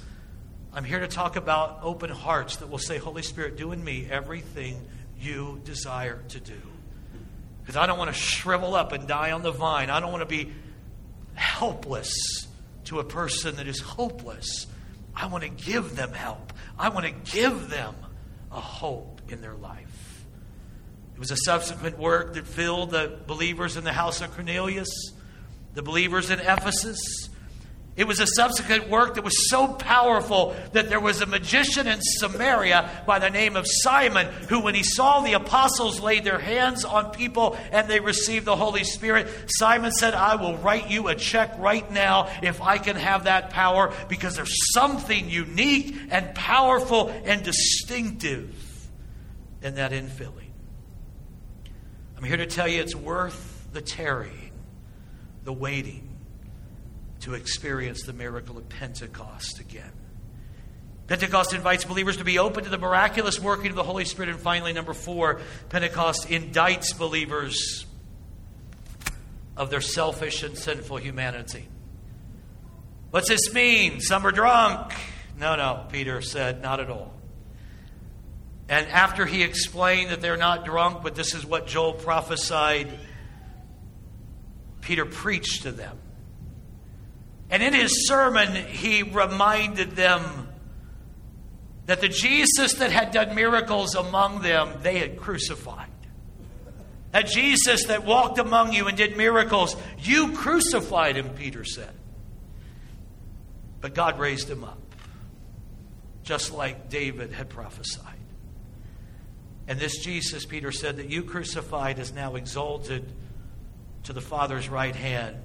I'm 0.71 0.85
here 0.85 1.01
to 1.01 1.09
talk 1.09 1.35
about 1.35 1.79
open 1.83 2.09
hearts 2.09 2.55
that 2.55 2.69
will 2.69 2.77
say, 2.77 2.99
Holy 2.99 3.23
Spirit, 3.23 3.57
do 3.57 3.73
in 3.73 3.83
me 3.83 4.07
everything 4.09 4.87
you 5.19 5.59
desire 5.65 6.23
to 6.29 6.39
do. 6.39 6.61
Because 7.59 7.75
I 7.75 7.85
don't 7.85 7.99
want 7.99 8.11
to 8.11 8.17
shrivel 8.17 8.75
up 8.75 8.93
and 8.93 9.09
die 9.09 9.33
on 9.33 9.43
the 9.43 9.51
vine. 9.51 9.89
I 9.89 9.99
don't 9.99 10.13
want 10.13 10.21
to 10.21 10.25
be 10.25 10.53
helpless 11.39 12.47
to 12.85 12.99
a 12.99 13.03
person 13.03 13.55
that 13.55 13.67
is 13.67 13.79
hopeless. 13.79 14.67
I 15.15 15.27
want 15.27 15.43
to 15.43 15.49
give 15.49 15.95
them 15.95 16.13
help. 16.13 16.53
I 16.77 16.89
want 16.89 17.05
to 17.05 17.31
give 17.31 17.69
them 17.69 17.95
a 18.51 18.59
hope 18.59 19.21
in 19.29 19.41
their 19.41 19.53
life. 19.53 20.25
It 21.15 21.19
was 21.19 21.31
a 21.31 21.37
subsequent 21.37 21.97
work 21.97 22.35
that 22.35 22.47
filled 22.47 22.91
the 22.91 23.19
believers 23.27 23.77
in 23.77 23.83
the 23.83 23.93
house 23.93 24.21
of 24.21 24.33
Cornelius, 24.33 24.89
the 25.73 25.81
believers 25.81 26.29
in 26.29 26.39
Ephesus. 26.39 27.29
It 27.99 28.07
was 28.07 28.21
a 28.21 28.27
subsequent 28.27 28.87
work 28.87 29.15
that 29.15 29.25
was 29.25 29.49
so 29.49 29.67
powerful 29.67 30.55
that 30.71 30.87
there 30.87 31.01
was 31.01 31.19
a 31.19 31.25
magician 31.25 31.85
in 31.85 31.99
Samaria 32.01 33.03
by 33.05 33.19
the 33.19 33.29
name 33.29 33.57
of 33.57 33.65
Simon 33.67 34.25
who, 34.47 34.61
when 34.61 34.73
he 34.73 34.83
saw 34.83 35.19
the 35.19 35.33
apostles 35.33 35.99
lay 35.99 36.21
their 36.21 36.39
hands 36.39 36.85
on 36.85 37.11
people 37.11 37.57
and 37.73 37.89
they 37.89 37.99
received 37.99 38.45
the 38.45 38.55
Holy 38.55 38.85
Spirit, 38.85 39.27
Simon 39.47 39.91
said, 39.91 40.13
I 40.13 40.37
will 40.37 40.55
write 40.59 40.89
you 40.89 41.09
a 41.09 41.15
check 41.15 41.59
right 41.59 41.91
now 41.91 42.29
if 42.41 42.61
I 42.61 42.77
can 42.77 42.95
have 42.95 43.25
that 43.25 43.49
power 43.49 43.93
because 44.07 44.37
there's 44.37 44.71
something 44.73 45.29
unique 45.29 45.93
and 46.09 46.33
powerful 46.33 47.09
and 47.25 47.43
distinctive 47.43 48.55
in 49.61 49.75
that 49.75 49.91
infilling. 49.91 50.53
I'm 52.15 52.23
here 52.23 52.37
to 52.37 52.47
tell 52.47 52.65
you 52.69 52.79
it's 52.79 52.95
worth 52.95 53.67
the 53.73 53.81
tarrying, 53.81 54.53
the 55.43 55.51
waiting 55.51 56.08
to 57.21 57.33
experience 57.33 58.03
the 58.03 58.13
miracle 58.13 58.57
of 58.57 58.69
Pentecost 58.69 59.59
again. 59.59 59.91
Pentecost 61.07 61.53
invites 61.53 61.85
believers 61.85 62.17
to 62.17 62.23
be 62.23 62.37
open 62.37 62.63
to 62.63 62.69
the 62.69 62.77
miraculous 62.77 63.39
working 63.39 63.71
of 63.71 63.75
the 63.75 63.83
Holy 63.83 64.05
Spirit. 64.05 64.29
And 64.29 64.39
finally, 64.39 64.73
number 64.73 64.93
four, 64.93 65.41
Pentecost 65.69 66.27
indicts 66.27 66.95
believers 66.95 67.85
of 69.57 69.71
their 69.71 69.81
selfish 69.81 70.43
and 70.43 70.57
sinful 70.57 70.97
humanity. 70.97 71.67
What's 73.09 73.27
this 73.27 73.51
mean? 73.53 74.01
Some 74.01 74.25
are 74.25 74.31
drunk. 74.31 74.93
No, 75.37 75.55
no, 75.55 75.85
Peter 75.91 76.21
said, 76.21 76.61
not 76.61 76.79
at 76.79 76.89
all. 76.89 77.13
And 78.69 78.87
after 78.87 79.25
he 79.25 79.41
explained 79.41 80.11
that 80.11 80.21
they're 80.21 80.37
not 80.37 80.63
drunk, 80.63 81.01
but 81.01 81.15
this 81.15 81.33
is 81.33 81.43
what 81.43 81.65
Joel 81.65 81.93
prophesied, 81.93 82.87
Peter 84.81 85.05
preached 85.05 85.63
to 85.63 85.71
them. 85.71 85.97
And 87.49 87.63
in 87.63 87.73
his 87.73 88.07
sermon, 88.07 88.53
he 88.53 89.03
reminded 89.03 89.91
them 89.91 90.49
that 91.87 92.01
the 92.01 92.09
Jesus 92.09 92.75
that 92.75 92.91
had 92.91 93.11
done 93.11 93.33
miracles 93.33 93.95
among 93.95 94.41
them, 94.41 94.79
they 94.83 94.99
had 94.99 95.17
crucified. 95.17 95.89
That 97.11 97.25
Jesus 97.25 97.85
that 97.85 98.05
walked 98.05 98.37
among 98.37 98.73
you 98.73 98.87
and 98.87 98.95
did 98.95 99.17
miracles, 99.17 99.75
you 99.97 100.33
crucified 100.33 101.15
him, 101.15 101.29
Peter 101.29 101.63
said. 101.63 101.89
But 103.81 103.95
God 103.95 104.19
raised 104.19 104.47
him 104.47 104.63
up, 104.63 104.79
just 106.21 106.53
like 106.53 106.89
David 106.89 107.31
had 107.31 107.49
prophesied. 107.49 108.05
And 109.67 109.79
this 109.79 109.97
Jesus, 109.97 110.45
Peter 110.45 110.71
said, 110.71 110.97
that 110.97 111.09
you 111.09 111.23
crucified 111.23 111.97
is 111.97 112.13
now 112.13 112.35
exalted 112.35 113.11
to 114.03 114.13
the 114.13 114.21
Father's 114.21 114.69
right 114.69 114.95
hand. 114.95 115.37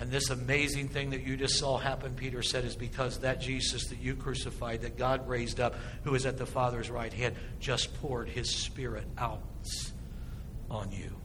And 0.00 0.10
this 0.10 0.30
amazing 0.30 0.88
thing 0.88 1.10
that 1.10 1.22
you 1.22 1.36
just 1.36 1.58
saw 1.58 1.76
happen, 1.76 2.14
Peter 2.14 2.42
said, 2.42 2.64
is 2.64 2.76
because 2.76 3.18
that 3.20 3.40
Jesus 3.40 3.86
that 3.86 3.98
you 3.98 4.14
crucified, 4.14 4.82
that 4.82 4.96
God 4.96 5.28
raised 5.28 5.58
up, 5.58 5.74
who 6.04 6.14
is 6.14 6.24
at 6.24 6.38
the 6.38 6.46
Father's 6.46 6.90
right 6.90 7.12
hand, 7.12 7.34
just 7.58 7.92
poured 8.00 8.28
his 8.28 8.48
Spirit 8.48 9.06
out 9.18 9.42
on 10.70 10.92
you. 10.92 11.16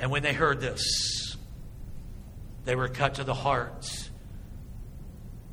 And 0.00 0.10
when 0.10 0.22
they 0.22 0.32
heard 0.32 0.60
this, 0.60 1.36
they 2.64 2.74
were 2.74 2.88
cut 2.88 3.14
to 3.14 3.24
the 3.24 3.34
heart. 3.34 4.10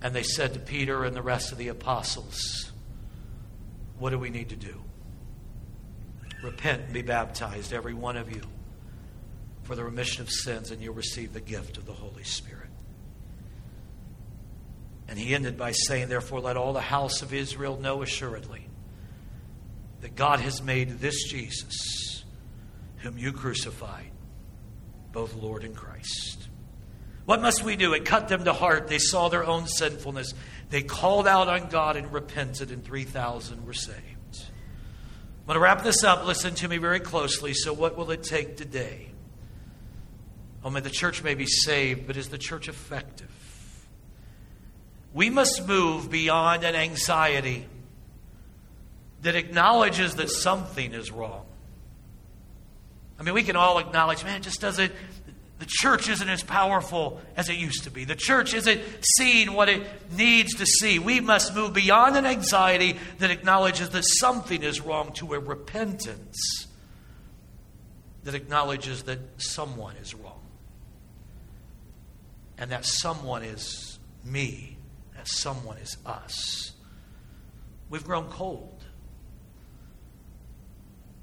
And 0.01 0.15
they 0.15 0.23
said 0.23 0.55
to 0.55 0.59
Peter 0.59 1.03
and 1.03 1.15
the 1.15 1.21
rest 1.21 1.51
of 1.51 1.59
the 1.59 1.67
apostles, 1.67 2.71
what 3.99 4.09
do 4.09 4.17
we 4.17 4.31
need 4.31 4.49
to 4.49 4.55
do? 4.55 4.81
Repent 6.43 6.85
and 6.85 6.93
be 6.93 7.03
baptized, 7.03 7.71
every 7.71 7.93
one 7.93 8.17
of 8.17 8.35
you, 8.35 8.41
for 9.71 9.75
the 9.77 9.85
remission 9.85 10.21
of 10.21 10.29
sins, 10.29 10.69
and 10.69 10.81
you'll 10.81 10.93
receive 10.93 11.31
the 11.31 11.39
gift 11.39 11.77
of 11.77 11.85
the 11.85 11.93
Holy 11.93 12.25
Spirit. 12.25 12.67
And 15.07 15.17
he 15.17 15.33
ended 15.33 15.57
by 15.57 15.71
saying, 15.71 16.09
Therefore, 16.09 16.41
let 16.41 16.57
all 16.57 16.73
the 16.73 16.81
house 16.81 17.21
of 17.21 17.33
Israel 17.33 17.79
know 17.79 18.01
assuredly 18.01 18.67
that 20.01 20.13
God 20.13 20.41
has 20.41 20.61
made 20.61 20.99
this 20.99 21.23
Jesus, 21.23 22.25
whom 22.97 23.17
you 23.17 23.31
crucified, 23.31 24.11
both 25.13 25.35
Lord 25.35 25.63
and 25.63 25.73
Christ. 25.73 26.49
What 27.23 27.41
must 27.41 27.63
we 27.63 27.77
do? 27.77 27.93
It 27.93 28.03
cut 28.03 28.27
them 28.27 28.43
to 28.43 28.51
heart. 28.51 28.89
They 28.89 28.99
saw 28.99 29.29
their 29.29 29.45
own 29.45 29.67
sinfulness. 29.67 30.33
They 30.69 30.81
called 30.81 31.29
out 31.29 31.47
on 31.47 31.69
God 31.69 31.95
and 31.95 32.11
repented, 32.11 32.71
and 32.71 32.83
3,000 32.83 33.65
were 33.65 33.71
saved. 33.71 33.95
I'm 34.35 35.45
going 35.45 35.55
to 35.55 35.61
wrap 35.61 35.81
this 35.81 36.03
up. 36.03 36.25
Listen 36.25 36.55
to 36.55 36.67
me 36.67 36.75
very 36.75 36.99
closely. 36.99 37.53
So, 37.53 37.71
what 37.71 37.95
will 37.95 38.11
it 38.11 38.23
take 38.23 38.57
today? 38.57 39.10
Oh, 40.63 40.69
may 40.69 40.79
the 40.79 40.89
church 40.89 41.23
may 41.23 41.33
be 41.33 41.47
saved, 41.47 42.07
but 42.07 42.17
is 42.17 42.29
the 42.29 42.37
church 42.37 42.69
effective? 42.69 43.29
We 45.13 45.29
must 45.29 45.67
move 45.67 46.09
beyond 46.09 46.63
an 46.63 46.75
anxiety 46.75 47.67
that 49.23 49.35
acknowledges 49.35 50.15
that 50.15 50.29
something 50.29 50.93
is 50.93 51.11
wrong. 51.11 51.45
I 53.19 53.23
mean, 53.23 53.33
we 53.33 53.43
can 53.43 53.55
all 53.55 53.77
acknowledge, 53.77 54.23
man, 54.23 54.37
it 54.37 54.43
just 54.43 54.61
doesn't, 54.61 54.91
the 55.59 55.67
church 55.67 56.09
isn't 56.09 56.29
as 56.29 56.41
powerful 56.41 57.21
as 57.35 57.49
it 57.49 57.57
used 57.57 57.83
to 57.83 57.91
be. 57.91 58.03
The 58.03 58.15
church 58.15 58.53
isn't 58.53 58.81
seeing 59.17 59.53
what 59.53 59.69
it 59.69 59.83
needs 60.11 60.55
to 60.55 60.65
see. 60.65 60.97
We 60.97 61.19
must 61.19 61.53
move 61.53 61.73
beyond 61.73 62.17
an 62.17 62.25
anxiety 62.25 62.97
that 63.19 63.29
acknowledges 63.29 63.89
that 63.89 64.03
something 64.05 64.63
is 64.63 64.81
wrong 64.81 65.11
to 65.13 65.33
a 65.33 65.39
repentance 65.39 66.67
that 68.23 68.33
acknowledges 68.33 69.03
that 69.03 69.19
someone 69.37 69.95
is 69.97 70.15
wrong. 70.15 70.40
And 72.61 72.71
that 72.71 72.85
someone 72.85 73.41
is 73.43 73.97
me, 74.23 74.77
that 75.15 75.27
someone 75.27 75.77
is 75.79 75.97
us. 76.05 76.73
We've 77.89 78.03
grown 78.03 78.29
cold. 78.29 78.83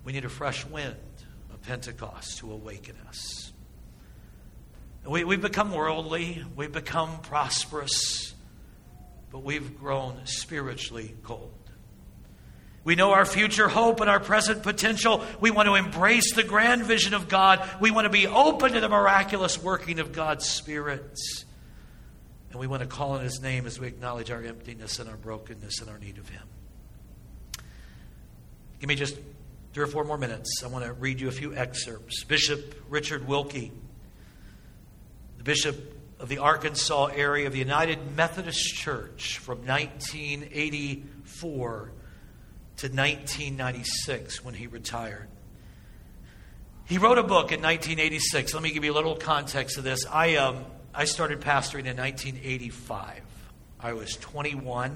We 0.02 0.12
need 0.12 0.24
a 0.24 0.28
fresh 0.28 0.66
wind 0.66 0.96
of 1.52 1.62
Pentecost 1.62 2.38
to 2.38 2.50
awaken 2.50 2.96
us. 3.08 3.52
We, 5.06 5.22
we've 5.22 5.40
become 5.40 5.72
worldly, 5.72 6.44
we've 6.56 6.72
become 6.72 7.20
prosperous, 7.20 8.34
but 9.30 9.44
we've 9.44 9.78
grown 9.78 10.26
spiritually 10.26 11.14
cold. 11.22 11.57
We 12.84 12.94
know 12.94 13.12
our 13.12 13.26
future 13.26 13.68
hope 13.68 14.00
and 14.00 14.08
our 14.08 14.20
present 14.20 14.62
potential. 14.62 15.22
We 15.40 15.50
want 15.50 15.68
to 15.68 15.74
embrace 15.74 16.34
the 16.34 16.42
grand 16.42 16.84
vision 16.84 17.12
of 17.12 17.28
God. 17.28 17.68
We 17.80 17.90
want 17.90 18.06
to 18.06 18.10
be 18.10 18.26
open 18.26 18.72
to 18.72 18.80
the 18.80 18.88
miraculous 18.88 19.62
working 19.62 19.98
of 19.98 20.12
God's 20.12 20.48
Spirit. 20.48 21.18
And 22.50 22.58
we 22.58 22.66
want 22.66 22.82
to 22.82 22.88
call 22.88 23.12
on 23.12 23.22
His 23.22 23.40
name 23.40 23.66
as 23.66 23.78
we 23.78 23.86
acknowledge 23.86 24.30
our 24.30 24.42
emptiness 24.42 24.98
and 24.98 25.08
our 25.08 25.16
brokenness 25.16 25.80
and 25.80 25.90
our 25.90 25.98
need 25.98 26.18
of 26.18 26.28
Him. 26.28 26.42
Give 28.80 28.88
me 28.88 28.94
just 28.94 29.18
three 29.74 29.84
or 29.84 29.88
four 29.88 30.04
more 30.04 30.16
minutes. 30.16 30.62
I 30.64 30.68
want 30.68 30.84
to 30.84 30.92
read 30.92 31.20
you 31.20 31.28
a 31.28 31.32
few 31.32 31.54
excerpts. 31.54 32.24
Bishop 32.24 32.74
Richard 32.88 33.26
Wilke 33.26 33.70
the 35.38 35.44
bishop 35.44 35.96
of 36.18 36.28
the 36.28 36.38
Arkansas 36.38 37.06
area 37.14 37.46
of 37.46 37.52
the 37.52 37.60
United 37.60 38.16
Methodist 38.16 38.74
Church 38.74 39.38
from 39.38 39.64
1984 39.64 41.92
to 42.78 42.86
1996 42.86 44.44
when 44.44 44.54
he 44.54 44.68
retired. 44.68 45.28
He 46.84 46.96
wrote 46.96 47.18
a 47.18 47.22
book 47.22 47.52
in 47.52 47.60
1986. 47.60 48.54
Let 48.54 48.62
me 48.62 48.70
give 48.70 48.84
you 48.84 48.92
a 48.92 48.94
little 48.94 49.16
context 49.16 49.78
of 49.78 49.84
this. 49.84 50.06
I, 50.06 50.36
um, 50.36 50.64
I 50.94 51.04
started 51.04 51.40
pastoring 51.40 51.86
in 51.86 51.96
1985. 51.96 53.20
I 53.80 53.92
was 53.92 54.14
21. 54.16 54.90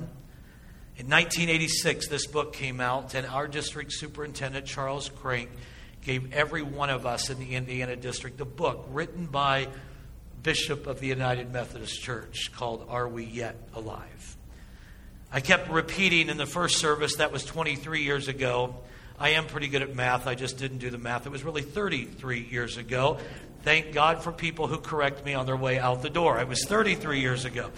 In 0.97 1.09
1986, 1.09 2.09
this 2.09 2.27
book 2.27 2.53
came 2.53 2.81
out, 2.81 3.15
and 3.15 3.27
our 3.27 3.49
district 3.49 3.93
superintendent, 3.93 4.65
Charles 4.65 5.09
Crank, 5.09 5.51
gave 6.03 6.33
every 6.33 6.63
one 6.63 6.89
of 6.89 7.05
us 7.05 7.31
in 7.31 7.39
the 7.41 7.57
Indiana 7.57 7.97
district 7.97 8.41
a 8.41 8.45
book 8.45 8.87
written 8.91 9.27
by 9.27 9.69
bishop 10.43 10.87
of 10.87 11.01
the 11.01 11.09
United 11.09 11.53
Methodist 11.53 12.01
Church 12.01 12.53
called 12.55 12.87
Are 12.89 13.09
We 13.09 13.25
Yet 13.25 13.57
Alive? 13.75 14.37
I 15.33 15.41
kept 15.41 15.71
repeating 15.71 16.29
in 16.29 16.37
the 16.37 16.47
first 16.47 16.77
service, 16.77 17.17
that 17.17 17.33
was 17.33 17.45
23 17.45 18.03
years 18.03 18.29
ago. 18.29 18.77
I 19.19 19.31
am 19.31 19.47
pretty 19.47 19.69
good 19.69 19.81
at 19.81 19.95
math. 19.95 20.27
I 20.27 20.35
just 20.35 20.59
didn't 20.59 20.79
do 20.79 20.91
the 20.91 20.99
math. 20.99 21.27
It 21.27 21.31
was 21.31 21.43
really 21.43 21.63
33 21.63 22.41
years 22.41 22.77
ago. 22.77 23.19
Thank 23.63 23.93
God 23.93 24.23
for 24.23 24.31
people 24.31 24.67
who 24.67 24.79
correct 24.79 25.25
me 25.25 25.33
on 25.33 25.47
their 25.47 25.57
way 25.57 25.79
out 25.79 26.03
the 26.03 26.11
door. 26.11 26.39
It 26.39 26.49
was 26.49 26.65
33 26.67 27.21
years 27.21 27.47
ago. 27.47 27.71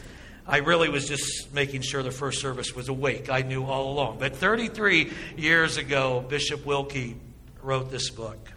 I 0.46 0.58
really 0.58 0.88
was 0.88 1.06
just 1.06 1.54
making 1.54 1.82
sure 1.82 2.02
the 2.02 2.10
first 2.10 2.40
service 2.40 2.74
was 2.74 2.88
awake. 2.88 3.30
I 3.30 3.42
knew 3.42 3.64
all 3.64 3.92
along. 3.92 4.18
But 4.18 4.36
33 4.36 5.12
years 5.36 5.76
ago, 5.76 6.24
Bishop 6.28 6.64
Wilke 6.64 7.14
wrote 7.62 7.90
this 7.90 8.10
book. 8.10 8.50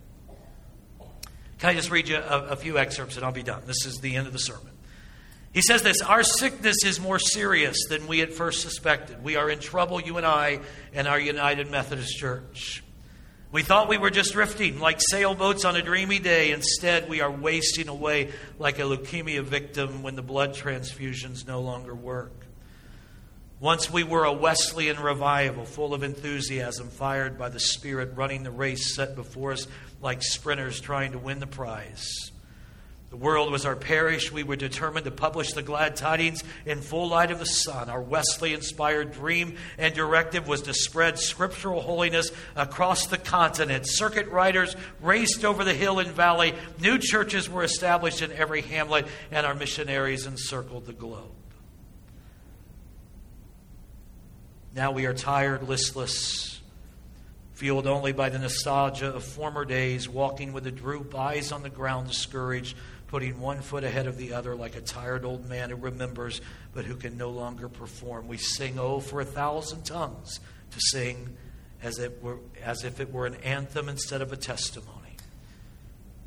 Can 1.60 1.70
I 1.70 1.74
just 1.74 1.92
read 1.92 2.08
you 2.08 2.18
a, 2.18 2.48
a 2.50 2.56
few 2.56 2.78
excerpts 2.78 3.16
and 3.16 3.26
I'll 3.26 3.32
be 3.32 3.44
done? 3.44 3.64
This 3.66 3.86
is 3.86 3.98
the 3.98 4.16
end 4.16 4.28
of 4.28 4.34
the 4.34 4.40
sermon. 4.40 4.77
He 5.54 5.62
says 5.62 5.82
this 5.82 6.02
Our 6.02 6.24
sickness 6.24 6.78
is 6.86 7.00
more 7.00 7.20
serious 7.20 7.88
than 7.88 8.08
we 8.08 8.22
at 8.22 8.34
first 8.34 8.62
suspected. 8.62 9.24
We 9.24 9.36
are 9.36 9.50
in 9.50 9.60
trouble, 9.60 10.02
you 10.02 10.18
and 10.18 10.26
I, 10.26 10.60
and 10.94 11.08
our 11.08 11.20
United 11.20 11.72
Methodist 11.72 12.18
Church. 12.18 12.84
We 13.50 13.64
thought 13.64 13.88
we 13.88 13.98
were 13.98 14.10
just 14.10 14.34
drifting 14.34 14.80
like 14.80 15.00
sailboats 15.00 15.64
on 15.64 15.78
a 15.78 15.82
dreamy 15.82 16.20
day. 16.20 16.52
Instead, 16.52 17.08
we 17.08 17.22
are 17.22 17.32
wasting 17.32 17.88
away 17.88 18.32
like 18.60 18.78
a 18.78 18.82
leukemia 18.82 19.42
victim 19.42 20.04
when 20.04 20.16
the 20.16 20.22
blood 20.22 20.54
transfusions 20.54 21.48
no 21.48 21.62
longer 21.62 21.96
work. 21.96 22.34
Once 23.60 23.90
we 23.90 24.04
were 24.04 24.26
a 24.26 24.34
Wesleyan 24.34 25.00
revival, 25.00 25.66
full 25.66 25.94
of 25.94 26.04
enthusiasm, 26.04 26.90
fired 26.90 27.40
by 27.40 27.50
the 27.50 27.60
Spirit, 27.60 28.12
running 28.16 28.44
the 28.44 28.52
race 28.52 28.94
set 28.94 29.16
before 29.16 29.54
us 29.54 29.66
like 30.02 30.22
sprinters 30.22 30.80
trying 30.80 31.14
to 31.14 31.18
win 31.18 31.40
the 31.40 31.48
prize. 31.48 32.32
The 33.10 33.16
world 33.16 33.52
was 33.52 33.66
our 33.66 33.76
parish. 33.78 34.34
We 34.34 34.44
were 34.44 34.58
determined 34.58 35.06
to 35.06 35.12
publish 35.12 35.54
the 35.54 35.62
glad 35.62 35.96
tidings 35.96 36.44
in 36.66 36.82
full 36.82 37.08
light 37.08 37.32
of 37.32 37.40
the 37.40 37.46
sun. 37.46 37.90
Our 37.90 38.02
Wesley 38.02 38.54
inspired 38.54 39.14
dream 39.14 39.56
and 39.78 39.94
directive 39.94 40.46
was 40.46 40.64
to 40.64 40.74
spread 40.74 41.18
scriptural 41.18 41.82
holiness 41.82 42.32
across 42.56 43.08
the 43.08 43.18
continent. 43.18 43.88
Circuit 43.88 44.28
riders 44.28 44.76
raced 45.02 45.46
over 45.46 45.64
the 45.64 45.74
hill 45.74 46.00
and 46.00 46.10
valley. 46.10 46.54
New 46.82 46.98
churches 47.00 47.50
were 47.50 47.64
established 47.64 48.22
in 48.22 48.34
every 48.34 48.62
hamlet, 48.62 49.08
and 49.32 49.46
our 49.46 49.56
missionaries 49.56 50.26
encircled 50.26 50.86
the 50.86 50.94
globe. 50.94 51.32
Now 54.76 54.92
we 54.92 55.06
are 55.06 55.14
tired, 55.14 55.64
listless, 55.64 56.60
fueled 57.54 57.88
only 57.88 58.12
by 58.12 58.30
the 58.30 58.38
nostalgia 58.38 59.08
of 59.08 59.24
former 59.24 59.66
days, 59.66 60.08
walking 60.08 60.54
with 60.54 60.68
a 60.68 60.72
droop, 60.72 61.16
eyes 61.16 61.52
on 61.52 61.64
the 61.64 61.70
ground, 61.70 62.10
discouraged, 62.10 62.78
putting 63.08 63.40
one 63.40 63.62
foot 63.62 63.84
ahead 63.84 64.08
of 64.08 64.18
the 64.18 64.34
other 64.34 64.56
like 64.56 64.76
a 64.76 64.82
tired 64.82 65.26
old 65.26 65.48
man 65.48 65.70
who 65.70 65.76
remembers 65.76 66.42
but 66.74 66.86
who 66.86 66.96
can 66.96 67.18
no 67.18 67.30
longer 67.30 67.70
perform. 67.70 68.28
We 68.28 68.38
sing, 68.38 68.78
Oh, 68.78 69.00
for 69.00 69.22
a 69.22 69.26
thousand 69.26 69.86
tongues, 69.86 70.40
to 70.72 70.80
sing 70.80 71.36
as, 71.82 72.00
it 72.00 72.22
were, 72.22 72.40
as 72.64 72.84
if 72.84 73.00
it 73.00 73.12
were 73.12 73.26
an 73.26 73.36
anthem 73.36 73.90
instead 73.90 74.22
of 74.22 74.34
a 74.34 74.38
testimony. 74.38 74.97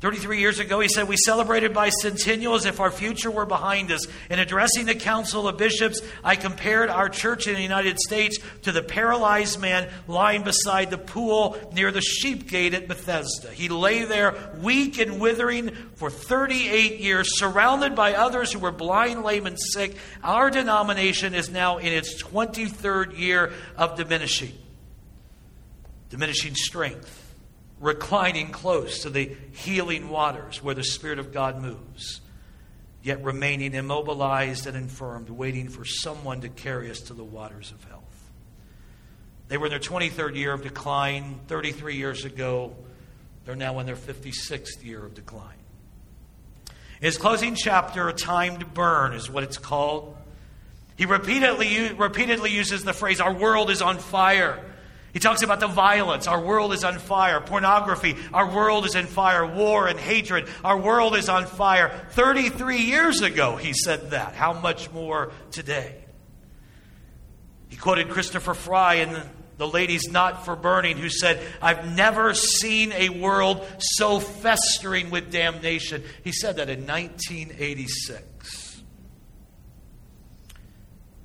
33 0.01 0.39
years 0.39 0.57
ago, 0.57 0.79
he 0.79 0.87
said, 0.87 1.07
We 1.07 1.15
celebrated 1.15 1.73
bicentennial 1.73 2.55
as 2.55 2.65
if 2.65 2.79
our 2.79 2.89
future 2.89 3.29
were 3.29 3.45
behind 3.45 3.91
us. 3.91 4.07
In 4.31 4.39
addressing 4.39 4.87
the 4.87 4.95
Council 4.95 5.47
of 5.47 5.59
Bishops, 5.59 6.01
I 6.23 6.35
compared 6.35 6.89
our 6.89 7.07
church 7.07 7.45
in 7.45 7.53
the 7.53 7.61
United 7.61 7.99
States 7.99 8.39
to 8.63 8.71
the 8.71 8.81
paralyzed 8.81 9.61
man 9.61 9.91
lying 10.07 10.41
beside 10.41 10.89
the 10.89 10.97
pool 10.97 11.55
near 11.71 11.91
the 11.91 12.01
sheep 12.01 12.49
gate 12.49 12.73
at 12.73 12.87
Bethesda. 12.87 13.51
He 13.51 13.69
lay 13.69 14.03
there, 14.03 14.35
weak 14.59 14.97
and 14.97 15.21
withering, 15.21 15.69
for 15.93 16.09
38 16.09 16.99
years, 16.99 17.37
surrounded 17.37 17.95
by 17.95 18.15
others 18.15 18.51
who 18.51 18.57
were 18.57 18.71
blind, 18.71 19.21
lame, 19.21 19.45
and 19.45 19.59
sick. 19.59 19.95
Our 20.23 20.49
denomination 20.49 21.35
is 21.35 21.51
now 21.51 21.77
in 21.77 21.93
its 21.93 22.21
23rd 22.23 23.19
year 23.19 23.53
of 23.77 23.97
diminishing, 23.97 24.53
diminishing 26.09 26.55
strength 26.55 27.20
reclining 27.81 28.51
close 28.51 29.01
to 29.01 29.09
the 29.09 29.35
healing 29.51 30.09
waters 30.09 30.63
where 30.63 30.75
the 30.75 30.83
Spirit 30.83 31.19
of 31.19 31.33
God 31.33 31.61
moves, 31.61 32.21
yet 33.03 33.23
remaining 33.23 33.73
immobilized 33.73 34.67
and 34.67 34.77
infirmed, 34.77 35.29
waiting 35.29 35.67
for 35.67 35.83
someone 35.83 36.41
to 36.41 36.49
carry 36.49 36.89
us 36.89 37.01
to 37.01 37.13
the 37.13 37.23
waters 37.23 37.71
of 37.71 37.83
health. 37.85 38.01
They 39.47 39.57
were 39.57 39.65
in 39.65 39.71
their 39.71 39.79
23rd 39.79 40.35
year 40.35 40.53
of 40.53 40.61
decline 40.61 41.41
33 41.47 41.97
years 41.97 42.23
ago. 42.23 42.73
They're 43.43 43.55
now 43.55 43.79
in 43.79 43.85
their 43.85 43.97
56th 43.97 44.85
year 44.85 45.03
of 45.03 45.13
decline. 45.13 45.57
His 47.01 47.17
closing 47.17 47.55
chapter, 47.55 48.07
A 48.07 48.13
Time 48.13 48.59
to 48.59 48.65
Burn, 48.65 49.13
is 49.13 49.29
what 49.29 49.43
it's 49.43 49.57
called. 49.57 50.15
He 50.95 51.05
repeatedly, 51.05 51.91
repeatedly 51.93 52.51
uses 52.51 52.83
the 52.83 52.93
phrase, 52.93 53.19
Our 53.19 53.33
world 53.33 53.71
is 53.71 53.81
on 53.81 53.97
fire. 53.97 54.63
He 55.13 55.19
talks 55.19 55.41
about 55.41 55.59
the 55.59 55.67
violence. 55.67 56.27
Our 56.27 56.41
world 56.41 56.73
is 56.73 56.83
on 56.83 56.97
fire. 56.97 57.41
Pornography. 57.41 58.15
Our 58.33 58.49
world 58.49 58.85
is 58.85 58.95
on 58.95 59.07
fire. 59.07 59.45
War 59.45 59.87
and 59.87 59.99
hatred. 59.99 60.47
Our 60.63 60.77
world 60.77 61.15
is 61.15 61.27
on 61.27 61.45
fire. 61.45 62.07
33 62.11 62.77
years 62.77 63.21
ago, 63.21 63.57
he 63.57 63.73
said 63.73 64.11
that. 64.11 64.35
How 64.35 64.53
much 64.53 64.91
more 64.91 65.31
today? 65.51 65.95
He 67.67 67.75
quoted 67.75 68.09
Christopher 68.09 68.53
Fry 68.53 68.95
in 68.95 69.21
The 69.57 69.67
Lady's 69.67 70.09
Not 70.09 70.45
for 70.45 70.55
Burning, 70.55 70.97
who 70.97 71.09
said, 71.09 71.41
I've 71.61 71.93
never 71.95 72.33
seen 72.33 72.93
a 72.93 73.09
world 73.09 73.65
so 73.79 74.19
festering 74.19 75.09
with 75.09 75.31
damnation. 75.31 76.03
He 76.23 76.31
said 76.31 76.55
that 76.55 76.69
in 76.69 76.87
1986. 76.87 78.23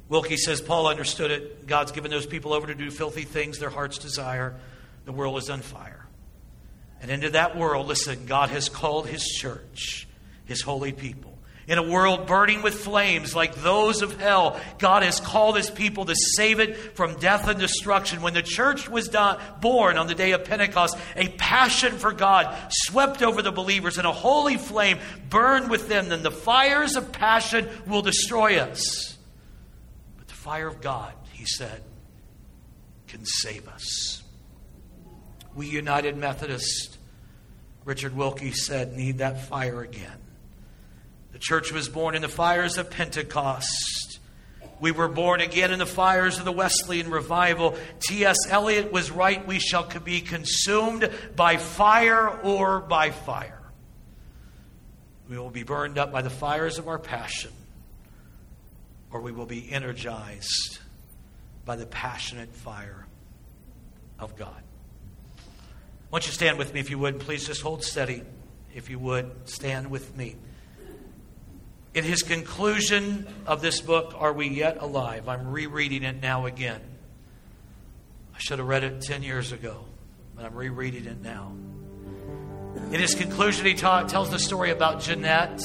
Wilke 0.09 0.37
says 0.37 0.61
Paul 0.61 0.87
understood 0.87 1.31
it. 1.31 1.67
God's 1.67 1.93
given 1.93 2.11
those 2.11 2.27
people 2.27 2.53
over 2.53 2.69
to 2.69 2.75
do 2.75 2.91
filthy 2.91 3.23
things 3.23 3.59
their 3.59 3.71
hearts 3.71 3.99
desire. 3.99 4.55
The 5.05 5.13
world 5.13 5.39
is 5.39 5.51
on 5.51 5.63
fire. 5.63 6.07
And 7.01 7.11
into 7.11 7.31
that 7.31 7.57
world, 7.57 7.87
listen, 7.87 8.27
God 8.27 8.51
has 8.51 8.69
called 8.69 9.07
his 9.09 9.25
church, 9.25 10.09
his 10.45 10.63
holy 10.63 10.93
people. 10.93 11.37
In 11.69 11.79
a 11.79 11.83
world 11.83 12.29
burning 12.29 12.63
with 12.63 12.75
flames 12.75 13.35
like 13.35 13.57
those 13.57 14.01
of 14.01 14.21
hell, 14.21 14.61
God 14.79 15.03
has 15.03 15.19
called 15.19 15.57
his 15.57 15.69
people 15.69 16.05
to 16.05 16.15
save 16.15 16.61
it 16.61 16.77
from 16.97 17.19
death 17.19 17.49
and 17.49 17.59
destruction. 17.59 18.23
When 18.23 18.35
the 18.35 18.43
church 18.43 18.89
was 18.89 19.09
done, 19.09 19.41
born 19.61 19.99
on 19.99 20.07
the 20.07 20.15
day 20.15 20.31
of 20.31 20.45
Pentecost, 20.45 20.97
a 21.17 21.29
passion 21.29 21.99
for 21.99 22.13
God 22.13 22.57
swept 22.71 23.21
over 23.21 23.43
the 23.43 23.51
believers, 23.51 23.99
and 23.99 24.07
a 24.07 24.13
holy 24.13 24.57
flame 24.59 25.01
burned 25.29 25.69
within 25.69 26.09
them. 26.09 26.23
The 26.23 26.31
fires 26.31 26.95
of 26.95 27.11
passion 27.11 27.69
will 27.89 28.03
destroy 28.03 28.59
us. 28.61 29.16
Fire 30.47 30.69
of 30.69 30.81
God, 30.81 31.13
he 31.33 31.45
said, 31.45 31.83
can 33.09 33.25
save 33.25 33.67
us. 33.67 34.23
We 35.57 35.67
United 35.67 36.17
Methodist, 36.17 36.99
Richard 37.85 38.17
Wilkie 38.17 38.53
said, 38.53 38.93
need 38.93 39.19
that 39.19 39.49
fire 39.49 39.83
again. 39.83 40.21
The 41.33 41.41
church 41.41 41.73
was 41.73 41.89
born 41.89 42.15
in 42.15 42.23
the 42.23 42.29
fires 42.29 42.79
of 42.79 42.91
Pentecost. 42.91 44.21
We 44.79 44.93
were 44.93 45.09
born 45.09 45.41
again 45.41 45.73
in 45.73 45.81
the 45.81 45.85
fires 45.85 46.39
of 46.39 46.45
the 46.45 46.53
Wesleyan 46.53 47.11
revival. 47.11 47.77
T.S. 47.99 48.37
Eliot 48.49 48.93
was 48.93 49.11
right. 49.11 49.45
We 49.45 49.59
shall 49.59 49.89
be 50.05 50.21
consumed 50.21 51.11
by 51.35 51.57
fire 51.57 52.29
or 52.29 52.79
by 52.79 53.11
fire. 53.11 53.63
We 55.29 55.39
will 55.39 55.51
be 55.51 55.65
burned 55.65 55.99
up 55.99 56.13
by 56.13 56.23
the 56.23 56.31
fires 56.31 56.79
of 56.79 56.87
our 56.87 57.01
passion, 57.01 57.51
or 59.11 59.21
we 59.21 59.33
will 59.33 59.47
be 59.47 59.71
energized 59.71 60.79
by 61.65 61.77
the 61.77 61.87
passionate 61.87 62.55
fire 62.55 63.07
of 64.19 64.37
God. 64.37 64.63
I 65.39 65.43
want 66.11 66.27
you 66.27 66.33
stand 66.33 66.59
with 66.59 66.73
me 66.73 66.81
if 66.81 66.91
you 66.91 66.99
would. 66.99 67.21
Please 67.21 67.47
just 67.47 67.61
hold 67.61 67.83
steady. 67.83 68.23
If 68.75 68.91
you 68.91 68.99
would, 68.99 69.49
stand 69.49 69.91
with 69.91 70.17
me. 70.17 70.37
In 71.95 72.05
his 72.05 72.23
conclusion 72.23 73.27
of 73.47 73.63
this 73.63 73.81
book, 73.81 74.15
Are 74.17 74.33
We 74.33 74.49
Yet 74.49 74.77
Alive? 74.81 75.29
I'm 75.29 75.49
rereading 75.49 76.03
it 76.03 76.21
now 76.21 76.47
again. 76.47 76.81
I 78.35 78.39
should 78.39 78.59
have 78.59 78.69
read 78.69 78.85
it 78.85 79.01
10 79.01 79.23
years 79.23 79.51
ago, 79.51 79.87
but 80.37 80.45
I'm 80.45 80.55
rereading 80.55 81.07
it 81.07 81.23
now. 81.23 81.53
In 82.93 83.01
his 83.01 83.15
conclusion, 83.15 83.65
he 83.65 83.75
ta- 83.75 84.03
tells 84.03 84.31
the 84.31 84.39
story 84.39 84.71
about 84.71 85.01
Jeanette. 85.01 85.63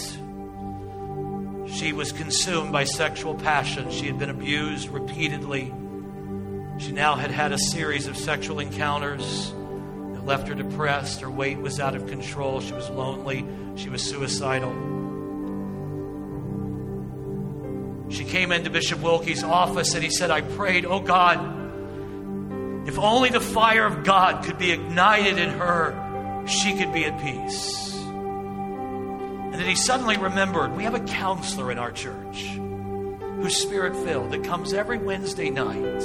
She 1.72 1.93
was 1.93 2.11
consumed 2.11 2.72
by 2.72 2.84
sexual 2.84 3.36
passion. 3.36 3.89
She 3.91 4.05
had 4.05 4.19
been 4.19 4.30
abused 4.30 4.89
repeatedly. 4.89 5.74
She 6.78 6.91
now 6.91 7.15
had 7.15 7.32
had 7.32 7.53
a 7.53 7.57
series 7.57 8.07
of 8.07 8.17
sexual 8.17 8.59
encounters 8.59 9.51
that 10.13 10.26
left 10.26 10.47
her 10.49 10.55
depressed. 10.55 11.22
Her 11.22 11.32
weight 11.32 11.59
was 11.59 11.80
out 11.80 11.95
of 11.95 12.07
control. 12.07 12.59
She 12.59 12.74
was 12.74 12.89
lonely. 12.89 13.45
She 13.76 13.89
was 13.89 14.01
suicidal. 14.01 14.72
She 18.09 18.26
came 18.26 18.51
into 18.51 18.69
Bishop 18.69 18.99
Wilke's 19.01 19.43
office 19.43 19.93
and 19.93 20.03
he 20.03 20.09
said, 20.09 20.30
I 20.30 20.41
prayed, 20.41 20.86
oh 20.86 20.99
God, 20.99 21.39
if 22.88 22.99
only 22.99 23.30
the 23.30 23.39
fire 23.39 23.86
of 23.86 24.03
God 24.03 24.43
could 24.43 24.57
be 24.57 24.72
ignited 24.72 25.38
in 25.38 25.49
her, 25.51 26.45
she 26.45 26.76
could 26.78 26.91
be 26.91 27.05
at 27.05 27.22
peace. 27.22 27.91
Then 29.62 29.70
he 29.70 29.76
suddenly 29.76 30.18
remembered 30.18 30.76
we 30.76 30.86
have 30.86 30.95
a 30.95 30.99
counselor 31.01 31.72
in 31.72 31.78
our 31.78 31.91
church 31.91 32.57
who's 33.36 33.55
spirit 33.55 33.95
filled 33.95 34.32
that 34.32 34.43
comes 34.43 34.74
every 34.74 34.97
Wednesday 34.97 35.51
night. 35.51 36.01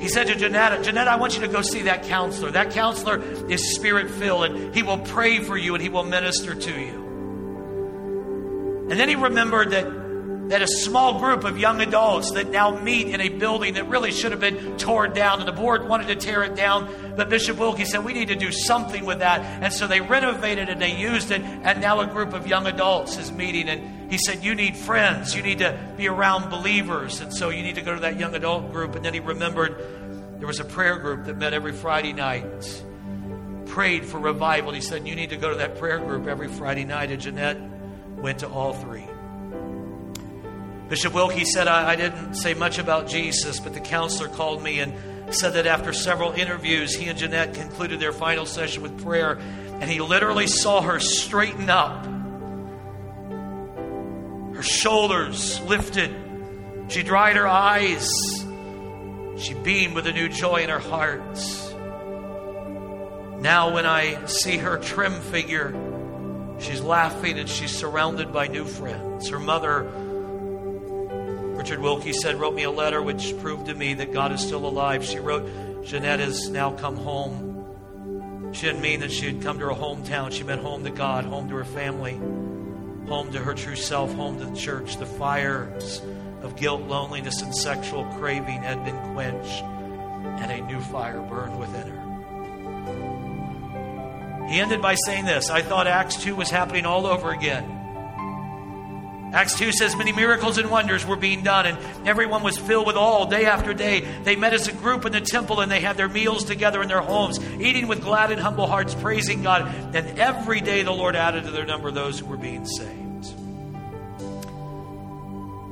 He 0.00 0.08
said 0.08 0.28
to 0.28 0.34
Janetta, 0.34 0.82
Jeanette, 0.82 1.06
I 1.06 1.16
want 1.16 1.34
you 1.34 1.42
to 1.42 1.48
go 1.48 1.60
see 1.60 1.82
that 1.82 2.04
counselor. 2.04 2.50
That 2.50 2.70
counselor 2.70 3.22
is 3.50 3.74
spirit 3.74 4.10
filled 4.10 4.44
and 4.44 4.74
he 4.74 4.82
will 4.82 4.96
pray 4.96 5.40
for 5.40 5.54
you 5.54 5.74
and 5.74 5.82
he 5.82 5.90
will 5.90 6.04
minister 6.04 6.54
to 6.54 6.80
you. 6.80 8.86
And 8.88 8.98
then 8.98 9.10
he 9.10 9.16
remembered 9.16 9.72
that 9.72 9.99
that 10.50 10.62
a 10.62 10.66
small 10.66 11.20
group 11.20 11.44
of 11.44 11.58
young 11.58 11.80
adults 11.80 12.32
that 12.32 12.50
now 12.50 12.76
meet 12.80 13.06
in 13.06 13.20
a 13.20 13.28
building 13.28 13.74
that 13.74 13.88
really 13.88 14.10
should 14.10 14.32
have 14.32 14.40
been 14.40 14.76
torn 14.78 15.12
down, 15.12 15.38
and 15.38 15.46
the 15.46 15.52
board 15.52 15.88
wanted 15.88 16.08
to 16.08 16.16
tear 16.16 16.42
it 16.42 16.56
down, 16.56 16.92
but 17.16 17.28
Bishop 17.28 17.56
Wilke 17.56 17.86
said, 17.86 18.04
We 18.04 18.12
need 18.12 18.28
to 18.28 18.34
do 18.34 18.50
something 18.50 19.06
with 19.06 19.20
that. 19.20 19.40
And 19.62 19.72
so 19.72 19.86
they 19.86 20.00
renovated 20.00 20.68
and 20.68 20.82
they 20.82 20.96
used 20.96 21.30
it, 21.30 21.40
and 21.40 21.80
now 21.80 22.00
a 22.00 22.06
group 22.06 22.34
of 22.34 22.48
young 22.48 22.66
adults 22.66 23.16
is 23.16 23.30
meeting. 23.30 23.68
And 23.68 24.10
he 24.10 24.18
said, 24.18 24.42
You 24.42 24.56
need 24.56 24.76
friends, 24.76 25.36
you 25.36 25.42
need 25.42 25.58
to 25.58 25.78
be 25.96 26.08
around 26.08 26.50
believers, 26.50 27.20
and 27.20 27.32
so 27.32 27.50
you 27.50 27.62
need 27.62 27.76
to 27.76 27.82
go 27.82 27.94
to 27.94 28.00
that 28.00 28.18
young 28.18 28.34
adult 28.34 28.72
group. 28.72 28.96
And 28.96 29.04
then 29.04 29.14
he 29.14 29.20
remembered 29.20 29.76
there 30.38 30.48
was 30.48 30.58
a 30.58 30.64
prayer 30.64 30.98
group 30.98 31.26
that 31.26 31.36
met 31.36 31.54
every 31.54 31.72
Friday 31.72 32.12
night, 32.12 32.82
prayed 33.66 34.04
for 34.04 34.18
revival. 34.18 34.72
He 34.72 34.80
said, 34.80 35.06
You 35.06 35.14
need 35.14 35.30
to 35.30 35.36
go 35.36 35.50
to 35.50 35.56
that 35.58 35.78
prayer 35.78 36.00
group 36.00 36.26
every 36.26 36.48
Friday 36.48 36.84
night. 36.84 37.12
And 37.12 37.22
Jeanette 37.22 37.60
went 38.16 38.40
to 38.40 38.48
all 38.48 38.72
three. 38.72 39.06
Bishop 40.90 41.12
Wilke 41.12 41.44
said, 41.46 41.68
I, 41.68 41.92
I, 41.92 41.96
didn't 41.96 42.34
say 42.34 42.52
much 42.52 42.78
about 42.78 43.06
Jesus, 43.06 43.60
but 43.60 43.74
the 43.74 43.80
counselor 43.80 44.28
called 44.28 44.60
me 44.60 44.80
and 44.80 44.92
said 45.32 45.50
that 45.52 45.64
after 45.64 45.92
several 45.92 46.32
interviews, 46.32 46.96
he 46.96 47.06
and 47.06 47.16
Jeanette 47.16 47.54
concluded 47.54 48.00
their 48.00 48.12
final 48.12 48.44
session 48.44 48.82
with 48.82 49.00
prayer, 49.04 49.38
and 49.80 49.88
he 49.88 50.00
literally 50.00 50.48
saw 50.48 50.82
her 50.82 50.98
straighten 50.98 51.70
up. 51.70 52.04
Her 54.56 54.64
shoulders 54.64 55.60
lifted. 55.60 56.12
She 56.88 57.04
dried 57.04 57.36
her 57.36 57.46
eyes. 57.46 58.10
She 59.38 59.54
beamed 59.54 59.94
with 59.94 60.08
a 60.08 60.12
new 60.12 60.28
joy 60.28 60.56
in 60.56 60.70
her 60.70 60.80
heart. 60.80 61.22
Now, 63.40 63.72
when 63.72 63.86
I 63.86 64.26
see 64.26 64.56
her 64.56 64.76
trim 64.76 65.20
figure, 65.20 65.72
she's 66.58 66.80
laughing 66.80 67.38
and 67.38 67.48
she's 67.48 67.70
surrounded 67.70 68.32
by 68.32 68.48
new 68.48 68.64
friends. 68.64 69.28
Her 69.28 69.38
mother 69.38 69.88
Richard 71.60 71.80
Wilke 71.80 72.14
said, 72.14 72.40
wrote 72.40 72.54
me 72.54 72.62
a 72.62 72.70
letter 72.70 73.02
which 73.02 73.38
proved 73.40 73.66
to 73.66 73.74
me 73.74 73.92
that 73.92 74.14
God 74.14 74.32
is 74.32 74.40
still 74.40 74.64
alive. 74.64 75.04
She 75.04 75.18
wrote, 75.18 75.84
Jeanette 75.84 76.18
has 76.18 76.48
now 76.48 76.72
come 76.72 76.96
home. 76.96 78.50
She 78.54 78.64
didn't 78.64 78.80
mean 78.80 79.00
that 79.00 79.12
she 79.12 79.26
had 79.26 79.42
come 79.42 79.58
to 79.58 79.66
her 79.66 79.74
hometown. 79.74 80.32
She 80.32 80.42
meant 80.42 80.62
home 80.62 80.84
to 80.84 80.90
God, 80.90 81.26
home 81.26 81.50
to 81.50 81.56
her 81.56 81.66
family, 81.66 82.14
home 83.06 83.30
to 83.32 83.40
her 83.40 83.52
true 83.52 83.76
self, 83.76 84.10
home 84.14 84.38
to 84.38 84.46
the 84.46 84.56
church. 84.56 84.96
The 84.96 85.04
fires 85.04 86.00
of 86.40 86.56
guilt, 86.56 86.80
loneliness, 86.88 87.42
and 87.42 87.54
sexual 87.54 88.06
craving 88.18 88.62
had 88.62 88.82
been 88.82 88.96
quenched, 89.12 89.62
and 89.62 90.50
a 90.50 90.62
new 90.64 90.80
fire 90.80 91.20
burned 91.20 91.58
within 91.58 91.88
her. 91.88 92.06
He 94.48 94.58
ended 94.60 94.80
by 94.80 94.94
saying 94.94 95.26
this 95.26 95.50
I 95.50 95.60
thought 95.60 95.86
Acts 95.86 96.16
2 96.22 96.34
was 96.34 96.48
happening 96.48 96.86
all 96.86 97.06
over 97.06 97.32
again. 97.32 97.79
Acts 99.32 99.56
2 99.58 99.70
says 99.72 99.94
many 99.94 100.12
miracles 100.12 100.58
and 100.58 100.70
wonders 100.70 101.06
were 101.06 101.16
being 101.16 101.42
done, 101.42 101.66
and 101.66 101.78
everyone 102.08 102.42
was 102.42 102.58
filled 102.58 102.86
with 102.86 102.96
all 102.96 103.26
day 103.26 103.46
after 103.46 103.72
day. 103.72 104.00
They 104.24 104.34
met 104.34 104.52
as 104.52 104.66
a 104.66 104.72
group 104.72 105.04
in 105.04 105.12
the 105.12 105.20
temple 105.20 105.60
and 105.60 105.70
they 105.70 105.80
had 105.80 105.96
their 105.96 106.08
meals 106.08 106.44
together 106.44 106.82
in 106.82 106.88
their 106.88 107.00
homes, 107.00 107.38
eating 107.60 107.86
with 107.86 108.02
glad 108.02 108.32
and 108.32 108.40
humble 108.40 108.66
hearts, 108.66 108.94
praising 108.94 109.42
God. 109.42 109.72
And 109.94 110.18
every 110.18 110.60
day 110.60 110.82
the 110.82 110.92
Lord 110.92 111.14
added 111.14 111.44
to 111.44 111.52
their 111.52 111.64
number 111.64 111.92
those 111.92 112.18
who 112.18 112.26
were 112.26 112.36
being 112.36 112.66
saved. 112.66 113.00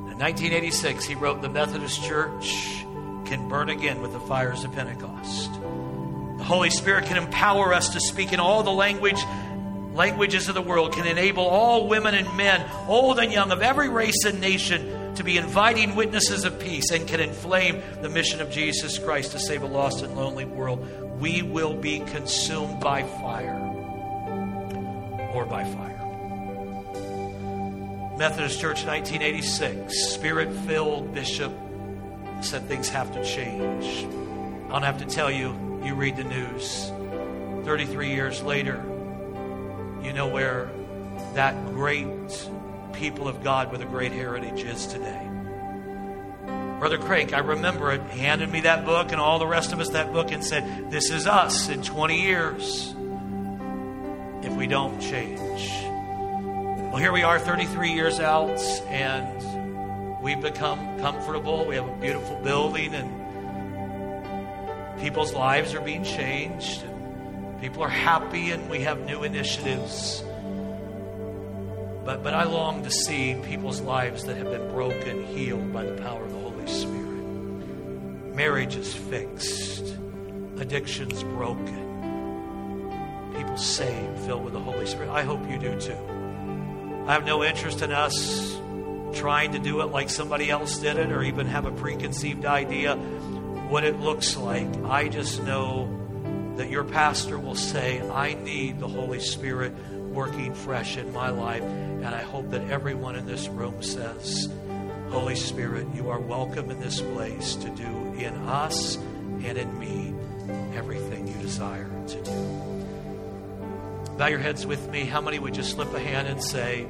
In 0.07 0.17
1986, 0.17 1.05
he 1.05 1.15
wrote, 1.15 1.41
The 1.41 1.49
Methodist 1.49 2.01
Church 2.03 2.85
can 3.25 3.49
burn 3.49 3.69
again 3.69 4.01
with 4.01 4.13
the 4.13 4.19
fires 4.21 4.63
of 4.63 4.71
Pentecost. 4.71 5.53
The 6.39 6.45
Holy 6.45 6.69
Spirit 6.69 7.05
can 7.05 7.17
empower 7.17 7.73
us 7.73 7.89
to 7.89 7.99
speak 7.99 8.31
in 8.31 8.39
all 8.39 8.63
the 8.63 8.71
language 8.71 9.21
languages 9.99 10.47
of 10.47 10.55
the 10.55 10.61
world 10.61 10.93
can 10.93 11.05
enable 11.05 11.43
all 11.43 11.89
women 11.89 12.15
and 12.15 12.37
men, 12.37 12.65
old 12.87 13.19
and 13.19 13.33
young, 13.33 13.51
of 13.51 13.61
every 13.61 13.89
race 13.89 14.23
and 14.25 14.39
nation 14.39 15.13
to 15.15 15.25
be 15.25 15.35
inviting 15.35 15.93
witnesses 15.93 16.45
of 16.45 16.57
peace 16.57 16.89
and 16.91 17.05
can 17.05 17.19
inflame 17.19 17.81
the 18.01 18.07
mission 18.07 18.39
of 18.39 18.49
Jesus 18.49 18.97
Christ 18.97 19.33
to 19.33 19.39
save 19.39 19.61
a 19.61 19.65
lost 19.65 20.01
and 20.01 20.15
lonely 20.15 20.45
world, 20.45 21.19
we 21.19 21.41
will 21.41 21.73
be 21.73 21.99
consumed 21.99 22.79
by 22.79 23.03
fire 23.03 23.59
or 25.33 25.45
by 25.45 25.65
fire. 25.65 25.97
Methodist 28.17 28.61
Church 28.61 28.85
1986, 28.85 30.13
spirit 30.13 30.49
filled 30.65 31.13
bishop 31.13 31.51
said 32.39 32.65
things 32.69 32.87
have 32.87 33.11
to 33.15 33.23
change. 33.25 34.05
I 34.69 34.71
don't 34.71 34.83
have 34.83 34.99
to 34.99 35.05
tell 35.05 35.29
you, 35.29 35.81
you 35.83 35.93
read 35.93 36.15
the 36.15 36.23
news. 36.23 36.89
33 37.65 38.11
years 38.11 38.41
later, 38.41 38.81
you 40.03 40.13
know 40.13 40.27
where 40.27 40.69
that 41.33 41.65
great 41.67 42.07
people 42.93 43.27
of 43.27 43.43
God 43.43 43.71
with 43.71 43.81
a 43.81 43.85
great 43.85 44.11
heritage 44.11 44.63
is 44.63 44.87
today. 44.87 45.29
Brother 46.79 46.97
Craig, 46.97 47.33
I 47.33 47.39
remember 47.39 47.91
it, 47.91 48.01
handed 48.01 48.49
me 48.49 48.61
that 48.61 48.85
book 48.85 49.11
and 49.11 49.19
all 49.19 49.37
the 49.37 49.47
rest 49.47 49.73
of 49.73 49.81
us 49.81 49.89
that 49.89 50.13
book 50.13 50.31
and 50.31 50.43
said, 50.43 50.89
This 50.89 51.11
is 51.11 51.27
us 51.27 51.67
in 51.67 51.83
20 51.83 52.21
years 52.21 52.95
if 54.43 54.53
we 54.53 54.65
don't 54.65 55.01
change. 55.01 55.69
Well, 56.89 56.97
here 56.97 57.11
we 57.11 57.23
are 57.23 57.37
33 57.37 57.91
years 57.91 58.19
out, 58.19 58.59
and 58.87 60.21
we've 60.23 60.41
become 60.41 60.99
comfortable. 60.99 61.65
We 61.65 61.75
have 61.75 61.87
a 61.87 61.95
beautiful 61.97 62.37
building, 62.37 62.95
and 62.95 63.09
people's 65.01 65.33
lives 65.33 65.75
are 65.75 65.81
being 65.81 66.03
changed. 66.03 66.83
People 67.61 67.83
are 67.83 67.89
happy, 67.89 68.51
and 68.51 68.69
we 68.69 68.81
have 68.81 69.01
new 69.01 69.23
initiatives. 69.23 70.23
But, 72.05 72.23
but 72.23 72.33
I 72.33 72.43
long 72.43 72.83
to 72.83 72.91
see 72.91 73.35
people's 73.43 73.81
lives 73.81 74.23
that 74.25 74.37
have 74.37 74.49
been 74.49 74.71
broken 74.71 75.25
healed 75.25 75.73
by 75.73 75.85
the 75.85 76.01
power 76.01 76.23
of 76.23 76.31
the 76.31 76.39
Holy 76.39 76.67
Spirit. 76.67 78.33
Marriage 78.33 78.77
is 78.77 78.93
fixed, 78.93 79.93
addictions 80.57 81.23
broken, 81.23 83.33
people 83.35 83.57
saved, 83.57 84.19
filled 84.19 84.45
with 84.45 84.53
the 84.53 84.59
Holy 84.59 84.85
Spirit. 84.85 85.09
I 85.09 85.23
hope 85.23 85.49
you 85.49 85.59
do 85.59 85.77
too. 85.79 85.97
I 87.05 87.13
have 87.13 87.25
no 87.25 87.43
interest 87.43 87.81
in 87.81 87.91
us 87.91 88.57
trying 89.13 89.51
to 89.51 89.59
do 89.59 89.81
it 89.81 89.87
like 89.87 90.09
somebody 90.09 90.49
else 90.49 90.77
did 90.77 90.97
it 90.97 91.11
or 91.11 91.23
even 91.23 91.47
have 91.47 91.65
a 91.65 91.71
preconceived 91.71 92.45
idea 92.45 92.95
what 92.95 93.83
it 93.83 93.99
looks 93.99 94.37
like. 94.37 94.67
I 94.85 95.09
just 95.09 95.43
know 95.43 95.98
that 96.59 96.69
your 96.69 96.83
pastor 96.83 97.39
will 97.39 97.55
say, 97.55 98.01
I 98.01 98.33
need 98.33 98.81
the 98.81 98.87
Holy 98.87 99.21
Spirit 99.21 99.73
working 99.93 100.53
fresh 100.53 100.97
in 100.97 101.13
my 101.13 101.29
life. 101.29 101.63
And 101.63 102.07
I 102.07 102.21
hope 102.21 102.49
that 102.49 102.69
everyone 102.69 103.15
in 103.15 103.25
this 103.25 103.47
room 103.47 103.81
says, 103.81 104.49
Holy 105.09 105.37
Spirit, 105.37 105.87
you 105.95 106.09
are 106.09 106.19
welcome 106.19 106.69
in 106.69 106.81
this 106.81 106.99
place 106.99 107.55
to 107.55 107.69
do 107.69 107.85
in 108.17 108.35
us 108.45 108.97
and 108.97 109.57
in 109.57 109.79
me 109.79 110.13
everything 110.75 111.29
you 111.29 111.35
desire 111.35 111.89
to 112.07 112.23
do. 112.23 112.31
Bow 114.17 114.27
your 114.27 114.39
heads 114.39 114.65
with 114.65 114.85
me. 114.89 115.05
How 115.05 115.21
many 115.21 115.39
would 115.39 115.53
just 115.53 115.71
slip 115.71 115.93
a 115.93 115.99
hand 115.99 116.27
and 116.27 116.43
say, 116.43 116.85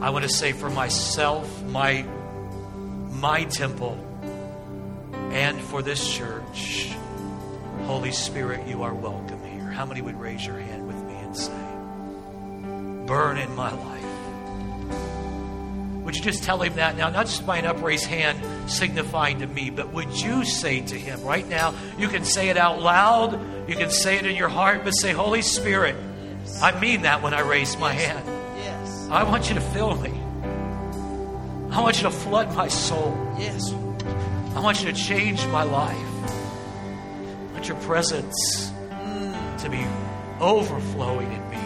I 0.00 0.10
want 0.10 0.22
to 0.22 0.32
say 0.32 0.52
for 0.52 0.70
myself, 0.70 1.64
my, 1.64 2.02
my 3.10 3.42
temple, 3.46 3.98
and 5.32 5.60
for 5.60 5.82
this 5.82 6.08
church, 6.08 6.94
Holy 7.90 8.12
Spirit, 8.12 8.68
you 8.68 8.84
are 8.84 8.94
welcome 8.94 9.42
here. 9.42 9.64
How 9.64 9.84
many 9.84 10.00
would 10.00 10.14
raise 10.14 10.46
your 10.46 10.56
hand 10.56 10.86
with 10.86 10.94
me 10.94 11.12
and 11.12 11.36
say, 11.36 11.50
Burn 13.04 13.36
in 13.36 13.52
my 13.56 13.72
life? 13.72 14.04
Would 16.04 16.14
you 16.14 16.22
just 16.22 16.44
tell 16.44 16.62
him 16.62 16.76
that 16.76 16.96
now? 16.96 17.10
Not 17.10 17.26
just 17.26 17.44
by 17.44 17.56
an 17.56 17.66
upraised 17.66 18.06
hand 18.06 18.70
signifying 18.70 19.40
to 19.40 19.48
me, 19.48 19.70
but 19.70 19.92
would 19.92 20.08
you 20.12 20.44
say 20.44 20.82
to 20.82 20.94
him 20.94 21.20
right 21.24 21.44
now? 21.48 21.74
You 21.98 22.06
can 22.06 22.24
say 22.24 22.48
it 22.48 22.56
out 22.56 22.80
loud, 22.80 23.68
you 23.68 23.74
can 23.74 23.90
say 23.90 24.18
it 24.18 24.24
in 24.24 24.36
your 24.36 24.48
heart, 24.48 24.82
but 24.84 24.92
say, 24.92 25.10
Holy 25.10 25.42
Spirit, 25.42 25.96
I 26.62 26.78
mean 26.78 27.02
that 27.02 27.22
when 27.22 27.34
I 27.34 27.40
raise 27.40 27.76
my 27.76 27.92
hand. 27.92 28.24
I 29.10 29.24
want 29.24 29.48
you 29.48 29.56
to 29.56 29.60
fill 29.60 29.96
me. 29.96 30.12
I 31.72 31.80
want 31.80 31.96
you 31.96 32.04
to 32.04 32.12
flood 32.12 32.54
my 32.54 32.68
soul. 32.68 33.34
Yes. 33.36 33.72
I 34.54 34.60
want 34.60 34.80
you 34.80 34.92
to 34.92 34.96
change 34.96 35.44
my 35.48 35.64
life. 35.64 36.19
Want 37.60 37.68
your 37.68 37.80
presence 37.82 38.72
mm, 38.88 39.58
to 39.58 39.68
be 39.68 39.84
overflowing 40.40 41.30
in 41.30 41.50
me 41.50 41.58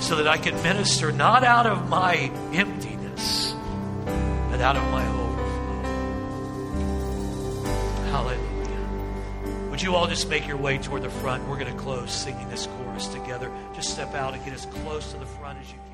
so 0.00 0.14
that 0.14 0.28
I 0.28 0.38
can 0.38 0.54
minister 0.62 1.10
not 1.10 1.42
out 1.42 1.66
of 1.66 1.88
my 1.88 2.30
emptiness, 2.52 3.56
but 4.04 4.60
out 4.60 4.76
of 4.76 4.84
my 4.92 5.04
overflow. 5.08 5.82
Hallelujah. 8.12 9.68
Would 9.70 9.82
you 9.82 9.96
all 9.96 10.06
just 10.06 10.28
make 10.28 10.46
your 10.46 10.58
way 10.58 10.78
toward 10.78 11.02
the 11.02 11.10
front? 11.10 11.48
We're 11.48 11.58
going 11.58 11.76
to 11.76 11.82
close 11.82 12.12
singing 12.12 12.48
this 12.48 12.68
chorus 12.68 13.08
together. 13.08 13.50
Just 13.74 13.90
step 13.90 14.14
out 14.14 14.34
and 14.34 14.44
get 14.44 14.54
as 14.54 14.66
close 14.66 15.10
to 15.10 15.18
the 15.18 15.26
front 15.26 15.58
as 15.60 15.66
you 15.72 15.78
can. 15.78 15.87